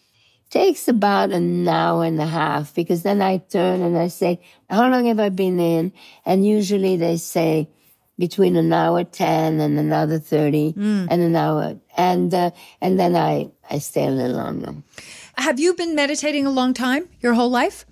takes 0.50 0.88
about 0.88 1.30
an 1.30 1.68
hour 1.68 2.04
and 2.04 2.20
a 2.20 2.26
half 2.26 2.74
because 2.74 3.02
then 3.02 3.20
I 3.20 3.38
turn 3.38 3.82
and 3.82 3.98
I 3.98 4.08
say, 4.08 4.40
how 4.70 4.88
long 4.88 5.04
have 5.06 5.20
I 5.20 5.28
been 5.28 5.60
in? 5.60 5.92
And 6.24 6.46
usually 6.46 6.96
they 6.96 7.18
say 7.18 7.68
between 8.18 8.56
an 8.56 8.72
hour 8.72 9.04
10 9.04 9.60
and 9.60 9.78
another 9.78 10.18
30 10.18 10.74
and 10.76 11.10
an 11.22 11.36
hour. 11.36 11.78
And, 11.96 12.34
uh, 12.34 12.50
and 12.80 12.98
then 12.98 13.14
I, 13.16 13.50
I 13.70 13.78
stay 13.78 14.06
a 14.06 14.10
little 14.10 14.36
longer. 14.36 14.74
Have 15.36 15.60
you 15.60 15.74
been 15.74 15.94
meditating 15.94 16.46
a 16.46 16.50
long 16.50 16.74
time, 16.74 17.08
your 17.20 17.34
whole 17.34 17.50
life? 17.50 17.86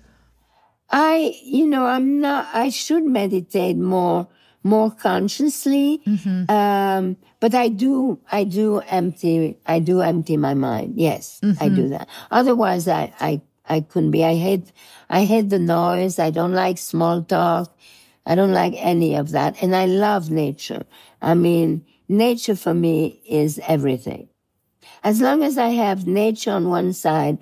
I, 0.89 1.33
you 1.43 1.65
know, 1.65 1.85
I'm 1.85 2.19
not, 2.21 2.47
I 2.53 2.69
should 2.69 3.03
meditate 3.05 3.77
more, 3.77 4.27
more 4.63 4.91
consciously. 4.91 6.01
Um, 6.49 7.17
but 7.39 7.53
I 7.55 7.67
do, 7.69 8.19
I 8.31 8.43
do 8.43 8.79
empty, 8.79 9.57
I 9.65 9.79
do 9.79 10.01
empty 10.01 10.35
my 10.37 10.53
mind. 10.53 10.93
Yes, 10.97 11.39
I 11.61 11.69
do 11.69 11.89
that. 11.89 12.07
Otherwise, 12.31 12.87
I, 12.87 13.13
I, 13.19 13.41
I 13.69 13.81
couldn't 13.81 14.11
be. 14.11 14.23
I 14.23 14.35
hate, 14.35 14.71
I 15.09 15.23
hate 15.25 15.49
the 15.49 15.59
noise. 15.59 16.19
I 16.19 16.31
don't 16.31 16.53
like 16.53 16.77
small 16.77 17.21
talk. 17.21 17.73
I 18.27 18.35
don't 18.35 18.51
like 18.51 18.73
any 18.75 19.15
of 19.15 19.31
that. 19.31 19.63
And 19.63 19.75
I 19.75 19.85
love 19.85 20.29
nature. 20.29 20.83
I 21.21 21.33
mean, 21.33 21.85
nature 22.09 22.55
for 22.55 22.73
me 22.73 23.21
is 23.27 23.59
everything. 23.67 24.27
As 25.03 25.21
long 25.21 25.43
as 25.43 25.57
I 25.57 25.69
have 25.69 26.05
nature 26.05 26.51
on 26.51 26.67
one 26.67 26.91
side 26.91 27.37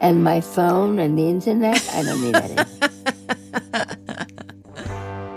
and 0.00 0.22
my 0.22 0.40
phone 0.40 1.00
and 1.00 1.18
the 1.18 1.28
internet, 1.28 1.86
I 1.92 2.04
don't 2.04 2.22
need 2.22 2.36
anything. 2.36 2.88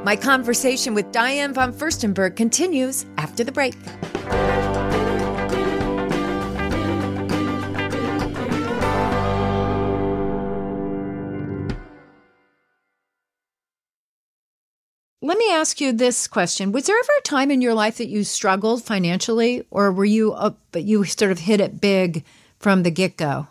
My 0.03 0.15
conversation 0.15 0.95
with 0.95 1.11
Diane 1.11 1.53
von 1.53 1.71
Furstenberg 1.71 2.35
continues 2.35 3.05
after 3.17 3.43
the 3.43 3.51
break. 3.51 3.75
Let 15.23 15.37
me 15.37 15.51
ask 15.51 15.79
you 15.79 15.91
this 15.93 16.27
question. 16.27 16.71
Was 16.71 16.87
there 16.87 16.97
ever 16.97 17.11
a 17.19 17.21
time 17.21 17.51
in 17.51 17.61
your 17.61 17.75
life 17.75 17.97
that 17.97 18.07
you 18.07 18.23
struggled 18.23 18.83
financially 18.83 19.63
or 19.69 19.91
were 19.91 20.05
you 20.05 20.33
up 20.33 20.57
but 20.71 20.83
you 20.83 21.03
sort 21.05 21.31
of 21.31 21.39
hit 21.39 21.61
it 21.61 21.79
big 21.79 22.23
from 22.57 22.81
the 22.81 22.89
get-go? 22.89 23.47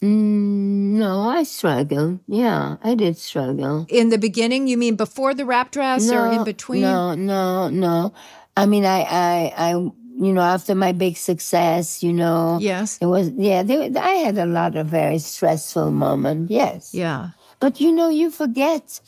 Mm, 0.00 0.94
no, 1.02 1.28
I 1.28 1.42
struggled. 1.42 2.20
Yeah, 2.28 2.76
I 2.84 2.94
did 2.94 3.16
struggle. 3.18 3.86
In 3.88 4.10
the 4.10 4.18
beginning, 4.18 4.68
you 4.68 4.76
mean 4.78 4.94
before 4.94 5.34
the 5.34 5.44
wrap 5.44 5.72
dress 5.72 6.10
or 6.12 6.28
in 6.28 6.44
between? 6.44 6.82
No, 6.82 7.14
no, 7.16 7.68
no. 7.70 8.12
I 8.56 8.66
mean, 8.66 8.84
I, 8.84 9.00
I, 9.02 9.52
I, 9.56 9.70
you 9.72 10.32
know, 10.32 10.42
after 10.42 10.76
my 10.76 10.92
big 10.92 11.16
success, 11.16 12.04
you 12.04 12.12
know, 12.12 12.58
Yes. 12.60 12.98
it 13.00 13.06
was, 13.06 13.30
yeah, 13.30 13.64
there, 13.64 13.90
I 13.98 14.10
had 14.22 14.38
a 14.38 14.46
lot 14.46 14.76
of 14.76 14.86
very 14.88 15.18
stressful 15.18 15.90
moments. 15.90 16.52
Yes. 16.52 16.94
Yeah. 16.94 17.30
But 17.58 17.80
you 17.80 17.90
know, 17.90 18.10
you 18.10 18.30
forget, 18.30 19.00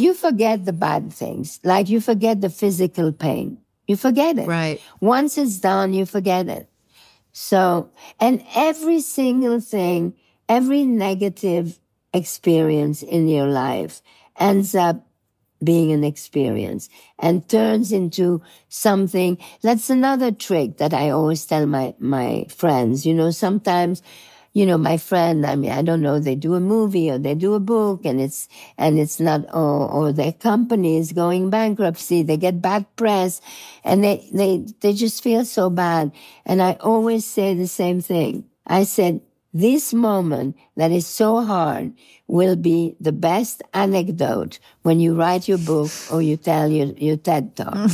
you 0.00 0.14
forget 0.14 0.64
the 0.64 0.72
bad 0.72 1.12
things. 1.12 1.60
Like 1.64 1.88
you 1.88 2.00
forget 2.00 2.40
the 2.40 2.50
physical 2.50 3.12
pain. 3.12 3.58
You 3.86 3.96
forget 3.96 4.38
it. 4.38 4.46
Right. 4.46 4.80
Once 5.00 5.36
it's 5.36 5.58
done, 5.58 5.92
you 5.92 6.06
forget 6.06 6.48
it. 6.48 6.68
So, 7.32 7.90
and 8.18 8.44
every 8.54 9.00
single 9.00 9.60
thing, 9.60 10.14
every 10.48 10.84
negative 10.84 11.78
experience 12.12 13.02
in 13.02 13.28
your 13.28 13.46
life 13.46 14.02
ends 14.38 14.74
up 14.74 15.06
being 15.62 15.92
an 15.92 16.04
experience 16.04 16.88
and 17.18 17.46
turns 17.48 17.92
into 17.92 18.42
something. 18.68 19.38
That's 19.62 19.90
another 19.90 20.32
trick 20.32 20.78
that 20.78 20.94
I 20.94 21.10
always 21.10 21.44
tell 21.44 21.66
my, 21.66 21.94
my 21.98 22.46
friends. 22.48 23.04
You 23.04 23.14
know, 23.14 23.30
sometimes 23.30 24.02
you 24.52 24.66
know, 24.66 24.76
my 24.76 24.96
friend, 24.96 25.46
I 25.46 25.54
mean, 25.54 25.70
I 25.70 25.82
don't 25.82 26.02
know, 26.02 26.18
they 26.18 26.34
do 26.34 26.54
a 26.54 26.60
movie 26.60 27.10
or 27.10 27.18
they 27.18 27.34
do 27.34 27.54
a 27.54 27.60
book 27.60 28.04
and 28.04 28.20
it's, 28.20 28.48
and 28.76 28.98
it's 28.98 29.20
not, 29.20 29.44
or, 29.54 29.88
or 29.88 30.12
their 30.12 30.32
company 30.32 30.98
is 30.98 31.12
going 31.12 31.50
bankruptcy. 31.50 32.22
They 32.22 32.36
get 32.36 32.60
bad 32.60 32.84
press 32.96 33.40
and 33.84 34.02
they, 34.02 34.28
they, 34.32 34.66
they 34.80 34.92
just 34.92 35.22
feel 35.22 35.44
so 35.44 35.70
bad. 35.70 36.10
And 36.44 36.60
I 36.60 36.72
always 36.80 37.24
say 37.24 37.54
the 37.54 37.68
same 37.68 38.00
thing. 38.00 38.44
I 38.66 38.84
said, 38.84 39.20
this 39.52 39.92
moment 39.92 40.56
that 40.76 40.90
is 40.92 41.06
so 41.06 41.44
hard 41.44 41.92
will 42.26 42.56
be 42.56 42.96
the 43.00 43.12
best 43.12 43.62
anecdote 43.74 44.58
when 44.82 45.00
you 45.00 45.14
write 45.14 45.48
your 45.48 45.58
book 45.58 45.90
or 46.10 46.22
you 46.22 46.36
tell 46.36 46.68
your, 46.68 46.88
your 46.96 47.16
TED 47.16 47.56
talk. 47.56 47.90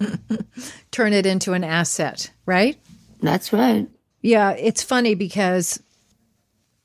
Turn 0.90 1.12
it 1.12 1.26
into 1.26 1.52
an 1.52 1.64
asset, 1.64 2.30
right? 2.44 2.78
That's 3.22 3.52
right. 3.52 3.88
Yeah, 4.22 4.50
it's 4.52 4.82
funny 4.82 5.14
because 5.14 5.82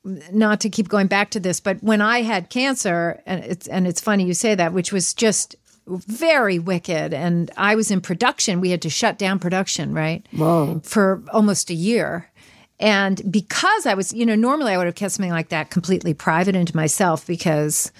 not 0.04 0.60
to 0.60 0.70
keep 0.70 0.88
going 0.88 1.08
back 1.08 1.30
to 1.30 1.40
this, 1.40 1.60
but 1.60 1.82
when 1.82 2.00
I 2.00 2.22
had 2.22 2.48
cancer, 2.48 3.20
and 3.26 3.44
it's 3.44 3.66
and 3.66 3.86
it's 3.86 4.00
funny 4.00 4.24
you 4.24 4.34
say 4.34 4.54
that, 4.54 4.72
which 4.72 4.92
was 4.92 5.12
just 5.12 5.56
very 5.86 6.58
wicked, 6.58 7.12
and 7.12 7.50
I 7.56 7.74
was 7.74 7.90
in 7.90 8.00
production. 8.00 8.60
We 8.60 8.70
had 8.70 8.82
to 8.82 8.90
shut 8.90 9.18
down 9.18 9.38
production, 9.38 9.94
right, 9.94 10.26
Whoa. 10.32 10.80
for 10.84 11.22
almost 11.32 11.70
a 11.70 11.74
year. 11.74 12.30
And 12.78 13.32
because 13.32 13.86
I 13.86 13.94
was, 13.94 14.12
you 14.12 14.26
know, 14.26 14.34
normally 14.34 14.72
I 14.72 14.76
would 14.76 14.86
have 14.86 14.96
kept 14.96 15.12
something 15.12 15.32
like 15.32 15.48
that 15.48 15.70
completely 15.70 16.12
private 16.12 16.54
into 16.54 16.76
myself 16.76 17.26
because 17.26 17.90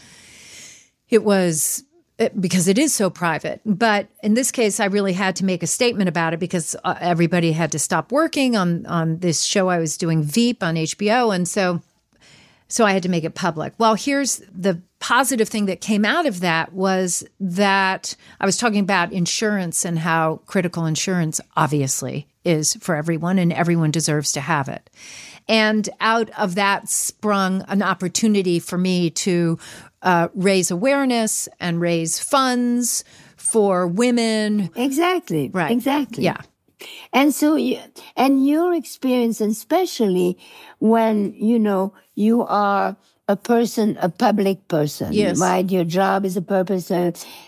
it 1.09 1.25
was 1.25 1.83
because 2.39 2.67
it 2.67 2.79
is 2.79 2.95
so 2.95 3.11
private. 3.11 3.61
But 3.65 4.09
in 4.23 4.35
this 4.35 4.51
case, 4.51 4.81
I 4.81 4.87
really 4.87 5.13
had 5.13 5.37
to 5.37 5.45
make 5.45 5.63
a 5.63 5.67
statement 5.67 6.09
about 6.09 6.33
it 6.33 6.41
because 6.41 6.75
uh, 6.85 6.95
everybody 7.01 7.53
had 7.53 7.73
to 7.73 7.79
stop 7.79 8.11
working 8.11 8.57
on 8.57 8.87
on 8.87 9.19
this 9.19 9.43
show 9.43 9.69
I 9.69 9.79
was 9.79 9.97
doing 9.97 10.23
Veep 10.23 10.63
on 10.63 10.77
HBO, 10.77 11.35
and 11.35 11.47
so 11.47 11.83
so 12.69 12.85
I 12.85 12.93
had 12.93 13.03
to 13.05 13.09
make 13.09 13.25
it 13.25 13.35
public. 13.35 13.75
Well, 13.79 13.95
here's 13.95 14.43
the 14.53 14.81
positive 14.99 15.49
thing 15.49 15.67
that 15.67 15.81
came 15.81 16.05
out 16.05 16.27
of 16.27 16.41
that 16.41 16.73
was 16.73 17.23
that 17.39 18.17
I 18.41 18.47
was 18.47 18.57
talking 18.57 18.81
about 18.81 19.13
insurance 19.13 19.85
and 19.85 19.99
how 19.99 20.41
critical 20.47 20.87
insurance 20.87 21.41
obviously 21.57 22.27
is 22.45 22.75
for 22.81 22.95
everyone, 22.95 23.39
and 23.39 23.53
everyone 23.53 23.91
deserves 23.91 24.33
to 24.33 24.41
have 24.41 24.69
it. 24.69 24.89
And 25.49 25.89
out 26.01 26.31
of 26.31 26.57
that 26.57 26.89
sprung 26.89 27.63
an 27.69 27.83
opportunity 27.83 28.59
for 28.59 28.79
me 28.79 29.11
to 29.11 29.59
uh, 30.03 30.29
raise 30.35 30.71
awareness 30.71 31.49
and 31.61 31.81
raise 31.81 32.19
funds 32.19 33.05
for 33.37 33.87
women. 33.87 34.71
Exactly. 34.77 35.51
Right. 35.53 35.71
Exactly. 35.71 36.25
Yeah. 36.25 36.41
And 37.13 37.35
so, 37.35 37.57
you, 37.57 37.79
and 38.17 38.47
your 38.47 38.75
experience, 38.75 39.41
and 39.41 39.53
especially 39.53 40.37
when, 40.79 41.33
you 41.35 41.59
know, 41.59 41.95
you 42.15 42.43
are 42.43 42.97
a 43.29 43.37
person, 43.37 43.97
a 44.01 44.09
public 44.09 44.69
person, 44.69 45.13
Yes. 45.13 45.41
right? 45.41 45.69
Your 45.71 45.85
job 45.85 46.25
is 46.25 46.37
a 46.37 46.43
purpose. 46.43 46.93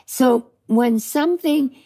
So 0.06 0.50
when 0.66 0.98
something, 0.98 1.76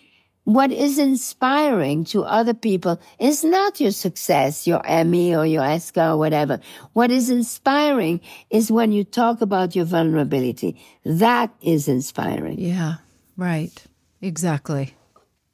what 0.44 0.72
is 0.72 0.98
inspiring 0.98 2.04
to 2.06 2.24
other 2.24 2.54
people 2.54 3.00
is 3.18 3.44
not 3.44 3.80
your 3.80 3.92
success, 3.92 4.66
your 4.66 4.84
Emmy 4.84 5.34
or 5.34 5.46
your 5.46 5.62
Oscar 5.62 6.10
or 6.10 6.16
whatever. 6.16 6.60
What 6.94 7.10
is 7.10 7.30
inspiring 7.30 8.20
is 8.50 8.70
when 8.70 8.92
you 8.92 9.04
talk 9.04 9.40
about 9.40 9.76
your 9.76 9.84
vulnerability. 9.84 10.80
That 11.04 11.50
is 11.60 11.86
inspiring. 11.88 12.58
Yeah. 12.58 12.96
Right. 13.36 13.84
Exactly. 14.20 14.94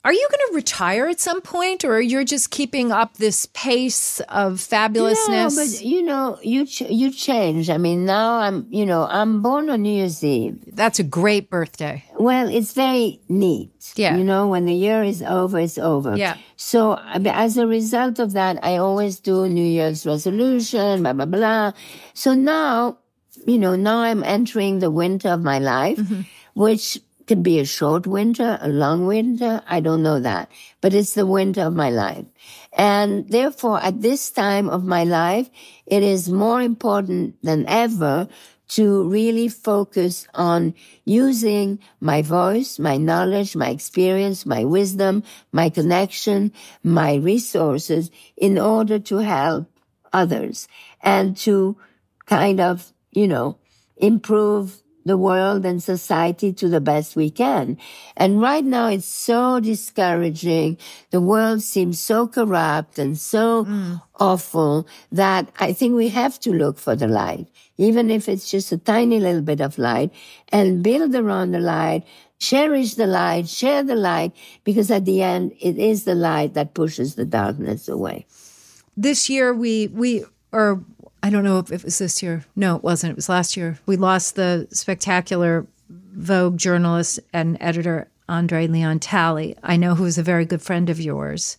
Are 0.08 0.12
you 0.20 0.26
going 0.32 0.44
to 0.48 0.54
retire 0.56 1.06
at 1.06 1.20
some 1.20 1.42
point, 1.42 1.84
or 1.84 1.96
are 1.96 2.00
you're 2.00 2.24
just 2.24 2.50
keeping 2.50 2.90
up 2.92 3.18
this 3.18 3.44
pace 3.52 4.20
of 4.30 4.54
fabulousness? 4.54 5.28
No, 5.28 5.50
but 5.54 5.84
you 5.84 6.00
know, 6.02 6.38
you 6.42 6.64
ch- 6.64 6.88
you 7.02 7.10
change. 7.12 7.68
I 7.68 7.76
mean, 7.76 8.06
now 8.06 8.38
I'm, 8.46 8.66
you 8.70 8.86
know, 8.86 9.02
I'm 9.04 9.42
born 9.42 9.68
on 9.68 9.82
New 9.82 9.92
Year's 10.00 10.24
Eve. 10.24 10.56
That's 10.72 10.98
a 10.98 11.04
great 11.04 11.50
birthday. 11.50 12.04
Well, 12.18 12.48
it's 12.48 12.72
very 12.72 13.20
neat. 13.28 13.70
Yeah. 13.96 14.16
You 14.16 14.24
know, 14.24 14.48
when 14.48 14.64
the 14.64 14.72
year 14.86 15.04
is 15.04 15.20
over, 15.22 15.58
it's 15.58 15.76
over. 15.76 16.16
Yeah. 16.16 16.36
So 16.56 16.96
as 17.44 17.58
a 17.58 17.66
result 17.66 18.18
of 18.18 18.32
that, 18.32 18.54
I 18.64 18.78
always 18.78 19.20
do 19.20 19.46
New 19.46 19.68
Year's 19.78 20.06
resolution, 20.06 21.02
blah, 21.02 21.12
blah, 21.12 21.26
blah. 21.26 21.72
So 22.14 22.32
now, 22.34 22.96
you 23.46 23.58
know, 23.58 23.76
now 23.76 23.98
I'm 24.08 24.24
entering 24.24 24.78
the 24.78 24.90
winter 24.90 25.28
of 25.28 25.42
my 25.42 25.58
life, 25.58 25.98
Mm-hmm. 25.98 26.22
which 26.54 26.98
could 27.28 27.42
be 27.42 27.60
a 27.60 27.64
short 27.64 28.06
winter, 28.06 28.58
a 28.60 28.68
long 28.68 29.06
winter. 29.06 29.62
I 29.66 29.80
don't 29.80 30.02
know 30.02 30.18
that, 30.18 30.50
but 30.80 30.94
it's 30.94 31.14
the 31.14 31.26
winter 31.26 31.60
of 31.62 31.74
my 31.74 31.90
life. 31.90 32.24
And 32.72 33.28
therefore, 33.28 33.80
at 33.80 34.00
this 34.00 34.30
time 34.30 34.68
of 34.68 34.84
my 34.84 35.04
life, 35.04 35.50
it 35.86 36.02
is 36.02 36.28
more 36.28 36.62
important 36.62 37.36
than 37.42 37.66
ever 37.68 38.28
to 38.68 39.08
really 39.08 39.48
focus 39.48 40.26
on 40.34 40.74
using 41.04 41.78
my 42.00 42.22
voice, 42.22 42.78
my 42.78 42.96
knowledge, 42.96 43.56
my 43.56 43.70
experience, 43.70 44.44
my 44.44 44.64
wisdom, 44.64 45.22
my 45.52 45.70
connection, 45.70 46.52
my 46.82 47.14
resources 47.16 48.10
in 48.36 48.58
order 48.58 48.98
to 48.98 49.18
help 49.18 49.68
others 50.12 50.68
and 51.00 51.36
to 51.36 51.76
kind 52.26 52.60
of, 52.60 52.92
you 53.10 53.26
know, 53.26 53.58
improve 53.96 54.82
the 55.08 55.16
world 55.18 55.66
and 55.66 55.82
society 55.82 56.52
to 56.52 56.68
the 56.68 56.80
best 56.80 57.16
we 57.16 57.30
can. 57.30 57.76
And 58.16 58.40
right 58.40 58.64
now 58.64 58.86
it's 58.88 59.06
so 59.06 59.58
discouraging. 59.58 60.78
The 61.10 61.20
world 61.20 61.62
seems 61.62 61.98
so 61.98 62.28
corrupt 62.28 62.98
and 62.98 63.18
so 63.18 63.64
mm. 63.64 64.00
awful 64.20 64.86
that 65.10 65.50
I 65.58 65.72
think 65.72 65.96
we 65.96 66.08
have 66.10 66.38
to 66.40 66.52
look 66.52 66.78
for 66.78 66.94
the 66.94 67.08
light, 67.08 67.48
even 67.76 68.10
if 68.10 68.28
it's 68.28 68.50
just 68.50 68.70
a 68.70 68.78
tiny 68.78 69.18
little 69.18 69.42
bit 69.42 69.60
of 69.60 69.78
light 69.78 70.12
and 70.50 70.84
build 70.84 71.14
around 71.14 71.50
the 71.52 71.60
light. 71.60 72.04
Cherish 72.40 72.94
the 72.94 73.08
light, 73.08 73.48
share 73.48 73.82
the 73.82 73.96
light, 73.96 74.30
because 74.62 74.92
at 74.92 75.04
the 75.04 75.22
end, 75.22 75.50
it 75.60 75.76
is 75.76 76.04
the 76.04 76.14
light 76.14 76.54
that 76.54 76.72
pushes 76.72 77.16
the 77.16 77.24
darkness 77.24 77.88
away. 77.88 78.26
this 78.98 79.30
year 79.30 79.54
we 79.54 79.88
we 79.88 80.24
or 80.52 80.84
I 81.22 81.30
don't 81.30 81.44
know 81.44 81.58
if 81.58 81.72
it 81.72 81.84
was 81.84 81.98
this 81.98 82.22
year. 82.22 82.44
No, 82.54 82.76
it 82.76 82.82
wasn't. 82.82 83.12
It 83.12 83.16
was 83.16 83.28
last 83.28 83.56
year. 83.56 83.78
We 83.86 83.96
lost 83.96 84.36
the 84.36 84.68
spectacular 84.70 85.66
Vogue 85.88 86.58
journalist 86.58 87.20
and 87.32 87.56
editor 87.60 88.08
Andre 88.28 88.66
Leon 88.66 89.00
Talley. 89.00 89.56
I 89.62 89.76
know 89.76 89.94
who 89.94 90.04
is 90.04 90.18
a 90.18 90.22
very 90.22 90.44
good 90.44 90.62
friend 90.62 90.90
of 90.90 91.00
yours. 91.00 91.56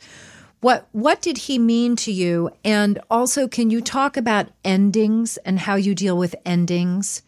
What 0.61 0.87
what 0.91 1.21
did 1.21 1.37
he 1.37 1.57
mean 1.57 1.95
to 1.97 2.11
you? 2.11 2.51
And 2.63 2.99
also, 3.09 3.47
can 3.47 3.69
you 3.69 3.81
talk 3.81 4.17
about 4.17 4.49
endings 4.63 5.37
and 5.37 5.59
how 5.59 5.75
you 5.75 5.95
deal 5.95 6.17
with 6.17 6.35
endings? 6.45 7.21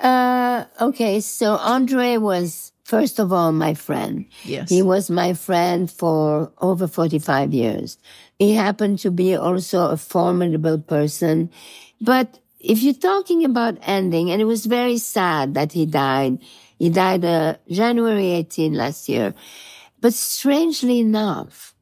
Uh, 0.00 0.64
okay. 0.80 1.20
So 1.20 1.56
Andre 1.56 2.18
was, 2.18 2.72
first 2.84 3.18
of 3.18 3.32
all, 3.32 3.50
my 3.50 3.74
friend. 3.74 4.26
Yes. 4.44 4.70
He 4.70 4.80
was 4.80 5.10
my 5.10 5.34
friend 5.34 5.90
for 5.90 6.52
over 6.60 6.86
45 6.86 7.52
years. 7.52 7.98
He 8.38 8.54
happened 8.54 9.00
to 9.00 9.10
be 9.10 9.34
also 9.34 9.90
a 9.90 9.96
formidable 9.96 10.78
person. 10.78 11.50
But 12.00 12.38
if 12.60 12.82
you're 12.82 12.94
talking 12.94 13.44
about 13.44 13.78
ending, 13.82 14.30
and 14.30 14.40
it 14.40 14.44
was 14.46 14.66
very 14.66 14.98
sad 14.98 15.54
that 15.54 15.72
he 15.72 15.86
died. 15.86 16.38
He 16.78 16.90
died, 16.90 17.24
uh, 17.24 17.56
January 17.68 18.30
18 18.30 18.74
last 18.74 19.08
year. 19.08 19.34
But 20.00 20.14
strangely 20.14 21.00
enough, 21.00 21.74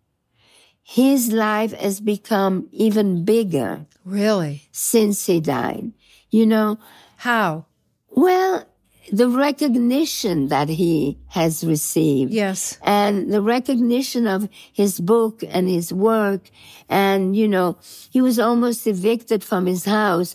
his 0.82 1.32
life 1.32 1.72
has 1.74 2.00
become 2.00 2.68
even 2.72 3.24
bigger 3.24 3.84
Really? 4.04 4.62
since 4.72 5.26
he 5.26 5.40
died. 5.40 5.92
You 6.30 6.46
know, 6.46 6.78
How? 7.18 7.66
well, 8.08 8.64
the 9.12 9.28
recognition 9.28 10.48
that 10.48 10.68
he 10.68 11.18
has 11.28 11.64
received. 11.64 12.32
Yes. 12.32 12.78
And 12.82 13.32
the 13.32 13.42
recognition 13.42 14.26
of 14.26 14.48
his 14.72 15.00
book 15.00 15.42
and 15.48 15.68
his 15.68 15.92
work. 15.92 16.50
And, 16.88 17.36
you 17.36 17.48
know, 17.48 17.78
he 18.10 18.20
was 18.20 18.38
almost 18.38 18.86
evicted 18.86 19.44
from 19.44 19.66
his 19.66 19.84
house 19.84 20.34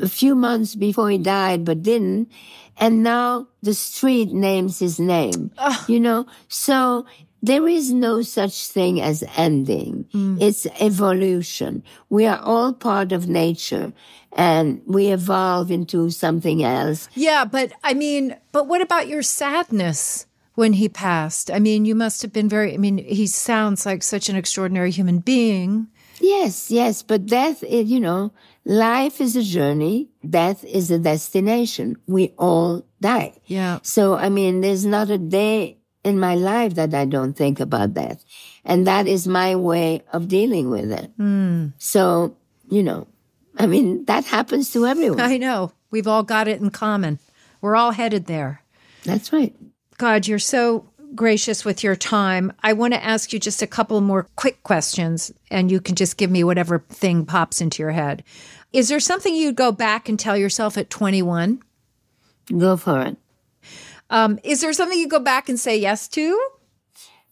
a 0.00 0.08
few 0.08 0.34
months 0.34 0.74
before 0.74 1.10
he 1.10 1.18
died, 1.18 1.64
but 1.64 1.82
didn't. 1.82 2.30
And 2.78 3.02
now 3.02 3.48
the 3.62 3.74
street 3.74 4.32
names 4.32 4.78
his 4.78 5.00
name, 5.00 5.50
you 5.88 5.98
know? 5.98 6.26
So 6.48 7.06
there 7.42 7.66
is 7.68 7.92
no 7.92 8.22
such 8.22 8.66
thing 8.68 9.00
as 9.00 9.24
ending. 9.36 10.06
Mm. 10.12 10.40
It's 10.40 10.66
evolution. 10.80 11.82
We 12.10 12.26
are 12.26 12.38
all 12.38 12.72
part 12.72 13.12
of 13.12 13.28
nature 13.28 13.92
and 14.36 14.82
we 14.86 15.08
evolve 15.08 15.70
into 15.70 16.10
something 16.10 16.62
else. 16.62 17.08
Yeah, 17.14 17.44
but 17.44 17.72
I 17.82 17.94
mean, 17.94 18.36
but 18.52 18.68
what 18.68 18.82
about 18.82 19.08
your 19.08 19.22
sadness 19.22 20.26
when 20.54 20.74
he 20.74 20.88
passed? 20.88 21.50
I 21.50 21.58
mean, 21.58 21.84
you 21.84 21.94
must 21.94 22.22
have 22.22 22.32
been 22.32 22.48
very, 22.48 22.74
I 22.74 22.76
mean, 22.76 22.98
he 22.98 23.26
sounds 23.26 23.86
like 23.86 24.02
such 24.02 24.28
an 24.28 24.36
extraordinary 24.36 24.90
human 24.90 25.18
being. 25.18 25.88
Yes, 26.20 26.70
yes, 26.70 27.02
but 27.02 27.26
death 27.26 27.62
is, 27.62 27.90
you 27.90 28.00
know, 28.00 28.32
life 28.64 29.20
is 29.20 29.36
a 29.36 29.42
journey. 29.42 30.10
Death 30.28 30.64
is 30.64 30.90
a 30.90 30.98
destination. 30.98 31.96
We 32.06 32.32
all 32.38 32.86
die. 33.00 33.38
Yeah. 33.46 33.80
So, 33.82 34.16
I 34.16 34.28
mean, 34.28 34.60
there's 34.60 34.86
not 34.86 35.10
a 35.10 35.18
day 35.18 35.78
in 36.04 36.20
my 36.20 36.34
life 36.34 36.74
that 36.74 36.94
I 36.94 37.04
don't 37.04 37.34
think 37.34 37.58
about 37.60 37.94
death. 37.94 38.24
And 38.64 38.86
that 38.86 39.06
is 39.06 39.26
my 39.26 39.56
way 39.56 40.02
of 40.12 40.28
dealing 40.28 40.70
with 40.70 40.90
it. 40.92 41.10
Hmm. 41.16 41.68
So, 41.78 42.36
you 42.70 42.82
know, 42.82 43.06
I 43.56 43.66
mean, 43.66 44.04
that 44.06 44.24
happens 44.24 44.72
to 44.72 44.86
everyone. 44.86 45.20
I 45.20 45.38
know. 45.38 45.72
We've 45.90 46.06
all 46.06 46.22
got 46.22 46.48
it 46.48 46.60
in 46.60 46.70
common. 46.70 47.18
We're 47.60 47.76
all 47.76 47.92
headed 47.92 48.26
there. 48.26 48.62
That's 49.04 49.32
right. 49.32 49.54
God, 49.98 50.26
you're 50.26 50.38
so 50.38 50.88
gracious 51.14 51.64
with 51.64 51.82
your 51.82 51.96
time. 51.96 52.52
I 52.62 52.74
want 52.74 52.92
to 52.94 53.02
ask 53.02 53.32
you 53.32 53.38
just 53.38 53.62
a 53.62 53.66
couple 53.66 54.00
more 54.00 54.28
quick 54.36 54.62
questions, 54.62 55.32
and 55.50 55.70
you 55.70 55.80
can 55.80 55.94
just 55.94 56.16
give 56.16 56.30
me 56.30 56.44
whatever 56.44 56.80
thing 56.90 57.24
pops 57.24 57.60
into 57.60 57.82
your 57.82 57.92
head. 57.92 58.24
Is 58.72 58.88
there 58.88 59.00
something 59.00 59.34
you'd 59.34 59.56
go 59.56 59.72
back 59.72 60.08
and 60.08 60.18
tell 60.18 60.36
yourself 60.36 60.76
at 60.76 60.90
21? 60.90 61.62
Go 62.58 62.76
for 62.76 63.02
it. 63.02 63.16
Um, 64.10 64.38
is 64.44 64.60
there 64.60 64.72
something 64.72 64.98
you 64.98 65.08
go 65.08 65.18
back 65.18 65.48
and 65.48 65.58
say 65.58 65.78
yes 65.78 66.08
to? 66.08 66.48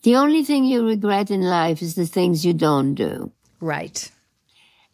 The 0.02 0.16
only 0.16 0.44
thing 0.44 0.64
you 0.64 0.86
regret 0.86 1.30
in 1.30 1.42
life 1.42 1.82
is 1.82 1.94
the 1.94 2.06
things 2.06 2.44
you 2.44 2.52
don't 2.52 2.94
do. 2.94 3.32
Right. 3.60 4.10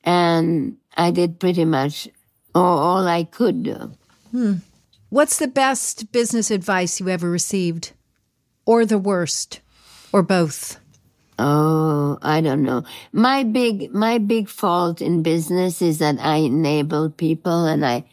And 0.05 0.77
I 0.97 1.11
did 1.11 1.39
pretty 1.39 1.65
much 1.65 2.09
all, 2.55 3.07
I 3.07 3.25
could 3.25 3.63
do. 3.63 3.93
Hmm. 4.31 4.55
What's 5.09 5.39
the 5.39 5.49
best 5.49 6.13
business 6.13 6.51
advice 6.51 7.01
you 7.01 7.09
ever 7.09 7.31
received? 7.31 7.93
Or 8.65 8.87
the 8.87 8.99
worst? 8.99 9.61
Or 10.13 10.23
both? 10.23 10.79
Oh, 11.39 12.19
I 12.21 12.41
don't 12.41 12.63
know. 12.63 12.85
My 13.13 13.45
big, 13.45 13.95
my 13.95 14.19
big 14.19 14.49
fault 14.49 15.01
in 15.01 15.23
business 15.23 15.81
is 15.81 15.99
that 15.99 16.19
I 16.21 16.37
enable 16.37 17.09
people 17.09 17.65
and 17.65 17.85
I, 17.85 18.05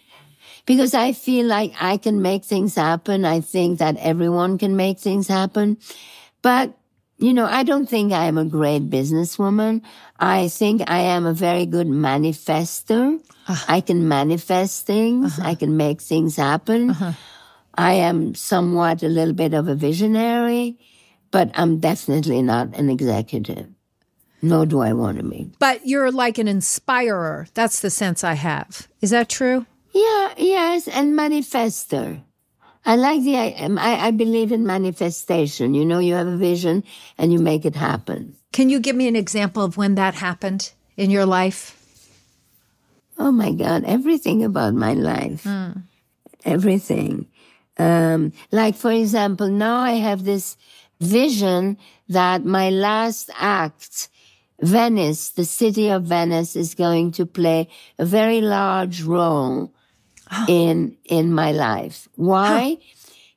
because 0.65 0.93
I 0.93 1.11
feel 1.11 1.45
like 1.45 1.73
I 1.79 1.97
can 1.97 2.21
make 2.21 2.45
things 2.45 2.75
happen. 2.75 3.25
I 3.25 3.41
think 3.41 3.79
that 3.79 3.97
everyone 3.97 4.57
can 4.57 4.77
make 4.77 4.99
things 4.99 5.27
happen. 5.27 5.77
But, 6.41 6.76
you 7.17 7.33
know, 7.33 7.45
I 7.45 7.63
don't 7.63 7.89
think 7.89 8.13
I 8.13 8.25
am 8.25 8.37
a 8.37 8.45
great 8.45 8.89
businesswoman. 8.89 9.81
I 10.19 10.49
think 10.49 10.83
I 10.87 10.99
am 10.99 11.25
a 11.25 11.33
very 11.33 11.65
good 11.65 11.87
manifester. 11.87 13.19
Uh-huh. 13.47 13.65
I 13.67 13.81
can 13.81 14.07
manifest 14.07 14.85
things. 14.85 15.39
Uh-huh. 15.39 15.49
I 15.49 15.55
can 15.55 15.77
make 15.77 16.01
things 16.01 16.35
happen. 16.35 16.91
Uh-huh. 16.91 17.13
I 17.73 17.93
am 17.93 18.35
somewhat 18.35 19.03
a 19.03 19.07
little 19.07 19.33
bit 19.33 19.53
of 19.53 19.67
a 19.67 19.75
visionary, 19.75 20.77
but 21.31 21.51
I'm 21.53 21.79
definitely 21.79 22.41
not 22.41 22.75
an 22.75 22.89
executive. 22.89 23.67
Nor 24.41 24.67
do 24.67 24.81
I 24.81 24.93
want 24.93 25.17
to 25.17 25.23
be. 25.23 25.49
But 25.57 25.87
you're 25.87 26.11
like 26.11 26.37
an 26.37 26.47
inspirer. 26.47 27.47
That's 27.55 27.79
the 27.79 27.89
sense 27.89 28.23
I 28.23 28.33
have. 28.33 28.87
Is 29.01 29.09
that 29.09 29.29
true? 29.29 29.65
Yeah, 29.93 30.33
yes, 30.37 30.87
and 30.87 31.17
manifester. 31.17 32.21
I 32.87 32.95
like 32.95 33.21
the, 33.23 33.35
I, 33.35 34.07
I 34.07 34.11
believe 34.11 34.53
in 34.53 34.65
manifestation. 34.65 35.73
You 35.73 35.83
know, 35.83 35.99
you 35.99 36.13
have 36.13 36.25
a 36.25 36.37
vision 36.37 36.85
and 37.17 37.33
you 37.33 37.39
make 37.39 37.65
it 37.65 37.75
happen. 37.75 38.37
Can 38.53 38.69
you 38.69 38.79
give 38.79 38.95
me 38.95 39.09
an 39.09 39.15
example 39.17 39.61
of 39.61 39.75
when 39.75 39.95
that 39.95 40.15
happened 40.15 40.71
in 40.95 41.11
your 41.11 41.25
life? 41.25 41.75
Oh 43.17 43.33
my 43.33 43.51
God, 43.51 43.83
everything 43.83 44.41
about 44.41 44.73
my 44.73 44.93
life. 44.93 45.43
Mm. 45.43 45.83
Everything. 46.45 47.27
Um, 47.77 48.31
like, 48.53 48.75
for 48.75 48.91
example, 48.91 49.49
now 49.49 49.79
I 49.79 49.95
have 49.95 50.23
this 50.23 50.55
vision 51.01 51.77
that 52.07 52.45
my 52.45 52.69
last 52.69 53.29
act, 53.37 54.07
Venice, 54.61 55.31
the 55.31 55.43
city 55.43 55.89
of 55.89 56.03
Venice 56.03 56.55
is 56.55 56.73
going 56.73 57.11
to 57.11 57.25
play 57.25 57.67
a 57.99 58.05
very 58.05 58.39
large 58.39 59.03
role 59.03 59.73
in, 60.47 60.97
in 61.05 61.33
my 61.33 61.51
life. 61.51 62.07
Why? 62.15 62.77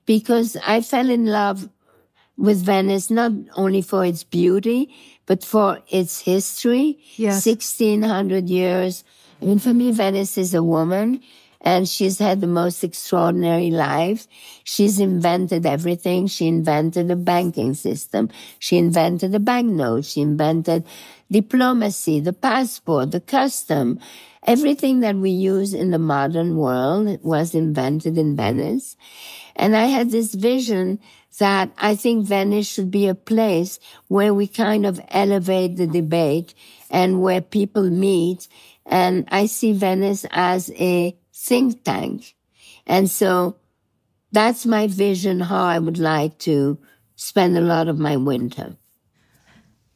Because 0.07 0.57
I 0.67 0.81
fell 0.81 1.11
in 1.11 1.27
love 1.27 1.69
with 2.37 2.63
Venice, 2.65 3.11
not 3.11 3.33
only 3.55 3.83
for 3.83 4.05
its 4.05 4.25
beauty, 4.25 4.93
but 5.27 5.45
for 5.45 5.81
its 5.89 6.21
history. 6.21 6.99
Yes. 7.17 7.47
1600 7.47 8.49
years. 8.49 9.05
I 9.41 9.45
mean, 9.45 9.59
for 9.59 9.75
me, 9.75 9.93
Venice 9.93 10.37
is 10.39 10.55
a 10.55 10.63
woman 10.63 11.23
and 11.61 11.89
she's 11.89 12.19
had 12.19 12.41
the 12.41 12.47
most 12.47 12.83
extraordinary 12.83 13.71
life. 13.71 14.27
She's 14.65 14.99
invented 14.99 15.67
everything. 15.67 16.27
She 16.27 16.49
invented 16.49 17.11
a 17.11 17.17
banking 17.17 17.75
system. 17.75 18.31
She 18.59 18.79
invented 18.79 19.35
a 19.35 19.41
banknote. 19.41 20.07
She 20.07 20.23
invented 20.23 20.87
diplomacy, 21.31 22.21
the 22.21 22.33
passport, 22.33 23.11
the 23.11 23.21
custom. 23.21 23.99
Everything 24.47 25.01
that 25.01 25.17
we 25.17 25.31
use 25.31 25.75
in 25.75 25.91
the 25.91 25.99
modern 25.99 26.57
world 26.57 27.23
was 27.23 27.55
invented 27.55 28.17
in 28.17 28.37
Venice. 28.37 28.97
And 29.55 29.77
I 29.77 29.87
had 29.87 30.11
this 30.11 30.35
vision 30.35 30.99
that 31.39 31.71
I 31.79 31.95
think 31.95 32.27
Venice 32.27 32.67
should 32.67 32.91
be 32.91 33.07
a 33.07 33.15
place 33.15 33.79
where 34.09 34.35
we 34.35 34.47
kind 34.47 34.87
of 34.87 35.01
elevate 35.09 35.77
the 35.77 35.87
debate 35.87 36.55
and 36.91 37.23
where 37.23 37.41
people 37.41 37.89
meet. 37.91 38.49
And 38.87 39.29
I 39.31 39.47
see 39.47 39.73
Venice 39.73 40.27
as 40.31 40.71
a 40.73 41.17
think 41.35 41.85
tank. 41.85 42.35
And 42.87 43.11
so 43.11 43.57
that's 44.33 44.67
my 44.67 44.87
vision 44.87 45.41
how 45.41 45.65
I 45.65 45.79
would 45.79 45.99
like 45.99 46.39
to 46.41 46.79
spend 47.15 47.57
a 47.57 47.61
lot 47.61 47.89
of 47.89 47.99
my 47.99 48.17
winter. 48.17 48.77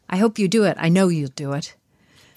I 0.09 0.16
hope 0.16 0.38
you 0.38 0.48
do 0.48 0.64
it. 0.64 0.76
I 0.78 0.88
know 0.88 1.09
you'll 1.09 1.28
do 1.34 1.52
it. 1.52 1.74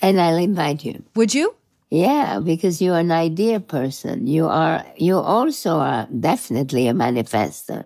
And 0.02 0.20
I'll 0.20 0.38
invite 0.38 0.86
you. 0.86 1.04
Would 1.16 1.34
you? 1.34 1.56
Yeah, 1.90 2.40
because 2.40 2.82
you're 2.82 2.98
an 2.98 3.12
idea 3.12 3.60
person. 3.60 4.28
You 4.28 4.48
are, 4.48 4.86
you 4.98 5.18
also 5.18 5.78
are 5.78 6.08
definitely 6.20 6.88
a 6.88 6.94
manifester. 6.94 7.86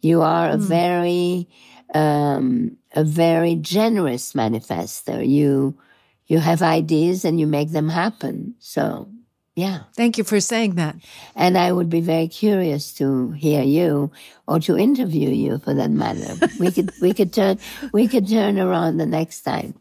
You 0.00 0.22
are 0.22 0.50
a 0.50 0.56
mm. 0.56 0.60
very, 0.60 1.48
um, 1.94 2.76
a 2.94 3.04
very 3.04 3.56
generous 3.56 4.32
manifester. 4.32 5.26
You, 5.26 5.76
you 6.26 6.38
have 6.38 6.62
ideas 6.62 7.24
and 7.24 7.38
you 7.38 7.46
make 7.46 7.72
them 7.72 7.90
happen. 7.90 8.54
So 8.58 9.11
yeah. 9.54 9.80
Thank 9.94 10.16
you 10.16 10.24
for 10.24 10.40
saying 10.40 10.76
that. 10.76 10.96
And 11.36 11.58
I 11.58 11.72
would 11.72 11.90
be 11.90 12.00
very 12.00 12.28
curious 12.28 12.94
to 12.94 13.32
hear 13.32 13.62
you 13.62 14.10
or 14.48 14.60
to 14.60 14.78
interview 14.78 15.28
you 15.28 15.58
for 15.58 15.74
that 15.74 15.90
matter. 15.90 16.34
we 16.58 16.70
could 16.70 16.90
we 17.02 17.12
could 17.12 17.32
turn 17.32 17.58
we 17.92 18.08
could 18.08 18.28
turn 18.28 18.58
around 18.58 18.96
the 18.96 19.06
next 19.06 19.42
time. 19.42 19.74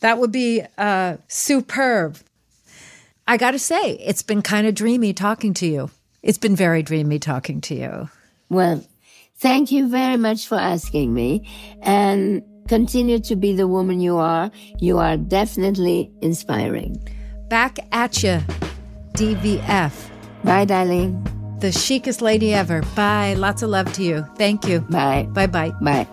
That 0.00 0.18
would 0.18 0.32
be 0.32 0.62
uh, 0.78 1.16
superb. 1.26 2.18
I 3.26 3.36
got 3.36 3.50
to 3.50 3.58
say, 3.58 3.92
it's 3.92 4.22
been 4.22 4.40
kind 4.40 4.66
of 4.66 4.74
dreamy 4.74 5.12
talking 5.12 5.52
to 5.54 5.66
you. 5.66 5.90
It's 6.22 6.38
been 6.38 6.56
very 6.56 6.82
dreamy 6.82 7.18
talking 7.18 7.60
to 7.62 7.74
you. 7.74 8.08
Well, 8.48 8.86
thank 9.36 9.70
you 9.70 9.88
very 9.88 10.16
much 10.16 10.46
for 10.46 10.56
asking 10.56 11.12
me 11.12 11.46
and 11.82 12.42
continue 12.68 13.18
to 13.20 13.36
be 13.36 13.54
the 13.54 13.68
woman 13.68 14.00
you 14.00 14.16
are. 14.16 14.50
You 14.78 14.98
are 14.98 15.16
definitely 15.16 16.10
inspiring. 16.22 16.96
Back 17.50 17.78
at 17.92 18.22
you. 18.22 18.40
DVF. 19.18 20.10
Bye, 20.44 20.64
darling. 20.64 21.26
The 21.58 21.72
chicest 21.72 22.22
lady 22.22 22.54
ever. 22.54 22.82
Bye. 22.94 23.34
Lots 23.34 23.62
of 23.62 23.70
love 23.70 23.92
to 23.94 24.04
you. 24.04 24.24
Thank 24.36 24.68
you. 24.68 24.80
Bye. 24.82 25.28
Bye 25.32 25.48
bye. 25.48 25.72
Bye. 25.82 26.06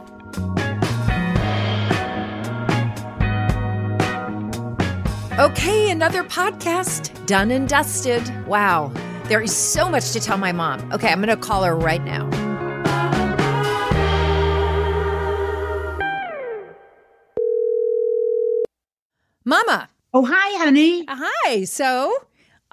Okay, 5.38 5.92
another 5.92 6.24
podcast 6.24 7.26
done 7.28 7.52
and 7.52 7.70
dusted. 7.70 8.24
Wow. 8.48 8.92
There 9.26 9.42
is 9.42 9.56
so 9.56 9.90
much 9.90 10.12
to 10.14 10.20
tell 10.20 10.38
my 10.38 10.52
mom. 10.52 10.92
Okay, 10.94 11.10
I'm 11.10 11.22
going 11.22 11.30
to 11.30 11.38
call 11.38 11.64
her 11.64 11.76
right 11.76 12.04
now. 12.04 12.30
Mama. 19.44 19.90
Oh, 20.14 20.26
hi, 20.26 20.58
honey. 20.64 21.08
Uh, 21.08 21.18
hi. 21.20 21.66
So, 21.66 22.16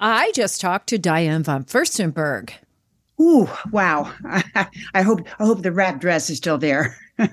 I 0.05 0.31
just 0.31 0.59
talked 0.59 0.87
to 0.87 0.97
Diane 0.97 1.43
von 1.43 1.63
Furstenberg. 1.63 2.51
Ooh, 3.21 3.49
wow. 3.71 4.11
I 4.93 5.01
hope 5.01 5.21
I 5.39 5.45
hope 5.45 5.61
the 5.61 5.71
wrap 5.71 6.01
dress 6.01 6.29
is 6.29 6.39
still 6.39 6.57
there. 6.57 6.97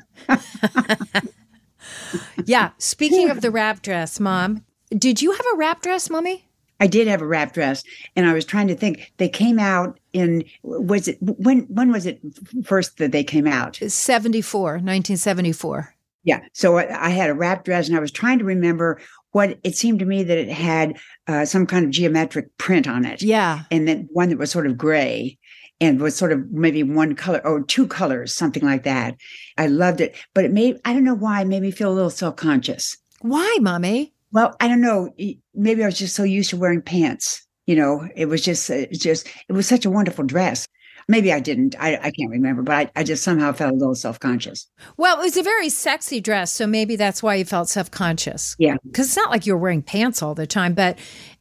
yeah, 2.45 2.71
speaking 2.79 3.29
of 3.29 3.41
the 3.43 3.51
wrap 3.51 3.83
dress, 3.83 4.21
mom, 4.21 4.65
did 4.97 5.21
you 5.21 5.33
have 5.33 5.47
a 5.53 5.57
wrap 5.57 5.83
dress, 5.83 6.09
mommy? 6.09 6.47
I 6.79 6.87
did 6.87 7.09
have 7.09 7.23
a 7.23 7.27
wrap 7.27 7.55
dress, 7.55 7.83
and 8.15 8.25
I 8.25 8.35
was 8.35 8.45
trying 8.45 8.69
to 8.69 8.77
think. 8.77 9.13
They 9.17 9.29
came 9.29 9.59
out 9.59 9.99
in 10.13 10.45
was 10.63 11.09
it 11.09 11.19
when 11.21 11.63
when 11.63 11.91
was 11.91 12.07
it 12.07 12.21
first 12.65 12.99
that 12.99 13.11
they 13.11 13.25
came 13.25 13.49
out? 13.49 13.81
74, 13.85 14.75
1974. 14.75 15.93
Yeah. 16.23 16.41
So 16.53 16.77
I, 16.77 17.07
I 17.07 17.09
had 17.11 17.31
a 17.31 17.35
wrap 17.35 17.65
dress, 17.65 17.89
and 17.89 17.97
I 17.97 18.01
was 18.01 18.13
trying 18.13 18.39
to 18.39 18.45
remember 18.45 19.01
what 19.33 19.59
it 19.63 19.77
seemed 19.77 19.99
to 20.01 20.05
me 20.05 20.23
that 20.23 20.39
it 20.39 20.49
had 20.51 20.97
uh, 21.27 21.45
some 21.45 21.67
kind 21.67 21.85
of 21.85 21.91
geometric 21.91 22.57
print 22.59 22.89
on 22.89 23.05
it. 23.05 23.23
Yeah. 23.23 23.63
And 23.71 23.87
then 23.87 24.09
one 24.13 24.31
that 24.31 24.39
was 24.39 24.51
sort 24.51 24.67
of 24.67 24.77
gray 24.77 25.39
and 25.81 26.01
was 26.01 26.17
sort 26.17 26.33
of 26.33 26.51
maybe 26.51 26.83
one 26.83 27.15
color 27.15 27.41
or 27.45 27.63
two 27.63 27.87
colors, 27.87 28.35
something 28.35 28.63
like 28.63 28.83
that. 28.85 29.17
I 29.57 29.67
loved 29.67 30.01
it, 30.01 30.17
but 30.35 30.45
it 30.45 30.53
made, 30.53 30.79
I 30.85 30.93
don't 30.93 31.05
know 31.05 31.15
why, 31.15 31.43
it 31.43 31.47
made 31.47 31.63
me 31.63 31.71
feel 31.71 31.91
a 31.91 31.95
little 31.95 32.11
self 32.11 32.37
conscious. 32.37 32.97
Why, 33.21 33.59
mommy? 33.61 34.15
Well, 34.33 34.55
I 34.61 34.69
don't 34.69 34.81
know. 34.81 35.11
Maybe 35.55 35.83
I 35.83 35.87
was 35.87 35.99
just 35.99 36.15
so 36.15 36.23
used 36.23 36.51
to 36.51 36.57
wearing 36.57 36.83
pants. 36.83 37.47
You 37.67 37.77
know, 37.77 38.09
it 38.17 38.27
was 38.27 38.43
just, 38.43 38.69
it 38.71 38.93
just, 38.93 39.29
it 39.49 39.53
was 39.53 39.67
such 39.67 39.85
a 39.85 39.91
wonderful 39.91 40.25
dress. 40.25 40.67
Maybe 41.11 41.33
I 41.33 41.41
didn't. 41.41 41.75
I, 41.81 41.97
I 41.97 42.11
can't 42.13 42.31
remember, 42.31 42.63
but 42.63 42.73
I, 42.73 43.01
I 43.01 43.03
just 43.03 43.25
somehow 43.25 43.53
felt 43.53 43.73
a 43.73 43.77
little 43.77 43.97
self 43.97 44.21
conscious. 44.21 44.69
Well, 44.97 45.19
it 45.19 45.25
was 45.25 45.37
a 45.37 45.43
very 45.43 45.69
sexy 45.69 46.21
dress. 46.21 46.53
So 46.53 46.69
maybe 46.69 46.95
that's 46.95 47.21
why 47.21 47.35
you 47.35 47.45
felt 47.45 47.69
self 47.69 47.91
conscious. 47.91 48.55
Yeah. 48.61 48.77
Because 48.87 49.09
it's 49.09 49.17
not 49.17 49.31
like 49.31 49.45
you 49.45 49.55
were 49.55 49.59
wearing 49.59 49.83
pants 49.83 50.23
all 50.23 50.37
the 50.37 50.47
time. 50.47 50.73
But 50.73 51.01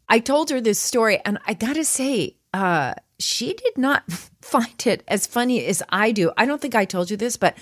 I 0.09 0.17
told 0.17 0.49
her 0.49 0.59
this 0.59 0.79
story, 0.79 1.21
and 1.23 1.37
I 1.45 1.53
gotta 1.53 1.83
say, 1.83 2.35
uh, 2.51 2.95
she 3.19 3.53
did 3.53 3.77
not 3.77 4.11
find 4.41 4.87
it 4.87 5.03
as 5.07 5.27
funny 5.27 5.63
as 5.63 5.83
I 5.89 6.13
do. 6.13 6.31
I 6.35 6.47
don't 6.47 6.59
think 6.59 6.73
I 6.73 6.85
told 6.85 7.11
you 7.11 7.17
this, 7.17 7.37
but 7.37 7.55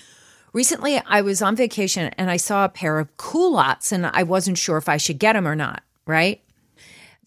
recently 0.53 1.01
I 1.05 1.19
was 1.19 1.41
on 1.41 1.57
vacation 1.57 2.13
and 2.17 2.31
I 2.31 2.37
saw 2.37 2.63
a 2.63 2.69
pair 2.69 2.99
of 2.99 3.17
culottes, 3.17 3.91
and 3.91 4.05
I 4.05 4.23
wasn't 4.23 4.57
sure 4.57 4.77
if 4.77 4.87
I 4.87 4.95
should 4.95 5.19
get 5.19 5.33
them 5.33 5.45
or 5.45 5.55
not, 5.55 5.83
right? 6.05 6.41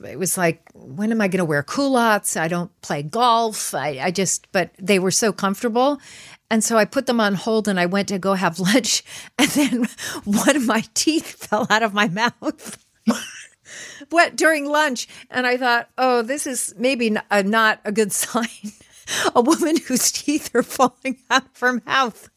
It 0.05 0.18
was 0.18 0.38
like, 0.38 0.62
when 0.74 1.12
am 1.12 1.20
I 1.20 1.28
going 1.28 1.38
to 1.38 1.44
wear 1.44 1.62
culottes? 1.62 2.36
I 2.36 2.48
don't 2.48 2.70
play 2.80 3.03
golf. 3.03 3.74
I, 3.74 3.98
I 4.01 4.11
just, 4.11 4.51
but 4.53 4.70
they 4.78 4.98
were 4.98 5.11
so 5.11 5.32
comfortable. 5.32 6.01
And 6.51 6.64
so 6.64 6.76
I 6.76 6.84
put 6.84 7.07
them 7.07 7.20
on 7.20 7.34
hold 7.34 7.68
and 7.68 7.78
I 7.78 7.86
went 7.86 8.09
to 8.09 8.18
go 8.18 8.34
have 8.34 8.59
lunch. 8.61 9.05
And 9.38 9.48
then 9.51 9.88
one 10.24 10.57
of 10.57 10.66
my 10.66 10.84
teeth 10.94 11.26
fell 11.48 11.66
out 11.70 11.82
of 11.82 11.94
my 11.94 12.09
mouth. 12.09 12.84
what 14.11 14.36
during 14.36 14.66
lunch. 14.66 15.07
And 15.30 15.46
I 15.46 15.57
thought, 15.57 15.88
oh, 15.98 16.22
this 16.22 16.46
is 16.46 16.74
maybe 16.76 17.14
a, 17.30 17.42
not 17.42 17.80
a 17.84 17.92
good 17.92 18.12
sign. 18.12 18.72
a 19.34 19.40
woman 19.40 19.76
whose 19.76 20.11
teeth 20.12 20.55
are 20.55 20.62
falling 20.62 21.18
out 21.30 21.44
of 21.44 21.61
her 21.61 21.80
mouth 21.86 22.28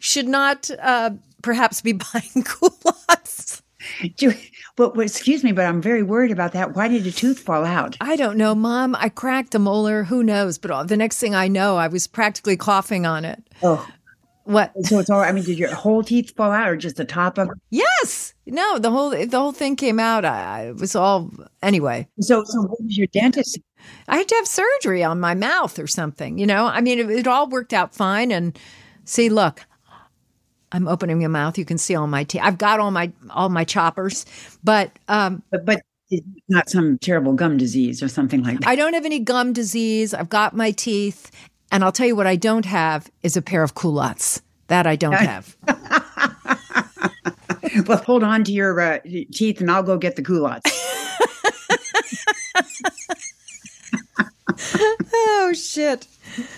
should 0.00 0.28
not 0.28 0.70
uh, 0.80 1.10
perhaps 1.42 1.80
be 1.80 1.92
buying 1.92 2.44
culottes. 2.44 3.62
Well, 4.78 4.92
well, 4.94 5.06
excuse 5.06 5.42
me, 5.42 5.52
but 5.52 5.64
I'm 5.64 5.80
very 5.80 6.02
worried 6.02 6.30
about 6.30 6.52
that. 6.52 6.74
Why 6.74 6.86
did 6.88 7.06
a 7.06 7.10
tooth 7.10 7.40
fall 7.40 7.64
out? 7.64 7.96
I 7.98 8.14
don't 8.14 8.36
know, 8.36 8.54
Mom. 8.54 8.94
I 8.94 9.08
cracked 9.08 9.54
a 9.54 9.58
molar. 9.58 10.02
Who 10.04 10.22
knows? 10.22 10.58
But 10.58 10.70
uh, 10.70 10.84
the 10.84 10.98
next 10.98 11.18
thing 11.18 11.34
I 11.34 11.48
know, 11.48 11.78
I 11.78 11.88
was 11.88 12.06
practically 12.06 12.58
coughing 12.58 13.06
on 13.06 13.24
it. 13.24 13.42
Oh, 13.62 13.88
what? 14.44 14.72
So 14.84 14.98
it's 14.98 15.08
all. 15.08 15.20
I 15.20 15.32
mean, 15.32 15.44
did 15.44 15.58
your 15.58 15.74
whole 15.74 16.02
teeth 16.04 16.36
fall 16.36 16.52
out, 16.52 16.68
or 16.68 16.76
just 16.76 16.96
the 16.96 17.06
top 17.06 17.38
of? 17.38 17.48
Yes. 17.70 18.34
No. 18.46 18.78
The 18.78 18.90
whole 18.90 19.10
the 19.10 19.38
whole 19.38 19.52
thing 19.52 19.76
came 19.76 19.98
out. 19.98 20.26
I, 20.26 20.68
it 20.68 20.76
was 20.76 20.94
all 20.94 21.32
anyway. 21.62 22.06
So 22.20 22.44
so 22.44 22.60
what 22.60 22.82
was 22.82 22.98
your 22.98 23.08
dentist? 23.08 23.58
I 24.08 24.18
had 24.18 24.28
to 24.28 24.34
have 24.34 24.46
surgery 24.46 25.02
on 25.02 25.18
my 25.18 25.34
mouth 25.34 25.78
or 25.78 25.86
something. 25.86 26.38
You 26.38 26.46
know. 26.46 26.66
I 26.66 26.82
mean, 26.82 26.98
it, 26.98 27.10
it 27.10 27.26
all 27.26 27.48
worked 27.48 27.72
out 27.72 27.94
fine. 27.94 28.30
And 28.30 28.56
see, 29.04 29.30
look, 29.30 29.64
I'm 30.76 30.86
opening 30.88 31.18
my 31.18 31.26
mouth. 31.26 31.56
You 31.56 31.64
can 31.64 31.78
see 31.78 31.94
all 31.94 32.06
my 32.06 32.24
teeth. 32.24 32.42
I've 32.44 32.58
got 32.58 32.80
all 32.80 32.90
my 32.90 33.10
all 33.30 33.48
my 33.48 33.64
choppers, 33.64 34.26
but 34.62 34.90
um, 35.08 35.42
but, 35.50 35.64
but 35.64 35.80
not 36.48 36.68
some 36.68 36.98
terrible 36.98 37.32
gum 37.32 37.56
disease 37.56 38.02
or 38.02 38.08
something 38.08 38.42
like 38.42 38.60
that. 38.60 38.68
I 38.68 38.76
don't 38.76 38.92
have 38.92 39.06
any 39.06 39.18
gum 39.18 39.54
disease. 39.54 40.12
I've 40.12 40.28
got 40.28 40.54
my 40.54 40.72
teeth, 40.72 41.30
and 41.72 41.82
I'll 41.82 41.92
tell 41.92 42.06
you 42.06 42.14
what 42.14 42.26
I 42.26 42.36
don't 42.36 42.66
have 42.66 43.10
is 43.22 43.38
a 43.38 43.42
pair 43.42 43.62
of 43.62 43.74
culottes. 43.74 44.42
That 44.68 44.86
I 44.86 44.96
don't 44.96 45.12
have. 45.14 45.56
well, 47.86 47.98
hold 47.98 48.22
on 48.22 48.44
to 48.44 48.52
your 48.52 48.78
uh, 48.78 48.98
teeth, 49.32 49.62
and 49.62 49.70
I'll 49.70 49.82
go 49.82 49.96
get 49.96 50.16
the 50.16 50.22
culottes. 50.22 50.70
oh 55.14 55.52
shit! 55.54 56.06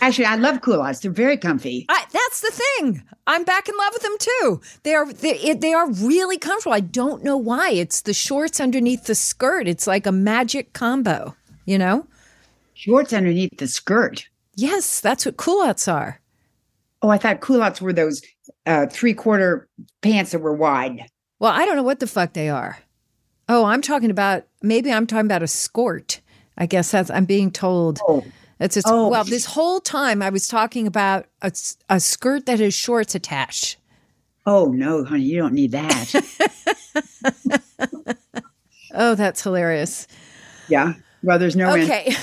Actually, 0.00 0.24
I 0.24 0.34
love 0.36 0.60
culottes. 0.60 1.00
They're 1.00 1.10
very 1.12 1.36
comfy. 1.36 1.86
I, 1.88 2.04
that's 2.28 2.40
the 2.40 2.62
thing. 2.78 3.02
I'm 3.26 3.44
back 3.44 3.68
in 3.68 3.74
love 3.76 3.92
with 3.94 4.02
them 4.02 4.16
too. 4.18 4.60
They 4.82 4.94
are 4.94 5.10
they, 5.10 5.54
they 5.54 5.72
are 5.72 5.90
really 5.90 6.36
comfortable. 6.36 6.74
I 6.74 6.80
don't 6.80 7.24
know 7.24 7.36
why. 7.38 7.70
It's 7.70 8.02
the 8.02 8.12
shorts 8.12 8.60
underneath 8.60 9.04
the 9.04 9.14
skirt. 9.14 9.66
It's 9.66 9.86
like 9.86 10.06
a 10.06 10.12
magic 10.12 10.74
combo. 10.74 11.34
You 11.64 11.78
know, 11.78 12.06
shorts 12.74 13.12
underneath 13.12 13.56
the 13.58 13.66
skirt. 13.66 14.28
Yes, 14.56 15.00
that's 15.00 15.24
what 15.24 15.36
culottes 15.36 15.88
are. 15.88 16.20
Oh, 17.00 17.08
I 17.08 17.18
thought 17.18 17.40
culottes 17.40 17.80
were 17.80 17.92
those 17.92 18.22
uh, 18.66 18.86
three 18.86 19.14
quarter 19.14 19.68
pants 20.02 20.32
that 20.32 20.40
were 20.40 20.54
wide. 20.54 21.06
Well, 21.38 21.52
I 21.52 21.64
don't 21.64 21.76
know 21.76 21.82
what 21.82 22.00
the 22.00 22.06
fuck 22.06 22.32
they 22.32 22.48
are. 22.48 22.78
Oh, 23.48 23.64
I'm 23.64 23.80
talking 23.80 24.10
about 24.10 24.44
maybe 24.62 24.92
I'm 24.92 25.06
talking 25.06 25.26
about 25.26 25.42
a 25.42 25.46
skirt. 25.48 26.20
I 26.58 26.66
guess 26.66 26.90
that's 26.90 27.10
I'm 27.10 27.24
being 27.24 27.50
told. 27.50 28.00
Oh. 28.06 28.24
It's 28.60 28.74
just, 28.74 28.86
oh. 28.88 29.08
well, 29.08 29.24
this 29.24 29.44
whole 29.44 29.80
time 29.80 30.20
I 30.22 30.30
was 30.30 30.48
talking 30.48 30.86
about 30.86 31.26
a, 31.42 31.52
a 31.88 32.00
skirt 32.00 32.46
that 32.46 32.58
has 32.60 32.74
shorts 32.74 33.14
attached. 33.14 33.76
Oh 34.46 34.66
no, 34.66 35.04
honey, 35.04 35.24
you 35.24 35.38
don't 35.38 35.52
need 35.52 35.72
that. 35.72 36.14
oh, 38.94 39.14
that's 39.14 39.42
hilarious. 39.42 40.06
Yeah. 40.68 40.94
Well, 41.22 41.38
there's 41.38 41.54
no 41.54 41.70
okay. 41.76 42.14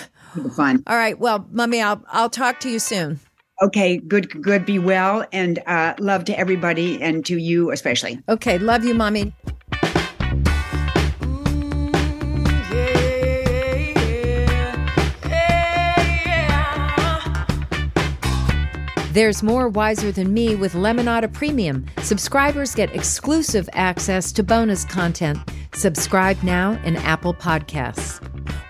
fun. 0.55 0.83
All 0.87 0.97
right. 0.97 1.19
Well, 1.19 1.47
mommy, 1.51 1.81
I'll 1.81 2.03
I'll 2.09 2.29
talk 2.29 2.59
to 2.61 2.69
you 2.69 2.79
soon. 2.79 3.19
Okay, 3.61 3.97
good, 3.97 4.41
good. 4.41 4.65
Be 4.65 4.79
well, 4.79 5.25
and 5.31 5.59
uh, 5.67 5.93
love 5.99 6.25
to 6.25 6.37
everybody, 6.37 7.01
and 7.01 7.25
to 7.25 7.37
you 7.37 7.71
especially. 7.71 8.19
Okay, 8.27 8.57
love 8.57 8.83
you, 8.83 8.93
mommy. 8.93 9.33
There's 19.15 19.41
more 19.41 19.69
Wiser 19.69 20.11
Than 20.11 20.33
Me 20.33 20.55
with 20.57 20.73
Lemonada 20.73 21.31
Premium. 21.31 21.85
Subscribers 21.99 22.75
get 22.75 22.93
exclusive 22.93 23.69
access 23.71 24.33
to 24.33 24.43
bonus 24.43 24.83
content. 24.83 25.39
Subscribe 25.73 26.43
now 26.43 26.73
in 26.83 26.97
Apple 26.97 27.33
Podcasts. 27.33 28.19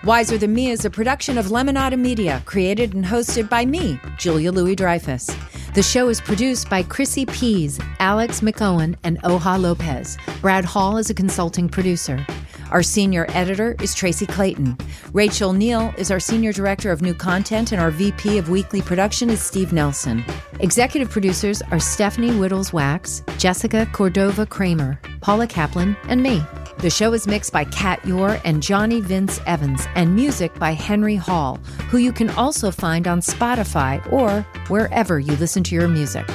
Wiser 0.04 0.38
Than 0.38 0.54
Me 0.54 0.70
is 0.70 0.84
a 0.84 0.88
production 0.88 1.36
of 1.36 1.46
Lemonada 1.46 1.98
Media, 1.98 2.44
created 2.46 2.94
and 2.94 3.04
hosted 3.04 3.48
by 3.48 3.66
me, 3.66 3.98
Julia 4.18 4.52
Louis 4.52 4.76
Dreyfus. 4.76 5.34
The 5.74 5.82
show 5.82 6.08
is 6.08 6.20
produced 6.20 6.70
by 6.70 6.84
Chrissy 6.84 7.26
Pease, 7.26 7.80
Alex 7.98 8.40
McOwen, 8.40 8.94
and 9.02 9.20
Oha 9.24 9.60
Lopez. 9.60 10.16
Brad 10.40 10.64
Hall 10.64 10.96
is 10.96 11.10
a 11.10 11.14
consulting 11.14 11.68
producer. 11.68 12.24
Our 12.70 12.82
senior 12.82 13.26
editor 13.28 13.76
is 13.80 13.94
Tracy 13.94 14.26
Clayton. 14.26 14.76
Rachel 15.12 15.52
Neal 15.52 15.94
is 15.96 16.10
our 16.10 16.18
senior 16.18 16.52
director 16.52 16.90
of 16.90 17.00
new 17.00 17.14
content, 17.14 17.70
and 17.72 17.80
our 17.80 17.92
VP 17.92 18.38
of 18.38 18.50
weekly 18.50 18.82
production 18.82 19.30
is 19.30 19.40
Steve 19.40 19.72
Nelson. 19.72 20.24
Executive 20.58 21.08
producers 21.08 21.62
are 21.70 21.78
Stephanie 21.78 22.30
Wittels 22.30 22.72
Wachs, 22.72 23.22
Jessica 23.38 23.88
Cordova 23.92 24.46
Kramer, 24.46 25.00
Paula 25.20 25.46
Kaplan, 25.46 25.96
and 26.08 26.22
me. 26.22 26.42
The 26.78 26.90
show 26.90 27.12
is 27.14 27.26
mixed 27.26 27.52
by 27.52 27.64
Kat 27.64 28.04
Yore 28.04 28.40
and 28.44 28.62
Johnny 28.62 29.00
Vince 29.00 29.40
Evans, 29.46 29.86
and 29.94 30.14
music 30.14 30.52
by 30.58 30.72
Henry 30.72 31.16
Hall, 31.16 31.58
who 31.88 31.98
you 31.98 32.12
can 32.12 32.30
also 32.30 32.72
find 32.72 33.06
on 33.06 33.20
Spotify 33.20 34.00
or 34.12 34.42
wherever 34.68 35.20
you 35.20 35.36
listen 35.36 35.62
to 35.64 35.74
your 35.74 35.88
music. 35.88 36.28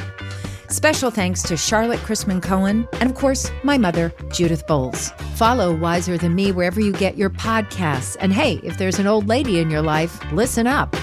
Special 0.72 1.12
thanks 1.12 1.44
to 1.44 1.58
Charlotte 1.58 2.00
Chrisman 2.00 2.42
Cohen 2.42 2.88
and, 2.94 3.10
of 3.10 3.14
course, 3.14 3.52
my 3.62 3.78
mother, 3.78 4.14
Judith 4.32 4.66
Bowles. 4.68 5.10
Follow 5.36 5.76
Wiser 5.76 6.18
Than 6.18 6.34
Me 6.34 6.54
wherever 6.54 6.80
you 6.80 6.94
get 6.94 7.18
your 7.18 7.30
podcasts. 7.30 8.16
And 8.22 8.32
hey, 8.32 8.62
if 8.64 8.78
there's 8.78 8.98
an 8.98 9.06
old 9.06 9.28
lady 9.28 9.60
in 9.60 9.70
your 9.70 9.82
life, 9.82 10.18
listen 10.32 10.68
up. 10.68 10.96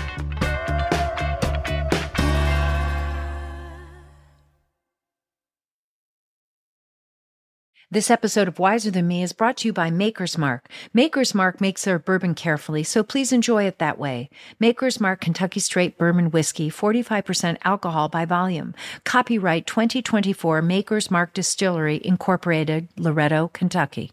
This 7.91 8.11
episode 8.11 8.49
of 8.49 8.59
Wiser 8.59 8.91
Than 8.91 9.09
Me 9.09 9.23
is 9.23 9.33
brought 9.33 9.57
to 9.59 9.69
you 9.69 9.73
by 9.73 9.91
Maker's 9.91 10.37
Mark. 10.37 10.69
Maker's 10.93 11.35
Mark 11.35 11.59
makes 11.59 11.85
their 11.85 11.99
bourbon 11.99 12.35
carefully, 12.35 12.83
so 12.83 13.03
please 13.03 13.33
enjoy 13.33 13.65
it 13.65 13.79
that 13.79 13.99
way. 13.99 14.29
Maker's 14.61 15.01
Mark 15.01 15.23
Kentucky 15.23 15.59
Straight 15.59 15.97
Bourbon 15.97 16.31
Whiskey, 16.31 16.71
45% 16.71 17.57
alcohol 17.65 18.11
by 18.11 18.27
volume. 18.27 18.75
Copyright 19.05 19.67
2024 19.67 20.61
Maker's 20.61 21.11
Mark 21.11 21.33
Distillery, 21.33 21.99
Incorporated, 22.05 22.89
Loretto, 22.99 23.49
Kentucky. 23.55 24.13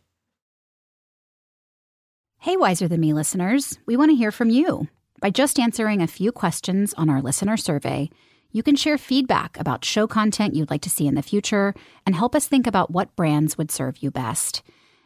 Hey, 2.39 2.55
Wiser 2.55 2.87
Than 2.87 3.01
Me 3.01 3.11
listeners, 3.11 3.77
we 3.85 3.97
want 3.97 4.09
to 4.09 4.15
hear 4.15 4.31
from 4.31 4.49
you. 4.49 4.87
By 5.19 5.31
just 5.31 5.59
answering 5.59 6.01
a 6.01 6.07
few 6.07 6.31
questions 6.31 6.93
on 6.93 7.09
our 7.09 7.21
listener 7.21 7.57
survey, 7.57 8.09
you 8.55 8.63
can 8.63 8.77
share 8.77 8.97
feedback 8.97 9.59
about 9.59 9.83
show 9.83 10.07
content 10.07 10.55
you'd 10.55 10.69
like 10.69 10.81
to 10.81 10.89
see 10.89 11.07
in 11.07 11.15
the 11.15 11.21
future 11.21 11.73
and 12.05 12.15
help 12.15 12.33
us 12.33 12.47
think 12.47 12.65
about 12.65 12.89
what 12.89 13.13
brands 13.17 13.57
would 13.57 13.69
serve 13.69 13.97
you 13.97 14.09
best. 14.09 14.63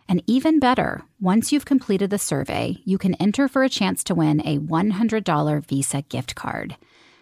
And 0.08 0.22
even 0.28 0.60
better, 0.60 1.02
once 1.20 1.52
you've 1.52 1.66
completed 1.66 2.12
the 2.12 2.20
survey, 2.20 2.78
you 2.86 3.00
can 3.00 3.16
enter 3.16 3.48
for 3.48 3.64
a 3.64 3.70
chance 3.70 4.04
to 4.04 4.14
win 4.14 4.40
a 4.42 4.60
$100 4.60 5.66
Visa 5.66 6.04
gift 6.04 6.36
card. 6.36 6.76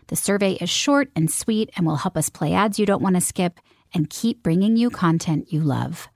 The 0.07 0.17
survey 0.17 0.55
is 0.55 0.69
short 0.69 1.09
and 1.15 1.32
sweet 1.32 1.69
and 1.78 1.86
will 1.86 1.95
help 1.95 2.17
us 2.17 2.28
play 2.28 2.51
ads 2.51 2.78
you 2.78 2.86
don't 2.86 3.01
want 3.01 3.15
to 3.15 3.21
skip 3.21 3.61
and 3.93 4.09
keep 4.09 4.43
bringing 4.43 4.75
you 4.75 4.89
content 4.89 5.53
you 5.53 5.61
love. 5.61 6.09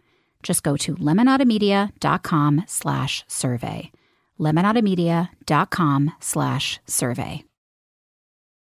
Just 0.44 0.62
go 0.62 0.76
to 0.76 0.94
lemonadamedia.com 0.96 2.66
slash 2.68 3.24
survey. 3.30 3.94
lemonadamedia.com 4.38 6.12
slash 6.20 6.80
survey. 6.86 7.46